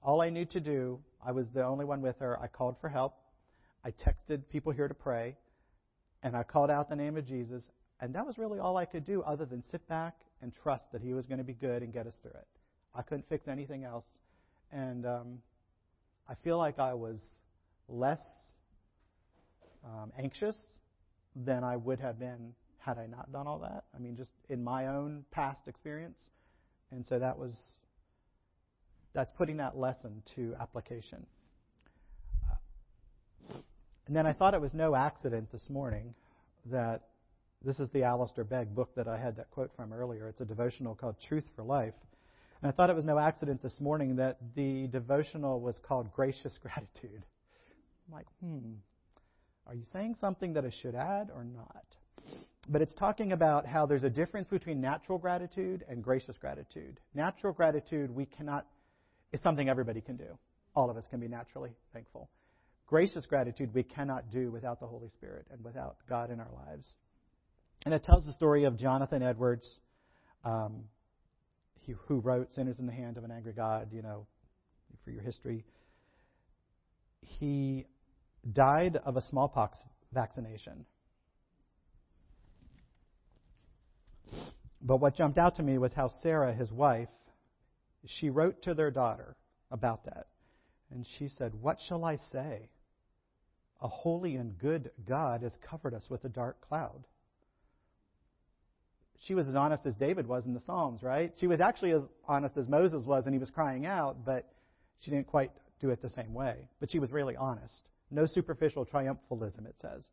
all 0.02 0.22
I 0.22 0.30
knew 0.30 0.46
to 0.46 0.58
do, 0.58 1.00
I 1.22 1.32
was 1.32 1.44
the 1.52 1.64
only 1.66 1.84
one 1.84 2.00
with 2.00 2.18
her. 2.20 2.40
I 2.40 2.46
called 2.46 2.76
for 2.80 2.88
help. 2.88 3.14
I 3.84 3.90
texted 3.90 4.40
people 4.50 4.72
here 4.72 4.88
to 4.88 4.94
pray, 4.94 5.36
and 6.22 6.34
I 6.34 6.44
called 6.44 6.70
out 6.70 6.88
the 6.88 6.96
name 6.96 7.18
of 7.18 7.26
Jesus, 7.26 7.62
and 8.00 8.14
that 8.14 8.24
was 8.24 8.38
really 8.38 8.58
all 8.58 8.78
I 8.78 8.86
could 8.86 9.04
do 9.04 9.20
other 9.20 9.44
than 9.44 9.62
sit 9.70 9.86
back 9.86 10.14
and 10.40 10.50
trust 10.62 10.90
that 10.92 11.02
He 11.02 11.12
was 11.12 11.26
going 11.26 11.38
to 11.38 11.44
be 11.44 11.52
good 11.52 11.82
and 11.82 11.92
get 11.92 12.06
us 12.06 12.14
through 12.22 12.30
it. 12.30 12.48
I 12.94 13.02
couldn't 13.02 13.28
fix 13.28 13.48
anything 13.48 13.84
else. 13.84 14.06
And 14.72 15.04
um, 15.04 15.42
I 16.26 16.36
feel 16.42 16.56
like 16.56 16.78
I 16.78 16.94
was 16.94 17.20
less 17.88 18.20
um, 19.84 20.12
anxious 20.18 20.56
than 21.34 21.64
I 21.64 21.76
would 21.76 22.00
have 22.00 22.18
been 22.18 22.54
had 22.78 22.98
I 22.98 23.06
not 23.06 23.32
done 23.32 23.46
all 23.46 23.60
that. 23.60 23.84
I 23.94 23.98
mean, 23.98 24.16
just 24.16 24.30
in 24.48 24.62
my 24.62 24.88
own 24.88 25.24
past 25.30 25.62
experience. 25.66 26.20
And 26.90 27.06
so 27.06 27.18
that 27.18 27.38
was, 27.38 27.56
that's 29.14 29.30
putting 29.36 29.56
that 29.58 29.76
lesson 29.76 30.22
to 30.34 30.54
application. 30.60 31.24
Uh, 32.50 33.54
and 34.06 34.16
then 34.16 34.26
I 34.26 34.32
thought 34.32 34.54
it 34.54 34.60
was 34.60 34.74
no 34.74 34.94
accident 34.94 35.50
this 35.52 35.70
morning 35.70 36.14
that 36.66 37.02
this 37.64 37.78
is 37.78 37.88
the 37.90 38.02
Alistair 38.02 38.44
Begg 38.44 38.74
book 38.74 38.90
that 38.96 39.06
I 39.06 39.16
had 39.16 39.36
that 39.36 39.50
quote 39.52 39.70
from 39.76 39.92
earlier. 39.92 40.28
It's 40.28 40.40
a 40.40 40.44
devotional 40.44 40.96
called 40.96 41.16
Truth 41.28 41.44
for 41.54 41.62
Life. 41.62 41.94
And 42.60 42.70
I 42.70 42.72
thought 42.72 42.90
it 42.90 42.96
was 42.96 43.04
no 43.04 43.18
accident 43.18 43.62
this 43.62 43.80
morning 43.80 44.16
that 44.16 44.38
the 44.56 44.88
devotional 44.88 45.60
was 45.60 45.78
called 45.86 46.12
Gracious 46.12 46.58
Gratitude. 46.62 47.22
I'm 48.12 48.18
like, 48.18 48.26
hmm, 48.42 48.72
are 49.66 49.74
you 49.74 49.84
saying 49.92 50.16
something 50.20 50.52
that 50.52 50.64
I 50.64 50.70
should 50.82 50.94
add 50.94 51.30
or 51.34 51.44
not? 51.44 51.84
But 52.68 52.82
it's 52.82 52.94
talking 52.94 53.32
about 53.32 53.66
how 53.66 53.86
there's 53.86 54.04
a 54.04 54.10
difference 54.10 54.48
between 54.48 54.80
natural 54.80 55.18
gratitude 55.18 55.84
and 55.88 56.04
gracious 56.04 56.36
gratitude. 56.38 57.00
Natural 57.14 57.52
gratitude, 57.52 58.10
we 58.10 58.26
cannot, 58.26 58.66
is 59.32 59.40
something 59.40 59.68
everybody 59.68 60.00
can 60.00 60.16
do. 60.16 60.38
All 60.76 60.90
of 60.90 60.96
us 60.96 61.04
can 61.10 61.20
be 61.20 61.28
naturally 61.28 61.70
thankful. 61.92 62.28
Gracious 62.86 63.24
gratitude 63.24 63.72
we 63.72 63.82
cannot 63.82 64.30
do 64.30 64.50
without 64.50 64.78
the 64.78 64.86
Holy 64.86 65.08
Spirit 65.08 65.46
and 65.50 65.64
without 65.64 65.96
God 66.08 66.30
in 66.30 66.38
our 66.38 66.50
lives. 66.66 66.94
And 67.84 67.94
it 67.94 68.04
tells 68.04 68.26
the 68.26 68.32
story 68.34 68.64
of 68.64 68.76
Jonathan 68.76 69.22
Edwards, 69.22 69.78
um, 70.44 70.84
he, 71.80 71.94
who 72.06 72.20
wrote 72.20 72.52
Sinners 72.52 72.78
in 72.78 72.86
the 72.86 72.92
Hand 72.92 73.16
of 73.16 73.24
an 73.24 73.30
Angry 73.30 73.54
God, 73.54 73.88
you 73.90 74.02
know, 74.02 74.26
for 75.02 75.10
your 75.10 75.22
history. 75.22 75.64
He 77.22 77.86
died 78.50 78.98
of 79.04 79.16
a 79.16 79.22
smallpox 79.22 79.78
vaccination. 80.12 80.84
But 84.80 84.96
what 84.96 85.14
jumped 85.14 85.38
out 85.38 85.56
to 85.56 85.62
me 85.62 85.78
was 85.78 85.92
how 85.92 86.08
Sarah, 86.22 86.52
his 86.52 86.72
wife, 86.72 87.08
she 88.06 88.30
wrote 88.30 88.62
to 88.62 88.74
their 88.74 88.90
daughter 88.90 89.36
about 89.70 90.04
that. 90.06 90.26
And 90.90 91.06
she 91.18 91.28
said, 91.28 91.52
What 91.60 91.78
shall 91.88 92.04
I 92.04 92.16
say? 92.32 92.68
A 93.80 93.88
holy 93.88 94.36
and 94.36 94.58
good 94.58 94.90
God 95.08 95.42
has 95.42 95.56
covered 95.68 95.94
us 95.94 96.06
with 96.10 96.24
a 96.24 96.28
dark 96.28 96.60
cloud. 96.68 97.04
She 99.26 99.34
was 99.34 99.46
as 99.48 99.54
honest 99.54 99.86
as 99.86 99.94
David 99.94 100.26
was 100.26 100.46
in 100.46 100.54
the 100.54 100.60
Psalms, 100.60 101.02
right? 101.02 101.32
She 101.38 101.46
was 101.46 101.60
actually 101.60 101.92
as 101.92 102.02
honest 102.26 102.56
as 102.56 102.66
Moses 102.66 103.04
was, 103.06 103.26
and 103.26 103.34
he 103.34 103.38
was 103.38 103.50
crying 103.50 103.86
out, 103.86 104.24
but 104.24 104.52
she 104.98 105.12
didn't 105.12 105.28
quite 105.28 105.52
do 105.80 105.90
it 105.90 106.02
the 106.02 106.10
same 106.10 106.34
way. 106.34 106.56
But 106.80 106.90
she 106.90 106.98
was 106.98 107.12
really 107.12 107.36
honest. 107.36 107.82
No 108.12 108.26
superficial 108.26 108.84
triumphalism, 108.84 109.66
it 109.66 109.76
says. 109.80 110.04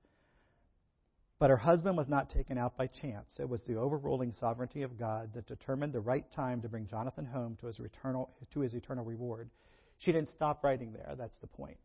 But 1.37 1.49
her 1.49 1.57
husband 1.57 1.97
was 1.97 2.07
not 2.07 2.29
taken 2.29 2.57
out 2.57 2.77
by 2.77 2.87
chance. 2.87 3.35
It 3.39 3.47
was 3.47 3.61
the 3.63 3.75
overruling 3.75 4.33
sovereignty 4.39 4.83
of 4.83 4.97
God 4.97 5.31
that 5.33 5.47
determined 5.47 5.93
the 5.93 5.99
right 5.99 6.25
time 6.31 6.61
to 6.61 6.69
bring 6.69 6.87
Jonathan 6.87 7.25
home 7.25 7.57
to 7.59 7.67
his 7.67 7.79
eternal, 7.79 8.29
to 8.53 8.61
his 8.61 8.73
eternal 8.73 9.03
reward. 9.03 9.49
She 9.97 10.13
didn't 10.13 10.29
stop 10.29 10.63
writing 10.63 10.93
there. 10.93 11.13
That's 11.17 11.37
the 11.41 11.47
point. 11.47 11.77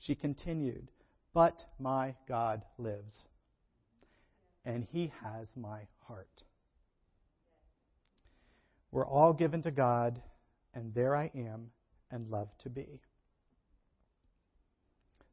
She 0.00 0.16
continued, 0.16 0.90
But 1.32 1.64
my 1.78 2.16
God 2.28 2.62
lives, 2.76 3.26
and 4.64 4.84
he 4.90 5.12
has 5.22 5.46
my 5.56 5.80
heart. 6.06 6.42
We're 8.90 9.06
all 9.06 9.32
given 9.32 9.62
to 9.62 9.70
God, 9.70 10.20
and 10.74 10.92
there 10.92 11.16
I 11.16 11.30
am, 11.36 11.70
and 12.10 12.30
love 12.30 12.48
to 12.64 12.68
be. 12.68 13.00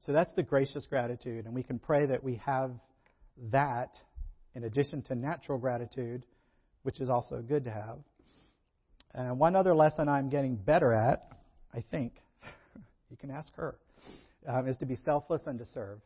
So 0.06 0.14
that's 0.14 0.34
the 0.34 0.44
gracious 0.44 0.86
gratitude, 0.88 1.46
and 1.46 1.54
we 1.54 1.64
can 1.64 1.78
pray 1.78 2.06
that 2.06 2.24
we 2.24 2.36
have 2.46 2.72
that 3.52 3.98
in 4.56 4.64
addition 4.64 5.02
to 5.04 5.16
natural 5.16 5.58
gratitude, 5.58 6.26
which 6.84 7.02
is 7.02 7.10
also 7.10 7.42
good 7.42 7.66
to 7.66 7.72
have. 7.72 7.98
And 9.14 9.40
one 9.40 9.56
other 9.56 9.76
lesson 9.76 10.08
I'm 10.08 10.30
getting 10.30 10.56
better 10.56 10.94
at, 10.94 11.28
I 11.74 11.84
think, 11.92 12.14
you 13.10 13.18
can 13.18 13.30
ask 13.30 13.54
her, 13.56 13.76
um, 14.48 14.68
is 14.68 14.78
to 14.78 14.86
be 14.86 14.96
selfless 14.96 15.44
and 15.46 15.60
to 15.60 15.66
serve. 15.66 16.00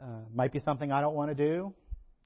Uh, 0.00 0.20
might 0.32 0.52
be 0.52 0.60
something 0.60 0.92
I 0.92 1.00
don't 1.00 1.14
want 1.14 1.30
to 1.30 1.34
do, 1.34 1.74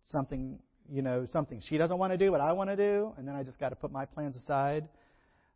something 0.04 0.58
you 0.90 1.00
know 1.00 1.26
something 1.32 1.62
she 1.66 1.78
doesn't 1.78 1.96
want 1.96 2.12
to 2.12 2.18
do, 2.18 2.30
but 2.30 2.40
I 2.40 2.52
want 2.52 2.68
to 2.68 2.76
do, 2.76 3.14
and 3.16 3.26
then 3.26 3.34
I 3.34 3.42
just 3.42 3.58
got 3.58 3.70
to 3.70 3.76
put 3.76 3.90
my 3.90 4.04
plans 4.04 4.36
aside. 4.36 4.88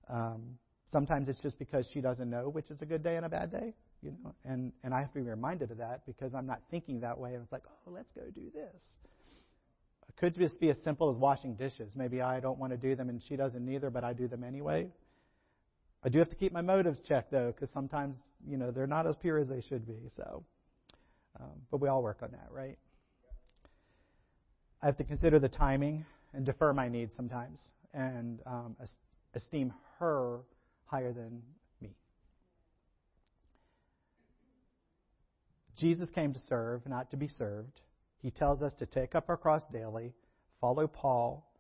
Um, 0.09 0.57
sometimes 0.91 1.29
it's 1.29 1.41
just 1.41 1.59
because 1.59 1.87
she 1.93 2.01
doesn't 2.01 2.31
know 2.31 2.49
which 2.49 2.71
is 2.71 2.81
a 2.81 2.87
good 2.87 3.03
day 3.03 3.17
and 3.17 3.27
a 3.27 3.29
bad 3.29 3.51
day. 3.51 3.75
You 4.03 4.13
know, 4.23 4.35
and, 4.45 4.73
and 4.85 4.95
I 4.95 5.01
have 5.01 5.13
to 5.13 5.21
be 5.21 5.29
reminded 5.29 5.71
of 5.71 5.79
that 5.79 6.07
because 6.07 6.35
I'm 6.35 6.47
not 6.47 6.61
thinking 6.71 7.01
that 7.01 7.19
way. 7.19 7.35
And 7.35 7.43
it's 7.43 7.53
like, 7.53 7.65
oh, 7.67 7.91
let's 7.91 8.13
go 8.13 8.23
do 8.35 8.51
this. 8.55 8.83
It 10.09 10.17
could 10.17 10.35
just 10.37 10.61
be 10.61 10.71
as 10.71 10.79
simple 10.83 11.11
as 11.11 11.17
washing 11.17 11.55
dishes. 11.55 11.93
Maybe 11.97 12.21
I 12.21 12.39
don't 12.41 12.59
want 12.59 12.73
to 12.73 12.77
do 12.77 12.95
them 12.95 13.09
and 13.09 13.21
she 13.23 13.37
doesn't 13.37 13.69
either, 13.69 13.91
but 13.91 14.05
I 14.05 14.13
do 14.13 14.29
them 14.29 14.45
anyway. 14.45 14.89
I 16.07 16.09
do 16.09 16.21
have 16.21 16.29
to 16.29 16.37
keep 16.37 16.53
my 16.53 16.63
motives 16.63 17.01
checked 17.01 17.33
though, 17.33 17.53
because 17.53 17.69
sometimes 17.71 18.17
you 18.47 18.57
know 18.57 18.71
they're 18.71 18.87
not 18.87 19.09
as 19.09 19.17
pure 19.17 19.39
as 19.39 19.49
they 19.49 19.61
should 19.61 19.87
be. 19.89 20.09
So, 20.17 20.45
um, 21.41 21.51
but 21.71 21.79
we 21.81 21.89
all 21.89 22.01
work 22.01 22.19
on 22.23 22.31
that, 22.31 22.47
right? 22.53 22.79
I 24.83 24.87
have 24.87 24.97
to 24.99 25.05
consider 25.05 25.41
the 25.41 25.49
timing 25.49 26.05
and 26.33 26.47
defer 26.47 26.73
my 26.73 26.89
needs 26.89 27.17
sometimes, 27.17 27.59
and 27.93 28.41
um, 28.47 28.77
esteem 29.35 29.73
her 29.99 30.41
higher 30.85 31.13
than 31.13 31.43
Jesus 35.77 36.09
came 36.11 36.33
to 36.33 36.41
serve, 36.49 36.87
not 36.87 37.11
to 37.11 37.17
be 37.17 37.29
served. 37.29 37.81
He 38.19 38.31
tells 38.31 38.63
us 38.63 38.73
to 38.79 38.87
take 38.87 39.15
up 39.15 39.29
our 39.29 39.37
cross 39.37 39.63
daily, 39.73 40.15
follow 40.61 40.87
Paul, 40.87 41.51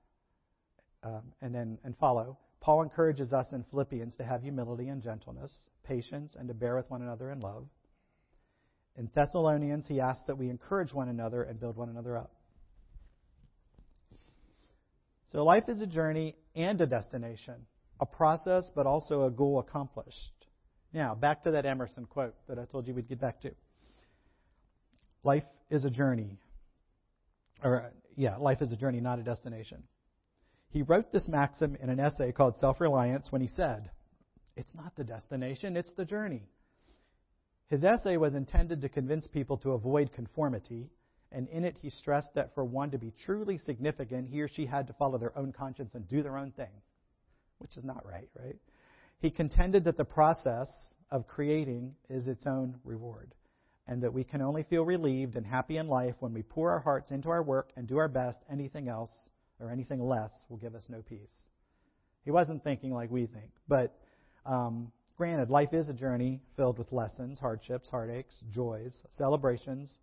um, 1.02 1.22
and 1.42 1.54
then 1.54 1.78
and 1.84 1.96
follow. 1.98 2.38
Paul 2.60 2.82
encourages 2.82 3.32
us 3.32 3.46
in 3.52 3.64
Philippians 3.70 4.16
to 4.16 4.24
have 4.24 4.42
humility 4.42 4.88
and 4.88 5.02
gentleness, 5.02 5.52
patience, 5.84 6.34
and 6.38 6.48
to 6.48 6.54
bear 6.54 6.76
with 6.76 6.90
one 6.90 7.02
another 7.02 7.30
in 7.30 7.40
love. 7.40 7.68
In 8.96 9.10
Thessalonians, 9.14 9.86
he 9.86 10.00
asks 10.00 10.26
that 10.26 10.38
we 10.38 10.48
encourage 10.48 10.92
one 10.92 11.08
another 11.08 11.42
and 11.42 11.60
build 11.60 11.76
one 11.76 11.90
another 11.90 12.16
up. 12.16 12.32
So 15.30 15.44
life 15.44 15.64
is 15.68 15.82
a 15.82 15.86
journey 15.86 16.34
and 16.54 16.80
a 16.80 16.86
destination, 16.86 17.66
a 18.00 18.06
process, 18.06 18.70
but 18.74 18.86
also 18.86 19.24
a 19.24 19.30
goal 19.30 19.58
accomplished. 19.58 20.46
Now, 20.92 21.14
back 21.14 21.42
to 21.42 21.50
that 21.50 21.66
Emerson 21.66 22.06
quote 22.06 22.34
that 22.48 22.58
I 22.58 22.64
told 22.64 22.86
you 22.88 22.94
we'd 22.94 23.08
get 23.08 23.20
back 23.20 23.40
to. 23.42 23.50
Life 25.26 25.42
is 25.70 25.84
a 25.84 25.90
journey. 25.90 26.38
Or, 27.64 27.90
yeah, 28.14 28.36
life 28.36 28.62
is 28.62 28.70
a 28.70 28.76
journey, 28.76 29.00
not 29.00 29.18
a 29.18 29.24
destination. 29.24 29.82
He 30.70 30.82
wrote 30.82 31.10
this 31.10 31.26
maxim 31.26 31.76
in 31.82 31.90
an 31.90 31.98
essay 31.98 32.30
called 32.30 32.56
Self 32.58 32.80
Reliance 32.80 33.32
when 33.32 33.42
he 33.42 33.48
said, 33.48 33.90
It's 34.56 34.72
not 34.72 34.94
the 34.94 35.02
destination, 35.02 35.76
it's 35.76 35.94
the 35.94 36.04
journey. 36.04 36.44
His 37.66 37.82
essay 37.82 38.16
was 38.18 38.34
intended 38.34 38.80
to 38.82 38.88
convince 38.88 39.26
people 39.26 39.56
to 39.58 39.72
avoid 39.72 40.12
conformity, 40.12 40.90
and 41.32 41.48
in 41.48 41.64
it 41.64 41.76
he 41.82 41.90
stressed 41.90 42.32
that 42.36 42.54
for 42.54 42.64
one 42.64 42.92
to 42.92 42.98
be 42.98 43.12
truly 43.24 43.58
significant, 43.58 44.28
he 44.28 44.40
or 44.40 44.46
she 44.46 44.64
had 44.64 44.86
to 44.86 44.92
follow 44.92 45.18
their 45.18 45.36
own 45.36 45.52
conscience 45.52 45.96
and 45.96 46.08
do 46.08 46.22
their 46.22 46.38
own 46.38 46.52
thing, 46.52 46.70
which 47.58 47.76
is 47.76 47.82
not 47.82 48.06
right, 48.06 48.28
right? 48.40 48.60
He 49.18 49.30
contended 49.30 49.82
that 49.86 49.96
the 49.96 50.04
process 50.04 50.68
of 51.10 51.26
creating 51.26 51.96
is 52.08 52.28
its 52.28 52.46
own 52.46 52.76
reward 52.84 53.34
and 53.88 54.02
that 54.02 54.12
we 54.12 54.24
can 54.24 54.42
only 54.42 54.62
feel 54.64 54.84
relieved 54.84 55.36
and 55.36 55.46
happy 55.46 55.76
in 55.76 55.88
life 55.88 56.14
when 56.20 56.32
we 56.32 56.42
pour 56.42 56.70
our 56.70 56.80
hearts 56.80 57.10
into 57.10 57.28
our 57.30 57.42
work 57.42 57.70
and 57.76 57.86
do 57.86 57.98
our 57.98 58.08
best. 58.08 58.38
Anything 58.50 58.88
else 58.88 59.10
or 59.60 59.70
anything 59.70 60.00
less 60.00 60.32
will 60.48 60.56
give 60.56 60.74
us 60.74 60.86
no 60.88 61.02
peace. 61.02 61.48
He 62.24 62.30
wasn't 62.30 62.64
thinking 62.64 62.92
like 62.92 63.10
we 63.10 63.26
think, 63.26 63.50
but 63.68 63.96
um, 64.44 64.90
granted, 65.16 65.50
life 65.50 65.72
is 65.72 65.88
a 65.88 65.94
journey 65.94 66.40
filled 66.56 66.78
with 66.78 66.92
lessons, 66.92 67.38
hardships, 67.38 67.88
heartaches, 67.88 68.42
joys, 68.50 69.02
celebrations, 69.12 69.98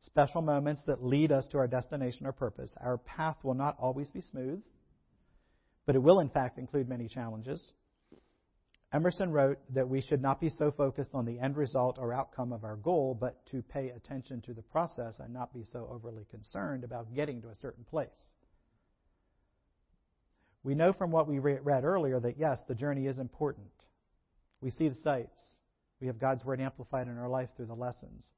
special 0.00 0.42
moments 0.42 0.82
that 0.86 1.02
lead 1.04 1.32
us 1.32 1.48
to 1.48 1.58
our 1.58 1.66
destination 1.66 2.26
or 2.26 2.32
purpose. 2.32 2.72
Our 2.80 2.98
path 2.98 3.36
will 3.42 3.54
not 3.54 3.76
always 3.78 4.10
be 4.10 4.20
smooth, 4.20 4.62
but 5.86 5.96
it 5.96 6.02
will, 6.02 6.20
in 6.20 6.28
fact, 6.28 6.58
include 6.58 6.88
many 6.88 7.08
challenges. 7.08 7.72
Emerson 8.94 9.32
wrote 9.32 9.58
that 9.74 9.88
we 9.88 10.00
should 10.00 10.22
not 10.22 10.40
be 10.40 10.48
so 10.48 10.70
focused 10.70 11.10
on 11.14 11.24
the 11.24 11.40
end 11.40 11.56
result 11.56 11.98
or 11.98 12.14
outcome 12.14 12.52
of 12.52 12.62
our 12.62 12.76
goal, 12.76 13.18
but 13.20 13.44
to 13.46 13.60
pay 13.60 13.88
attention 13.88 14.40
to 14.42 14.54
the 14.54 14.62
process 14.62 15.18
and 15.18 15.34
not 15.34 15.52
be 15.52 15.64
so 15.64 15.88
overly 15.90 16.24
concerned 16.30 16.84
about 16.84 17.12
getting 17.12 17.42
to 17.42 17.48
a 17.48 17.56
certain 17.56 17.82
place. 17.82 18.08
We 20.62 20.76
know 20.76 20.92
from 20.92 21.10
what 21.10 21.26
we 21.26 21.40
read 21.40 21.84
earlier 21.84 22.20
that 22.20 22.38
yes, 22.38 22.62
the 22.68 22.74
journey 22.76 23.08
is 23.08 23.18
important. 23.18 23.66
We 24.60 24.70
see 24.70 24.88
the 24.88 24.94
sights. 25.02 25.42
We 26.00 26.06
have 26.06 26.20
God's 26.20 26.44
Word 26.44 26.60
amplified 26.60 27.08
in 27.08 27.18
our 27.18 27.28
life 27.28 27.48
through 27.56 27.66
the 27.66 27.74
lessons. 27.74 28.30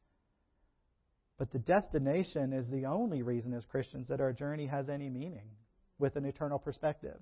But 1.39 1.53
the 1.53 1.59
destination 1.59 2.55
is 2.55 2.71
the 2.71 2.87
only 2.87 3.23
reason 3.23 3.53
as 3.53 3.67
Christians 3.67 4.09
that 4.09 4.23
our 4.23 4.33
journey 4.33 4.67
has 4.67 4.89
any 4.89 5.11
meaning 5.11 5.51
with 5.99 6.17
an 6.17 6.25
eternal 6.25 6.59
perspective. 6.59 7.21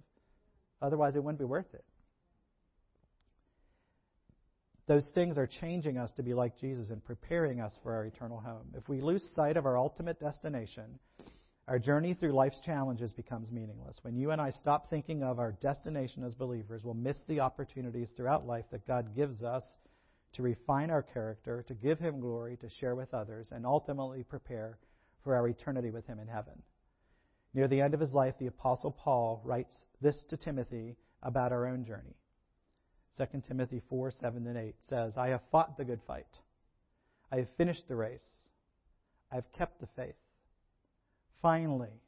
Otherwise, 0.80 1.16
it 1.16 1.24
wouldn't 1.24 1.40
be 1.40 1.44
worth 1.44 1.74
it. 1.74 1.84
Those 4.86 5.08
things 5.14 5.38
are 5.38 5.46
changing 5.46 5.96
us 5.96 6.12
to 6.16 6.22
be 6.22 6.34
like 6.34 6.58
Jesus 6.58 6.90
and 6.90 7.02
preparing 7.02 7.60
us 7.60 7.72
for 7.82 7.94
our 7.94 8.04
eternal 8.04 8.38
home. 8.38 8.68
If 8.76 8.88
we 8.88 9.00
lose 9.00 9.26
sight 9.34 9.56
of 9.56 9.64
our 9.64 9.78
ultimate 9.78 10.20
destination, 10.20 10.98
our 11.66 11.78
journey 11.78 12.12
through 12.12 12.32
life's 12.32 12.60
challenges 12.60 13.12
becomes 13.14 13.50
meaningless. 13.50 13.98
When 14.02 14.16
you 14.16 14.30
and 14.30 14.40
I 14.40 14.50
stop 14.50 14.90
thinking 14.90 15.22
of 15.22 15.38
our 15.38 15.52
destination 15.52 16.22
as 16.22 16.34
believers, 16.34 16.82
we'll 16.84 16.92
miss 16.92 17.16
the 17.26 17.40
opportunities 17.40 18.10
throughout 18.14 18.46
life 18.46 18.66
that 18.72 18.86
God 18.86 19.16
gives 19.16 19.42
us 19.42 19.64
to 20.34 20.42
refine 20.42 20.90
our 20.90 21.02
character, 21.02 21.64
to 21.66 21.74
give 21.74 21.98
Him 21.98 22.20
glory, 22.20 22.58
to 22.58 22.68
share 22.68 22.94
with 22.94 23.14
others, 23.14 23.52
and 23.52 23.64
ultimately 23.64 24.22
prepare 24.24 24.78
for 25.22 25.34
our 25.34 25.48
eternity 25.48 25.90
with 25.90 26.06
Him 26.06 26.18
in 26.18 26.28
heaven. 26.28 26.62
Near 27.54 27.68
the 27.68 27.80
end 27.80 27.94
of 27.94 28.00
his 28.00 28.12
life, 28.12 28.34
the 28.38 28.48
Apostle 28.48 28.90
Paul 28.90 29.40
writes 29.44 29.74
this 30.02 30.22
to 30.28 30.36
Timothy 30.36 30.96
about 31.22 31.52
our 31.52 31.66
own 31.66 31.84
journey. 31.84 32.16
2 33.16 33.42
Timothy 33.46 33.80
4 33.88 34.10
7 34.10 34.46
and 34.46 34.58
8 34.58 34.74
says, 34.88 35.16
I 35.16 35.28
have 35.28 35.42
fought 35.50 35.76
the 35.76 35.84
good 35.84 36.00
fight. 36.06 36.26
I 37.30 37.36
have 37.36 37.48
finished 37.56 37.88
the 37.88 37.96
race. 37.96 38.48
I 39.30 39.36
have 39.36 39.50
kept 39.52 39.80
the 39.80 39.88
faith. 39.96 40.14
Finally, 41.42 42.00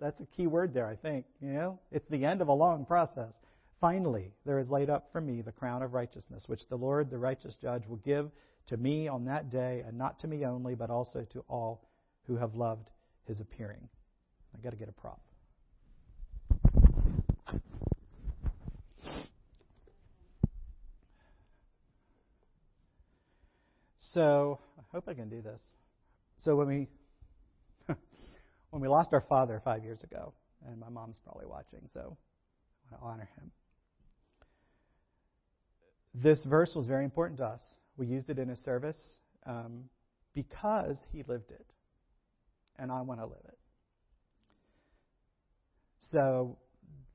that's 0.00 0.20
a 0.20 0.26
key 0.26 0.46
word 0.46 0.74
there, 0.74 0.86
I 0.86 0.96
think. 0.96 1.26
You 1.40 1.52
know, 1.52 1.80
it's 1.90 2.08
the 2.08 2.24
end 2.24 2.40
of 2.40 2.48
a 2.48 2.52
long 2.52 2.84
process. 2.84 3.32
Finally, 3.80 4.32
there 4.44 4.58
is 4.58 4.68
laid 4.68 4.90
up 4.90 5.08
for 5.12 5.20
me 5.20 5.40
the 5.40 5.52
crown 5.52 5.82
of 5.82 5.94
righteousness, 5.94 6.44
which 6.48 6.68
the 6.68 6.76
Lord, 6.76 7.10
the 7.10 7.18
righteous 7.18 7.56
judge, 7.56 7.86
will 7.86 7.96
give 7.98 8.30
to 8.66 8.76
me 8.76 9.08
on 9.08 9.24
that 9.24 9.50
day, 9.50 9.84
and 9.86 9.96
not 9.96 10.18
to 10.20 10.28
me 10.28 10.44
only, 10.44 10.74
but 10.74 10.90
also 10.90 11.24
to 11.32 11.44
all 11.48 11.88
who 12.26 12.36
have 12.36 12.54
loved 12.54 12.90
his 13.26 13.40
appearing. 13.40 13.88
I've 14.54 14.62
got 14.62 14.70
to 14.70 14.76
get 14.76 14.88
a 14.88 14.92
prop. 14.92 15.20
So, 24.12 24.58
I 24.78 24.82
hope 24.92 25.08
I 25.08 25.14
can 25.14 25.28
do 25.28 25.42
this. 25.42 25.60
So 26.38 26.56
when 26.56 26.68
we 26.68 26.88
when 28.70 28.82
we 28.82 28.88
lost 28.88 29.12
our 29.12 29.24
father 29.28 29.60
5 29.64 29.84
years 29.84 30.02
ago, 30.02 30.32
and 30.66 30.78
my 30.78 30.88
mom's 30.88 31.18
probably 31.24 31.46
watching, 31.46 31.80
so 31.92 32.16
I 32.90 32.94
want 32.94 33.00
to 33.00 33.06
honor 33.06 33.28
him. 33.36 33.50
This 36.14 36.44
verse 36.44 36.72
was 36.74 36.86
very 36.86 37.04
important 37.04 37.38
to 37.38 37.44
us. 37.44 37.60
We 37.96 38.06
used 38.06 38.30
it 38.30 38.38
in 38.38 38.50
a 38.50 38.56
service 38.56 39.18
um, 39.46 39.84
because 40.34 40.96
he 41.12 41.22
lived 41.26 41.50
it, 41.50 41.66
and 42.78 42.90
I 42.90 43.02
want 43.02 43.20
to 43.20 43.26
live 43.26 43.44
it. 43.46 43.58
So, 46.10 46.56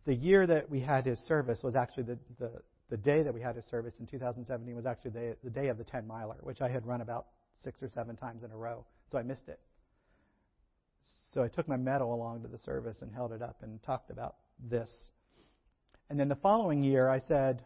the 0.05 0.13
year 0.13 0.45
that 0.45 0.69
we 0.69 0.81
had 0.81 1.05
his 1.05 1.19
service 1.19 1.61
was 1.63 1.75
actually 1.75 2.03
the, 2.03 2.19
the, 2.39 2.51
the 2.93 2.97
day 2.97 3.23
that 3.23 3.33
we 3.33 3.41
had 3.41 3.55
his 3.55 3.65
service 3.65 3.95
in 3.99 4.05
2017 4.05 4.75
was 4.75 4.85
actually 4.85 5.09
the, 5.09 5.35
the 5.43 5.49
day 5.49 5.69
of 5.69 5.79
the 5.79 5.83
10 5.83 6.05
miler, 6.05 6.35
which 6.41 6.61
I 6.61 6.69
had 6.69 6.85
run 6.85 7.01
about 7.01 7.25
six 7.63 7.81
or 7.81 7.89
seven 7.89 8.15
times 8.15 8.43
in 8.43 8.51
a 8.51 8.55
row, 8.55 8.85
so 9.11 9.17
I 9.17 9.23
missed 9.23 9.47
it. 9.47 9.59
So 11.33 11.41
I 11.41 11.47
took 11.47 11.67
my 11.67 11.75
medal 11.75 12.13
along 12.13 12.43
to 12.43 12.47
the 12.47 12.59
service 12.59 12.97
and 13.01 13.11
held 13.11 13.31
it 13.31 13.41
up 13.41 13.63
and 13.63 13.81
talked 13.81 14.11
about 14.11 14.35
this. 14.69 14.91
And 16.11 16.19
then 16.19 16.27
the 16.27 16.35
following 16.35 16.83
year, 16.83 17.09
I 17.09 17.17
said, 17.27 17.63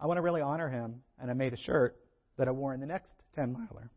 I 0.00 0.06
want 0.06 0.16
to 0.16 0.22
really 0.22 0.40
honor 0.40 0.70
him, 0.70 1.02
and 1.20 1.30
I 1.30 1.34
made 1.34 1.52
a 1.52 1.58
shirt 1.58 1.94
that 2.38 2.48
I 2.48 2.50
wore 2.52 2.72
in 2.72 2.80
the 2.80 2.86
next 2.86 3.12
10 3.34 3.52
miler. 3.52 3.90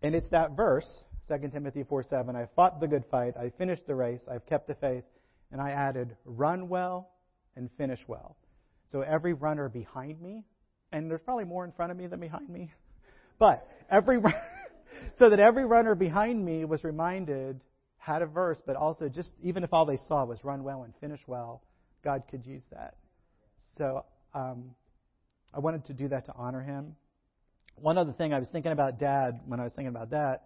And 0.00 0.14
it's 0.14 0.28
that 0.28 0.52
verse, 0.52 0.86
2 1.26 1.48
Timothy 1.48 1.82
4 1.82 2.04
7. 2.04 2.36
I 2.36 2.46
fought 2.54 2.78
the 2.78 2.86
good 2.86 3.02
fight, 3.10 3.36
I 3.36 3.50
finished 3.58 3.84
the 3.88 3.96
race, 3.96 4.22
I've 4.30 4.46
kept 4.46 4.68
the 4.68 4.76
faith, 4.76 5.02
and 5.50 5.60
I 5.60 5.70
added, 5.70 6.14
run 6.24 6.68
well 6.68 7.08
and 7.56 7.70
finish 7.76 8.00
well. 8.06 8.36
So 8.90 9.00
every 9.00 9.32
runner 9.32 9.68
behind 9.68 10.20
me, 10.20 10.44
and 10.92 11.10
there's 11.10 11.22
probably 11.22 11.44
more 11.44 11.64
in 11.64 11.72
front 11.72 11.92
of 11.92 11.98
me 11.98 12.06
than 12.06 12.20
behind 12.20 12.48
me, 12.48 12.72
but 13.38 13.66
every 13.90 14.18
so 15.18 15.30
that 15.30 15.40
every 15.40 15.64
runner 15.64 15.94
behind 15.94 16.44
me 16.44 16.64
was 16.64 16.84
reminded 16.84 17.60
had 17.98 18.20
a 18.20 18.26
verse, 18.26 18.60
but 18.66 18.74
also 18.76 19.08
just 19.08 19.30
even 19.42 19.62
if 19.62 19.72
all 19.72 19.86
they 19.86 19.98
saw 20.08 20.24
was 20.24 20.42
run 20.42 20.64
well 20.64 20.82
and 20.82 20.92
finish 21.00 21.20
well, 21.26 21.62
God 22.02 22.24
could 22.30 22.44
use 22.44 22.64
that. 22.72 22.96
So 23.78 24.04
um, 24.34 24.74
I 25.54 25.60
wanted 25.60 25.84
to 25.86 25.92
do 25.92 26.08
that 26.08 26.26
to 26.26 26.32
honor 26.34 26.62
him. 26.62 26.96
One 27.76 27.98
other 27.98 28.12
thing 28.12 28.34
I 28.34 28.38
was 28.38 28.48
thinking 28.50 28.72
about 28.72 28.98
dad 28.98 29.40
when 29.46 29.60
I 29.60 29.64
was 29.64 29.72
thinking 29.72 29.94
about 29.94 30.10
that, 30.10 30.42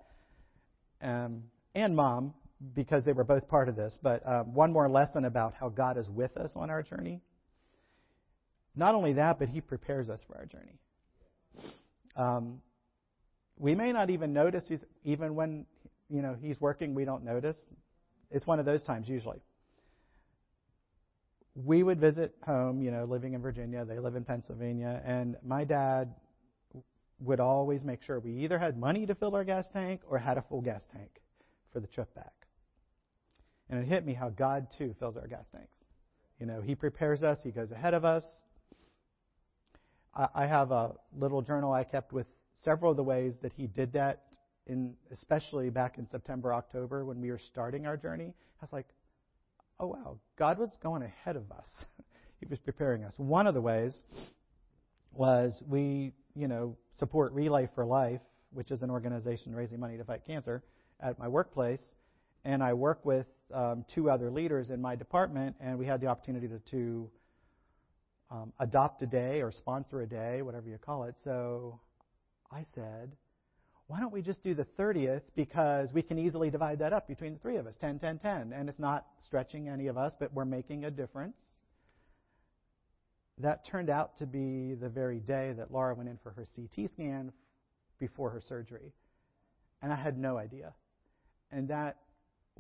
um, 1.03 1.45
and 1.75 1.97
mom, 1.97 2.35
because 2.75 3.05
they 3.05 3.13
were 3.13 3.25
both 3.25 3.49
part 3.49 3.69
of 3.69 3.77
this, 3.77 3.99
but 4.03 4.27
um, 4.27 4.55
one 4.55 4.73
more 4.73 4.89
lesson 4.89 5.25
about 5.25 5.55
how 5.55 5.69
God 5.69 5.99
is 5.99 6.09
with 6.09 6.37
us 6.37 6.53
on 6.57 6.71
our 6.71 6.83
journey. 6.83 7.21
Not 8.75 8.95
only 8.95 9.15
that, 9.15 9.39
but 9.39 9.49
he 9.49 9.61
prepares 9.61 10.09
us 10.09 10.21
for 10.27 10.37
our 10.37 10.47
journey. 10.47 10.79
Um, 12.17 12.61
we 13.59 13.75
may 13.75 13.93
not 13.93 14.11
even 14.11 14.33
notice 14.33 14.65
he's 14.69 14.85
even 15.05 15.35
when 15.35 15.67
you 16.09 16.23
know 16.23 16.37
he's 16.41 16.61
working 16.61 16.95
we 16.95 17.05
don't 17.05 17.25
notice 17.25 17.57
it's 18.31 18.47
one 18.47 18.59
of 18.61 18.67
those 18.67 18.83
times 18.83 19.09
usually 19.09 19.41
we 21.65 21.83
would 21.83 21.99
visit 21.99 22.35
home, 22.45 22.83
you 22.83 22.91
know, 22.91 23.05
living 23.05 23.33
in 23.33 23.41
Virginia. 23.41 23.85
They 23.85 23.99
live 23.99 24.15
in 24.15 24.25
Pennsylvania. 24.25 25.01
And 25.05 25.37
my 25.43 25.65
dad 25.65 26.15
would 27.21 27.41
always 27.41 27.83
make 27.83 28.03
sure 28.03 28.21
we 28.21 28.33
either 28.45 28.59
had 28.59 28.79
money 28.79 29.07
to 29.07 29.15
fill 29.15 29.35
our 29.35 29.45
gas 29.45 29.67
tank 29.73 30.03
or 30.09 30.19
had 30.19 30.37
a 30.37 30.43
full 30.43 30.61
gas 30.61 30.85
tank 30.93 31.11
for 31.73 31.81
the 31.81 31.87
trip 31.87 32.15
back. 32.15 32.46
And 33.69 33.81
it 33.81 33.87
hit 33.87 34.05
me 34.05 34.14
how 34.14 34.29
God, 34.29 34.69
too, 34.77 34.95
fills 34.99 35.17
our 35.17 35.27
gas 35.27 35.47
tanks. 35.51 35.77
You 36.39 36.47
know, 36.47 36.61
He 36.61 36.75
prepares 36.75 37.23
us, 37.23 37.39
He 37.43 37.51
goes 37.51 37.71
ahead 37.71 37.95
of 37.95 38.05
us. 38.05 38.25
I, 40.14 40.29
I 40.35 40.47
have 40.47 40.71
a 40.71 40.93
little 41.17 41.43
journal 41.43 41.73
I 41.73 41.85
kept 41.85 42.12
with 42.12 42.27
several 42.64 42.93
of 42.93 42.97
the 42.97 43.03
ways 43.03 43.35
that 43.43 43.53
He 43.53 43.67
did 43.67 43.93
that, 43.95 44.25
in, 44.67 44.95
especially 45.12 45.71
back 45.71 45.99
in 45.99 46.09
September, 46.09 46.55
October, 46.55 47.05
when 47.05 47.21
we 47.21 47.31
were 47.31 47.39
starting 47.39 47.87
our 47.87 47.97
journey. 47.97 48.35
I 48.61 48.64
was 48.64 48.73
like, 48.73 48.87
oh, 49.81 49.89
wow, 49.89 50.19
God 50.39 50.59
was 50.59 50.71
going 50.83 51.03
ahead 51.03 51.37
of 51.37 51.51
us. 51.53 51.69
he 52.41 52.47
was 52.47 52.59
preparing 52.59 53.05
us. 53.05 53.14
One 53.17 53.47
of 53.47 53.55
the 53.55 53.61
ways 53.61 54.01
was 55.12 55.62
we, 55.67 56.12
you 56.35 56.49
know, 56.49 56.77
support 56.99 57.33
Relay 57.33 57.69
for 57.75 57.85
Life, 57.85 58.21
which 58.53 58.71
is 58.71 58.83
an 58.83 58.91
organization 58.91 59.55
raising 59.55 59.81
money 59.81 59.97
to 59.97 60.05
fight 60.05 60.23
cancer, 60.27 60.62
at 61.01 61.19
my 61.19 61.29
workplace. 61.29 61.83
And 62.45 62.62
I 62.62 62.75
work 62.75 63.05
with 63.05 63.27
um, 63.53 63.85
two 63.93 64.11
other 64.11 64.31
leaders 64.31 64.71
in 64.71 64.81
my 64.81 64.97
department, 64.97 65.57
and 65.61 65.79
we 65.79 65.87
had 65.87 66.01
the 66.01 66.07
opportunity 66.07 66.49
to, 66.49 66.59
to 66.71 67.11
um, 68.31 68.53
adopt 68.59 69.03
a 69.03 69.07
day 69.07 69.43
or 69.43 69.53
sponsor 69.53 70.01
a 70.01 70.07
day, 70.07 70.43
whatever 70.43 70.69
you 70.69 70.79
call 70.79 71.05
it. 71.05 71.17
So 71.23 71.81
I 72.51 72.65
said, 72.75 73.13
why 73.89 74.01
don't 74.01 74.13
we 74.13 74.21
just 74.21 74.43
do 74.43 74.55
the 74.55 74.67
30th 74.79 75.23
because 75.37 75.93
we 75.93 76.03
can 76.03 76.19
easily 76.19 76.51
divide 76.51 76.81
that 76.81 76.93
up 76.93 77.07
between 77.07 77.35
the 77.35 77.39
three 77.39 77.57
of 77.57 77.67
us 77.67 77.77
10, 77.77 78.01
10, 78.01 78.19
10. 78.19 78.53
And 78.53 78.69
it's 78.69 78.81
not 78.81 79.07
stretching 79.25 79.69
any 79.69 79.87
of 79.87 79.97
us, 79.97 80.15
but 80.19 80.33
we're 80.35 80.45
making 80.45 80.85
a 80.85 80.91
difference. 80.91 81.37
That 83.39 83.65
turned 83.65 83.91
out 83.91 84.17
to 84.19 84.27
be 84.27 84.75
the 84.75 84.89
very 84.89 85.21
day 85.21 85.53
that 85.57 85.71
Laura 85.71 85.95
went 85.95 86.09
in 86.09 86.19
for 86.23 86.31
her 86.31 86.45
CT 86.57 86.91
scan 86.91 87.33
before 88.01 88.31
her 88.31 88.41
surgery. 88.41 88.93
And 89.83 89.93
I 89.93 89.97
had 89.97 90.19
no 90.19 90.37
idea. 90.37 90.73
And 91.53 91.69
that, 91.69 91.99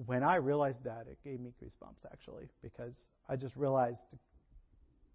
when 0.04 0.22
I 0.22 0.36
realized 0.36 0.84
that, 0.84 1.06
it 1.10 1.18
gave 1.24 1.40
me 1.40 1.52
goosebumps 1.62 2.04
actually, 2.12 2.48
because 2.62 2.94
I 3.28 3.36
just 3.36 3.56
realized 3.56 4.00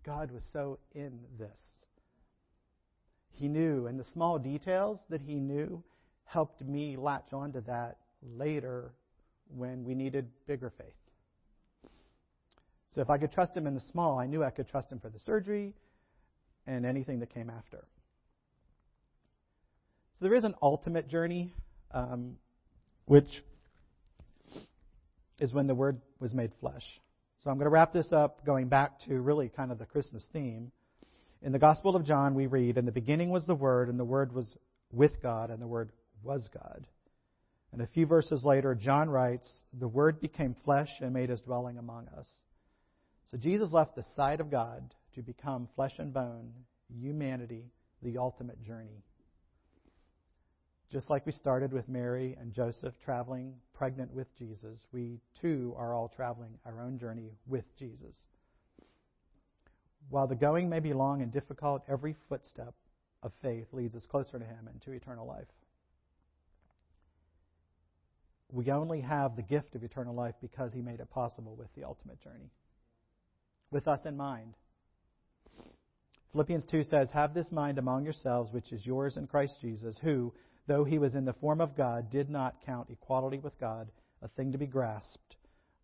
God 0.03 0.31
was 0.31 0.43
so 0.51 0.79
in 0.95 1.19
this. 1.37 1.59
He 3.31 3.47
knew, 3.47 3.87
and 3.87 3.99
the 3.99 4.05
small 4.05 4.39
details 4.39 4.99
that 5.09 5.21
he 5.21 5.35
knew 5.35 5.83
helped 6.25 6.61
me 6.61 6.97
latch 6.97 7.33
onto 7.33 7.61
that 7.61 7.97
later 8.35 8.91
when 9.55 9.83
we 9.83 9.93
needed 9.93 10.27
bigger 10.47 10.71
faith. 10.77 10.87
So 12.89 13.01
if 13.01 13.09
I 13.09 13.17
could 13.17 13.31
trust 13.31 13.55
him 13.55 13.67
in 13.67 13.73
the 13.73 13.79
small, 13.79 14.19
I 14.19 14.27
knew 14.27 14.43
I 14.43 14.49
could 14.49 14.67
trust 14.67 14.91
him 14.91 14.99
for 14.99 15.09
the 15.09 15.19
surgery 15.19 15.73
and 16.67 16.85
anything 16.85 17.19
that 17.19 17.33
came 17.33 17.49
after. 17.49 17.85
So 20.13 20.25
there 20.25 20.35
is 20.35 20.43
an 20.43 20.55
ultimate 20.61 21.07
journey, 21.07 21.53
um, 21.91 22.37
which 23.05 23.43
is 25.41 25.53
when 25.53 25.67
the 25.67 25.75
Word 25.75 25.99
was 26.19 26.33
made 26.33 26.51
flesh. 26.61 26.85
So 27.43 27.49
I'm 27.49 27.57
going 27.57 27.65
to 27.65 27.71
wrap 27.71 27.91
this 27.91 28.13
up 28.13 28.45
going 28.45 28.69
back 28.69 28.99
to 29.07 29.19
really 29.19 29.49
kind 29.49 29.71
of 29.71 29.79
the 29.79 29.85
Christmas 29.85 30.23
theme. 30.31 30.71
In 31.41 31.51
the 31.51 31.59
Gospel 31.59 31.95
of 31.95 32.05
John, 32.05 32.35
we 32.35 32.45
read, 32.45 32.77
In 32.77 32.85
the 32.85 32.91
beginning 32.91 33.31
was 33.31 33.47
the 33.47 33.55
Word, 33.55 33.89
and 33.89 33.99
the 33.99 34.05
Word 34.05 34.31
was 34.31 34.55
with 34.93 35.19
God, 35.23 35.49
and 35.49 35.59
the 35.59 35.67
Word 35.67 35.91
was 36.23 36.47
God. 36.53 36.85
And 37.73 37.81
a 37.81 37.87
few 37.87 38.05
verses 38.05 38.45
later, 38.45 38.75
John 38.75 39.09
writes, 39.09 39.63
The 39.79 39.87
Word 39.87 40.21
became 40.21 40.55
flesh 40.63 40.89
and 41.01 41.11
made 41.11 41.29
his 41.29 41.41
dwelling 41.41 41.79
among 41.79 42.07
us. 42.09 42.29
So 43.31 43.37
Jesus 43.37 43.73
left 43.73 43.95
the 43.95 44.05
side 44.15 44.41
of 44.41 44.51
God 44.51 44.93
to 45.15 45.23
become 45.23 45.67
flesh 45.75 45.93
and 45.97 46.13
bone, 46.13 46.51
humanity, 46.99 47.65
the 48.03 48.19
ultimate 48.19 48.61
journey. 48.63 49.03
Just 50.91 51.09
like 51.09 51.25
we 51.25 51.31
started 51.31 51.73
with 51.73 51.87
Mary 51.89 52.37
and 52.39 52.53
Joseph 52.53 52.93
traveling 53.03 53.53
pregnant 53.81 54.13
with 54.13 54.27
Jesus, 54.37 54.85
we 54.91 55.19
too 55.41 55.73
are 55.75 55.95
all 55.95 56.07
traveling 56.07 56.51
our 56.67 56.79
own 56.79 56.99
journey 56.99 57.31
with 57.47 57.65
Jesus. 57.79 58.15
While 60.09 60.27
the 60.27 60.35
going 60.35 60.69
may 60.69 60.79
be 60.79 60.93
long 60.93 61.23
and 61.23 61.33
difficult, 61.33 61.81
every 61.89 62.15
footstep 62.29 62.75
of 63.23 63.31
faith 63.41 63.65
leads 63.71 63.95
us 63.95 64.05
closer 64.05 64.37
to 64.37 64.45
Him 64.45 64.67
and 64.71 64.79
to 64.83 64.91
eternal 64.91 65.25
life 65.25 65.47
we 68.51 68.69
only 68.69 69.01
have 69.01 69.35
the 69.35 69.41
gift 69.41 69.75
of 69.75 69.83
eternal 69.83 70.13
life 70.13 70.35
because 70.41 70.73
he 70.73 70.81
made 70.81 70.99
it 70.99 71.09
possible 71.09 71.55
with 71.55 71.73
the 71.75 71.83
ultimate 71.83 72.21
journey. 72.21 72.51
With 73.71 73.87
us 73.87 74.01
in 74.05 74.17
mind. 74.17 74.53
Philippians 76.33 76.65
2 76.69 76.83
says, 76.83 77.09
Have 77.11 77.33
this 77.33 77.51
mind 77.51 77.77
among 77.77 78.03
yourselves, 78.03 78.51
which 78.51 78.71
is 78.71 78.85
yours 78.85 79.17
in 79.17 79.27
Christ 79.27 79.55
Jesus, 79.61 79.97
who, 80.01 80.33
though 80.67 80.83
he 80.83 80.99
was 80.99 81.15
in 81.15 81.25
the 81.25 81.33
form 81.33 81.61
of 81.61 81.75
God, 81.75 82.09
did 82.09 82.29
not 82.29 82.65
count 82.65 82.89
equality 82.89 83.39
with 83.39 83.59
God 83.59 83.91
a 84.21 84.27
thing 84.27 84.51
to 84.51 84.57
be 84.57 84.67
grasped, 84.67 85.35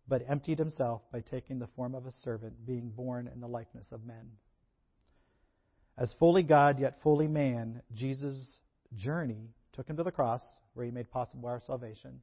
but 0.06 0.24
emptied 0.28 0.58
himself 0.58 1.02
by 1.12 1.20
taking 1.20 1.58
the 1.58 1.66
form 1.76 1.94
of 1.94 2.06
a 2.06 2.12
servant, 2.12 2.66
being 2.66 2.90
born 2.90 3.28
in 3.32 3.40
the 3.40 3.48
likeness 3.48 3.86
of 3.92 4.06
men. 4.06 4.30
As 5.96 6.14
fully 6.18 6.44
God, 6.44 6.78
yet 6.78 7.02
fully 7.02 7.26
man, 7.26 7.82
Jesus' 7.94 8.60
journey 8.96 9.50
took 9.72 9.88
him 9.88 9.96
to 9.96 10.04
the 10.04 10.12
cross, 10.12 10.42
where 10.74 10.86
he 10.86 10.92
made 10.92 11.10
possible 11.10 11.48
our 11.48 11.60
salvation, 11.66 12.20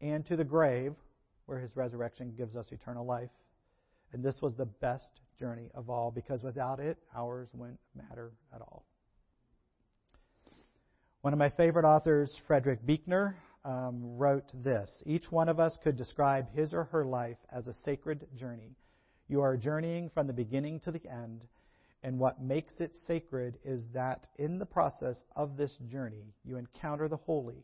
and 0.00 0.26
to 0.26 0.36
the 0.36 0.44
grave, 0.44 0.94
where 1.46 1.58
his 1.58 1.76
resurrection 1.76 2.32
gives 2.36 2.56
us 2.56 2.72
eternal 2.72 3.04
life. 3.04 3.30
And 4.12 4.22
this 4.22 4.40
was 4.40 4.54
the 4.54 4.66
best 4.66 5.20
journey 5.38 5.70
of 5.74 5.90
all, 5.90 6.10
because 6.10 6.42
without 6.42 6.80
it, 6.80 6.96
ours 7.14 7.50
wouldn't 7.52 7.80
matter 7.94 8.32
at 8.54 8.60
all. 8.60 8.84
One 11.22 11.32
of 11.32 11.38
my 11.38 11.50
favorite 11.50 11.84
authors, 11.84 12.36
Frederick 12.48 12.84
Buechner, 12.84 13.36
um, 13.64 14.18
wrote 14.18 14.50
this 14.64 15.04
Each 15.06 15.30
one 15.30 15.48
of 15.48 15.60
us 15.60 15.78
could 15.84 15.96
describe 15.96 16.52
his 16.52 16.74
or 16.74 16.82
her 16.86 17.04
life 17.04 17.36
as 17.52 17.68
a 17.68 17.74
sacred 17.84 18.26
journey. 18.36 18.74
You 19.28 19.40
are 19.40 19.56
journeying 19.56 20.10
from 20.10 20.26
the 20.26 20.32
beginning 20.32 20.80
to 20.80 20.90
the 20.90 21.08
end, 21.08 21.42
and 22.02 22.18
what 22.18 22.42
makes 22.42 22.72
it 22.80 22.96
sacred 23.06 23.56
is 23.64 23.84
that 23.94 24.26
in 24.36 24.58
the 24.58 24.66
process 24.66 25.16
of 25.36 25.56
this 25.56 25.76
journey, 25.88 26.34
you 26.44 26.56
encounter 26.56 27.06
the 27.06 27.18
holy 27.18 27.62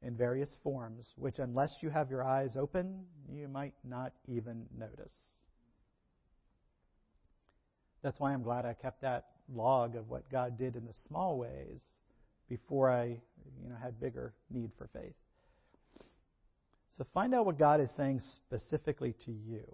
in 0.00 0.16
various 0.16 0.54
forms, 0.62 1.14
which, 1.16 1.40
unless 1.40 1.74
you 1.80 1.90
have 1.90 2.10
your 2.10 2.22
eyes 2.22 2.56
open, 2.56 3.06
you 3.28 3.48
might 3.48 3.74
not 3.82 4.12
even 4.28 4.66
notice. 4.78 5.16
That's 8.02 8.20
why 8.20 8.32
I'm 8.32 8.44
glad 8.44 8.64
I 8.64 8.74
kept 8.74 9.02
that 9.02 9.30
log 9.52 9.96
of 9.96 10.08
what 10.08 10.30
God 10.30 10.56
did 10.56 10.76
in 10.76 10.86
the 10.86 10.94
small 11.08 11.36
ways 11.36 11.80
before 12.48 12.90
I 12.90 13.04
you 13.06 13.68
know, 13.68 13.76
had 13.82 14.00
bigger 14.00 14.34
need 14.50 14.70
for 14.76 14.88
faith. 14.92 15.14
So 16.96 17.04
find 17.12 17.34
out 17.34 17.46
what 17.46 17.58
God 17.58 17.80
is 17.80 17.88
saying 17.96 18.20
specifically 18.20 19.14
to 19.24 19.32
you. 19.32 19.64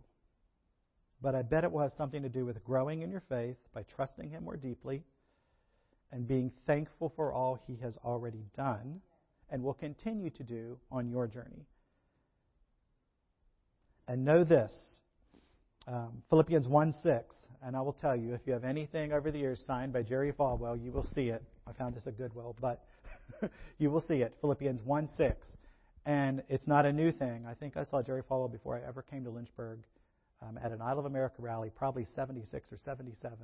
But 1.22 1.34
I 1.34 1.42
bet 1.42 1.64
it 1.64 1.72
will 1.72 1.82
have 1.82 1.92
something 1.92 2.22
to 2.22 2.30
do 2.30 2.46
with 2.46 2.64
growing 2.64 3.02
in 3.02 3.10
your 3.10 3.22
faith 3.28 3.58
by 3.74 3.82
trusting 3.94 4.30
Him 4.30 4.44
more 4.44 4.56
deeply 4.56 5.02
and 6.12 6.26
being 6.26 6.50
thankful 6.66 7.12
for 7.14 7.32
all 7.32 7.58
He 7.66 7.76
has 7.82 7.94
already 8.04 8.44
done 8.56 9.00
and 9.50 9.62
will 9.62 9.74
continue 9.74 10.30
to 10.30 10.42
do 10.42 10.78
on 10.90 11.10
your 11.10 11.26
journey. 11.26 11.66
And 14.08 14.24
know 14.24 14.44
this 14.44 15.00
um, 15.86 16.22
Philippians 16.30 16.66
1 16.66 16.94
6. 17.02 17.36
And 17.62 17.76
I 17.76 17.82
will 17.82 17.92
tell 17.92 18.16
you, 18.16 18.32
if 18.32 18.40
you 18.46 18.54
have 18.54 18.64
anything 18.64 19.12
over 19.12 19.30
the 19.30 19.38
years 19.38 19.62
signed 19.66 19.92
by 19.92 20.02
Jerry 20.02 20.32
Falwell, 20.32 20.82
you 20.82 20.92
will 20.92 21.02
see 21.02 21.28
it. 21.28 21.42
I 21.70 21.72
found 21.78 21.94
this 21.94 22.06
at 22.06 22.18
Goodwill, 22.18 22.56
but 22.60 22.84
you 23.78 23.90
will 23.90 24.00
see 24.00 24.22
it. 24.22 24.36
Philippians 24.40 24.82
1 24.82 25.08
6. 25.16 25.46
And 26.06 26.42
it's 26.48 26.66
not 26.66 26.86
a 26.86 26.92
new 26.92 27.12
thing. 27.12 27.46
I 27.46 27.54
think 27.54 27.76
I 27.76 27.84
saw 27.84 28.02
Jerry 28.02 28.22
Falwell 28.22 28.50
before 28.50 28.76
I 28.76 28.88
ever 28.88 29.02
came 29.02 29.22
to 29.24 29.30
Lynchburg 29.30 29.80
um, 30.42 30.58
at 30.62 30.72
an 30.72 30.80
I 30.80 30.92
Love 30.92 31.04
America 31.04 31.36
rally, 31.38 31.70
probably 31.74 32.04
76 32.04 32.72
or 32.72 32.78
77. 32.78 33.36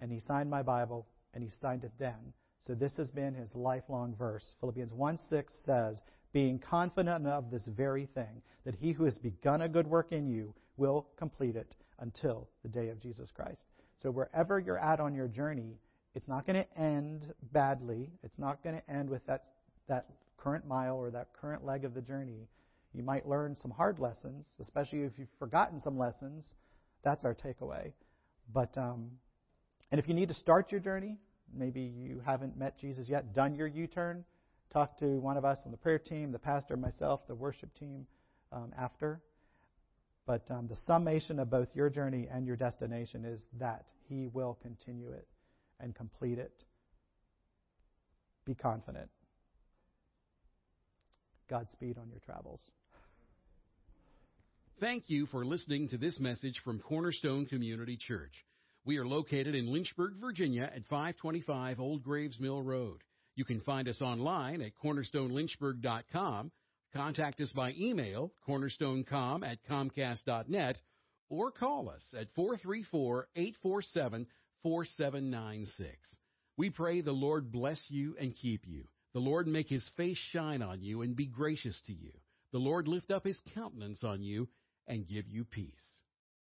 And 0.00 0.10
he 0.10 0.20
signed 0.20 0.50
my 0.50 0.62
Bible, 0.62 1.06
and 1.32 1.42
he 1.42 1.50
signed 1.60 1.84
it 1.84 1.92
then. 1.98 2.32
So 2.60 2.74
this 2.74 2.96
has 2.96 3.10
been 3.10 3.34
his 3.34 3.54
lifelong 3.54 4.14
verse. 4.16 4.54
Philippians 4.60 4.92
1 4.92 5.18
6 5.30 5.54
says, 5.64 6.00
Being 6.32 6.58
confident 6.58 7.26
of 7.26 7.50
this 7.50 7.66
very 7.66 8.06
thing, 8.06 8.42
that 8.64 8.74
he 8.74 8.92
who 8.92 9.04
has 9.04 9.18
begun 9.18 9.62
a 9.62 9.68
good 9.68 9.86
work 9.86 10.12
in 10.12 10.28
you 10.28 10.54
will 10.76 11.06
complete 11.16 11.56
it 11.56 11.74
until 12.00 12.48
the 12.62 12.68
day 12.68 12.88
of 12.88 13.00
Jesus 13.00 13.30
Christ. 13.30 13.64
So 13.96 14.10
wherever 14.10 14.58
you're 14.58 14.78
at 14.78 15.00
on 15.00 15.14
your 15.14 15.28
journey, 15.28 15.78
it's 16.14 16.26
not 16.26 16.46
going 16.46 16.64
to 16.64 16.80
end 16.80 17.32
badly. 17.52 18.10
It's 18.22 18.38
not 18.38 18.62
going 18.62 18.76
to 18.76 18.90
end 18.90 19.08
with 19.08 19.24
that, 19.26 19.44
that 19.88 20.06
current 20.36 20.66
mile 20.66 20.96
or 20.96 21.10
that 21.10 21.28
current 21.40 21.64
leg 21.64 21.84
of 21.84 21.94
the 21.94 22.00
journey. 22.00 22.48
You 22.92 23.02
might 23.02 23.28
learn 23.28 23.54
some 23.54 23.70
hard 23.70 24.00
lessons, 24.00 24.48
especially 24.60 25.02
if 25.02 25.12
you've 25.16 25.28
forgotten 25.38 25.78
some 25.80 25.96
lessons. 25.96 26.54
That's 27.04 27.24
our 27.24 27.34
takeaway. 27.34 27.92
But 28.52 28.76
um, 28.76 29.12
and 29.92 30.00
if 30.00 30.08
you 30.08 30.14
need 30.14 30.28
to 30.28 30.34
start 30.34 30.72
your 30.72 30.80
journey, 30.80 31.18
maybe 31.54 31.80
you 31.80 32.20
haven't 32.24 32.56
met 32.56 32.78
Jesus 32.78 33.08
yet, 33.08 33.32
done 33.32 33.54
your 33.54 33.68
U-turn, 33.68 34.24
talk 34.72 34.98
to 34.98 35.20
one 35.20 35.36
of 35.36 35.44
us 35.44 35.58
on 35.64 35.70
the 35.70 35.76
prayer 35.76 35.98
team, 35.98 36.32
the 36.32 36.38
pastor, 36.38 36.76
myself, 36.76 37.20
the 37.28 37.34
worship 37.34 37.72
team 37.78 38.06
um, 38.52 38.72
after. 38.76 39.20
But 40.26 40.48
um, 40.50 40.66
the 40.68 40.76
summation 40.86 41.38
of 41.38 41.50
both 41.50 41.68
your 41.74 41.90
journey 41.90 42.28
and 42.30 42.46
your 42.46 42.56
destination 42.56 43.24
is 43.24 43.46
that 43.58 43.86
He 44.08 44.26
will 44.26 44.58
continue 44.62 45.10
it 45.10 45.26
and 45.82 45.94
complete 45.94 46.38
it. 46.38 46.52
Be 48.44 48.54
confident. 48.54 49.10
Godspeed 51.48 51.98
on 51.98 52.08
your 52.10 52.20
travels. 52.20 52.60
Thank 54.80 55.04
you 55.08 55.26
for 55.26 55.44
listening 55.44 55.88
to 55.88 55.98
this 55.98 56.18
message 56.18 56.60
from 56.64 56.78
Cornerstone 56.78 57.44
Community 57.46 57.98
Church. 57.98 58.32
We 58.84 58.96
are 58.96 59.06
located 59.06 59.54
in 59.54 59.70
Lynchburg, 59.70 60.14
Virginia 60.20 60.62
at 60.74 60.86
525 60.86 61.80
Old 61.80 62.02
Graves 62.02 62.40
Mill 62.40 62.62
Road. 62.62 63.02
You 63.34 63.44
can 63.44 63.60
find 63.60 63.88
us 63.88 64.00
online 64.00 64.62
at 64.62 64.72
cornerstonelynchburg.com, 64.82 66.50
contact 66.94 67.40
us 67.40 67.52
by 67.54 67.72
email, 67.78 68.32
cornerstonecom 68.48 69.46
at 69.46 69.58
comcast.net, 69.68 70.78
or 71.28 71.50
call 71.50 71.90
us 71.90 72.02
at 72.18 72.28
434 72.34 73.28
847 73.36 74.26
4796. 74.62 75.96
We 76.56 76.70
pray 76.70 77.00
the 77.00 77.12
Lord 77.12 77.50
bless 77.50 77.82
you 77.88 78.16
and 78.20 78.34
keep 78.34 78.66
you. 78.66 78.84
The 79.12 79.20
Lord 79.20 79.46
make 79.46 79.68
his 79.68 79.88
face 79.96 80.18
shine 80.30 80.62
on 80.62 80.82
you 80.82 81.02
and 81.02 81.16
be 81.16 81.26
gracious 81.26 81.80
to 81.86 81.92
you. 81.92 82.12
The 82.52 82.58
Lord 82.58 82.86
lift 82.86 83.10
up 83.10 83.24
his 83.24 83.40
countenance 83.54 84.04
on 84.04 84.22
you 84.22 84.48
and 84.86 85.08
give 85.08 85.28
you 85.28 85.44
peace. 85.44 85.72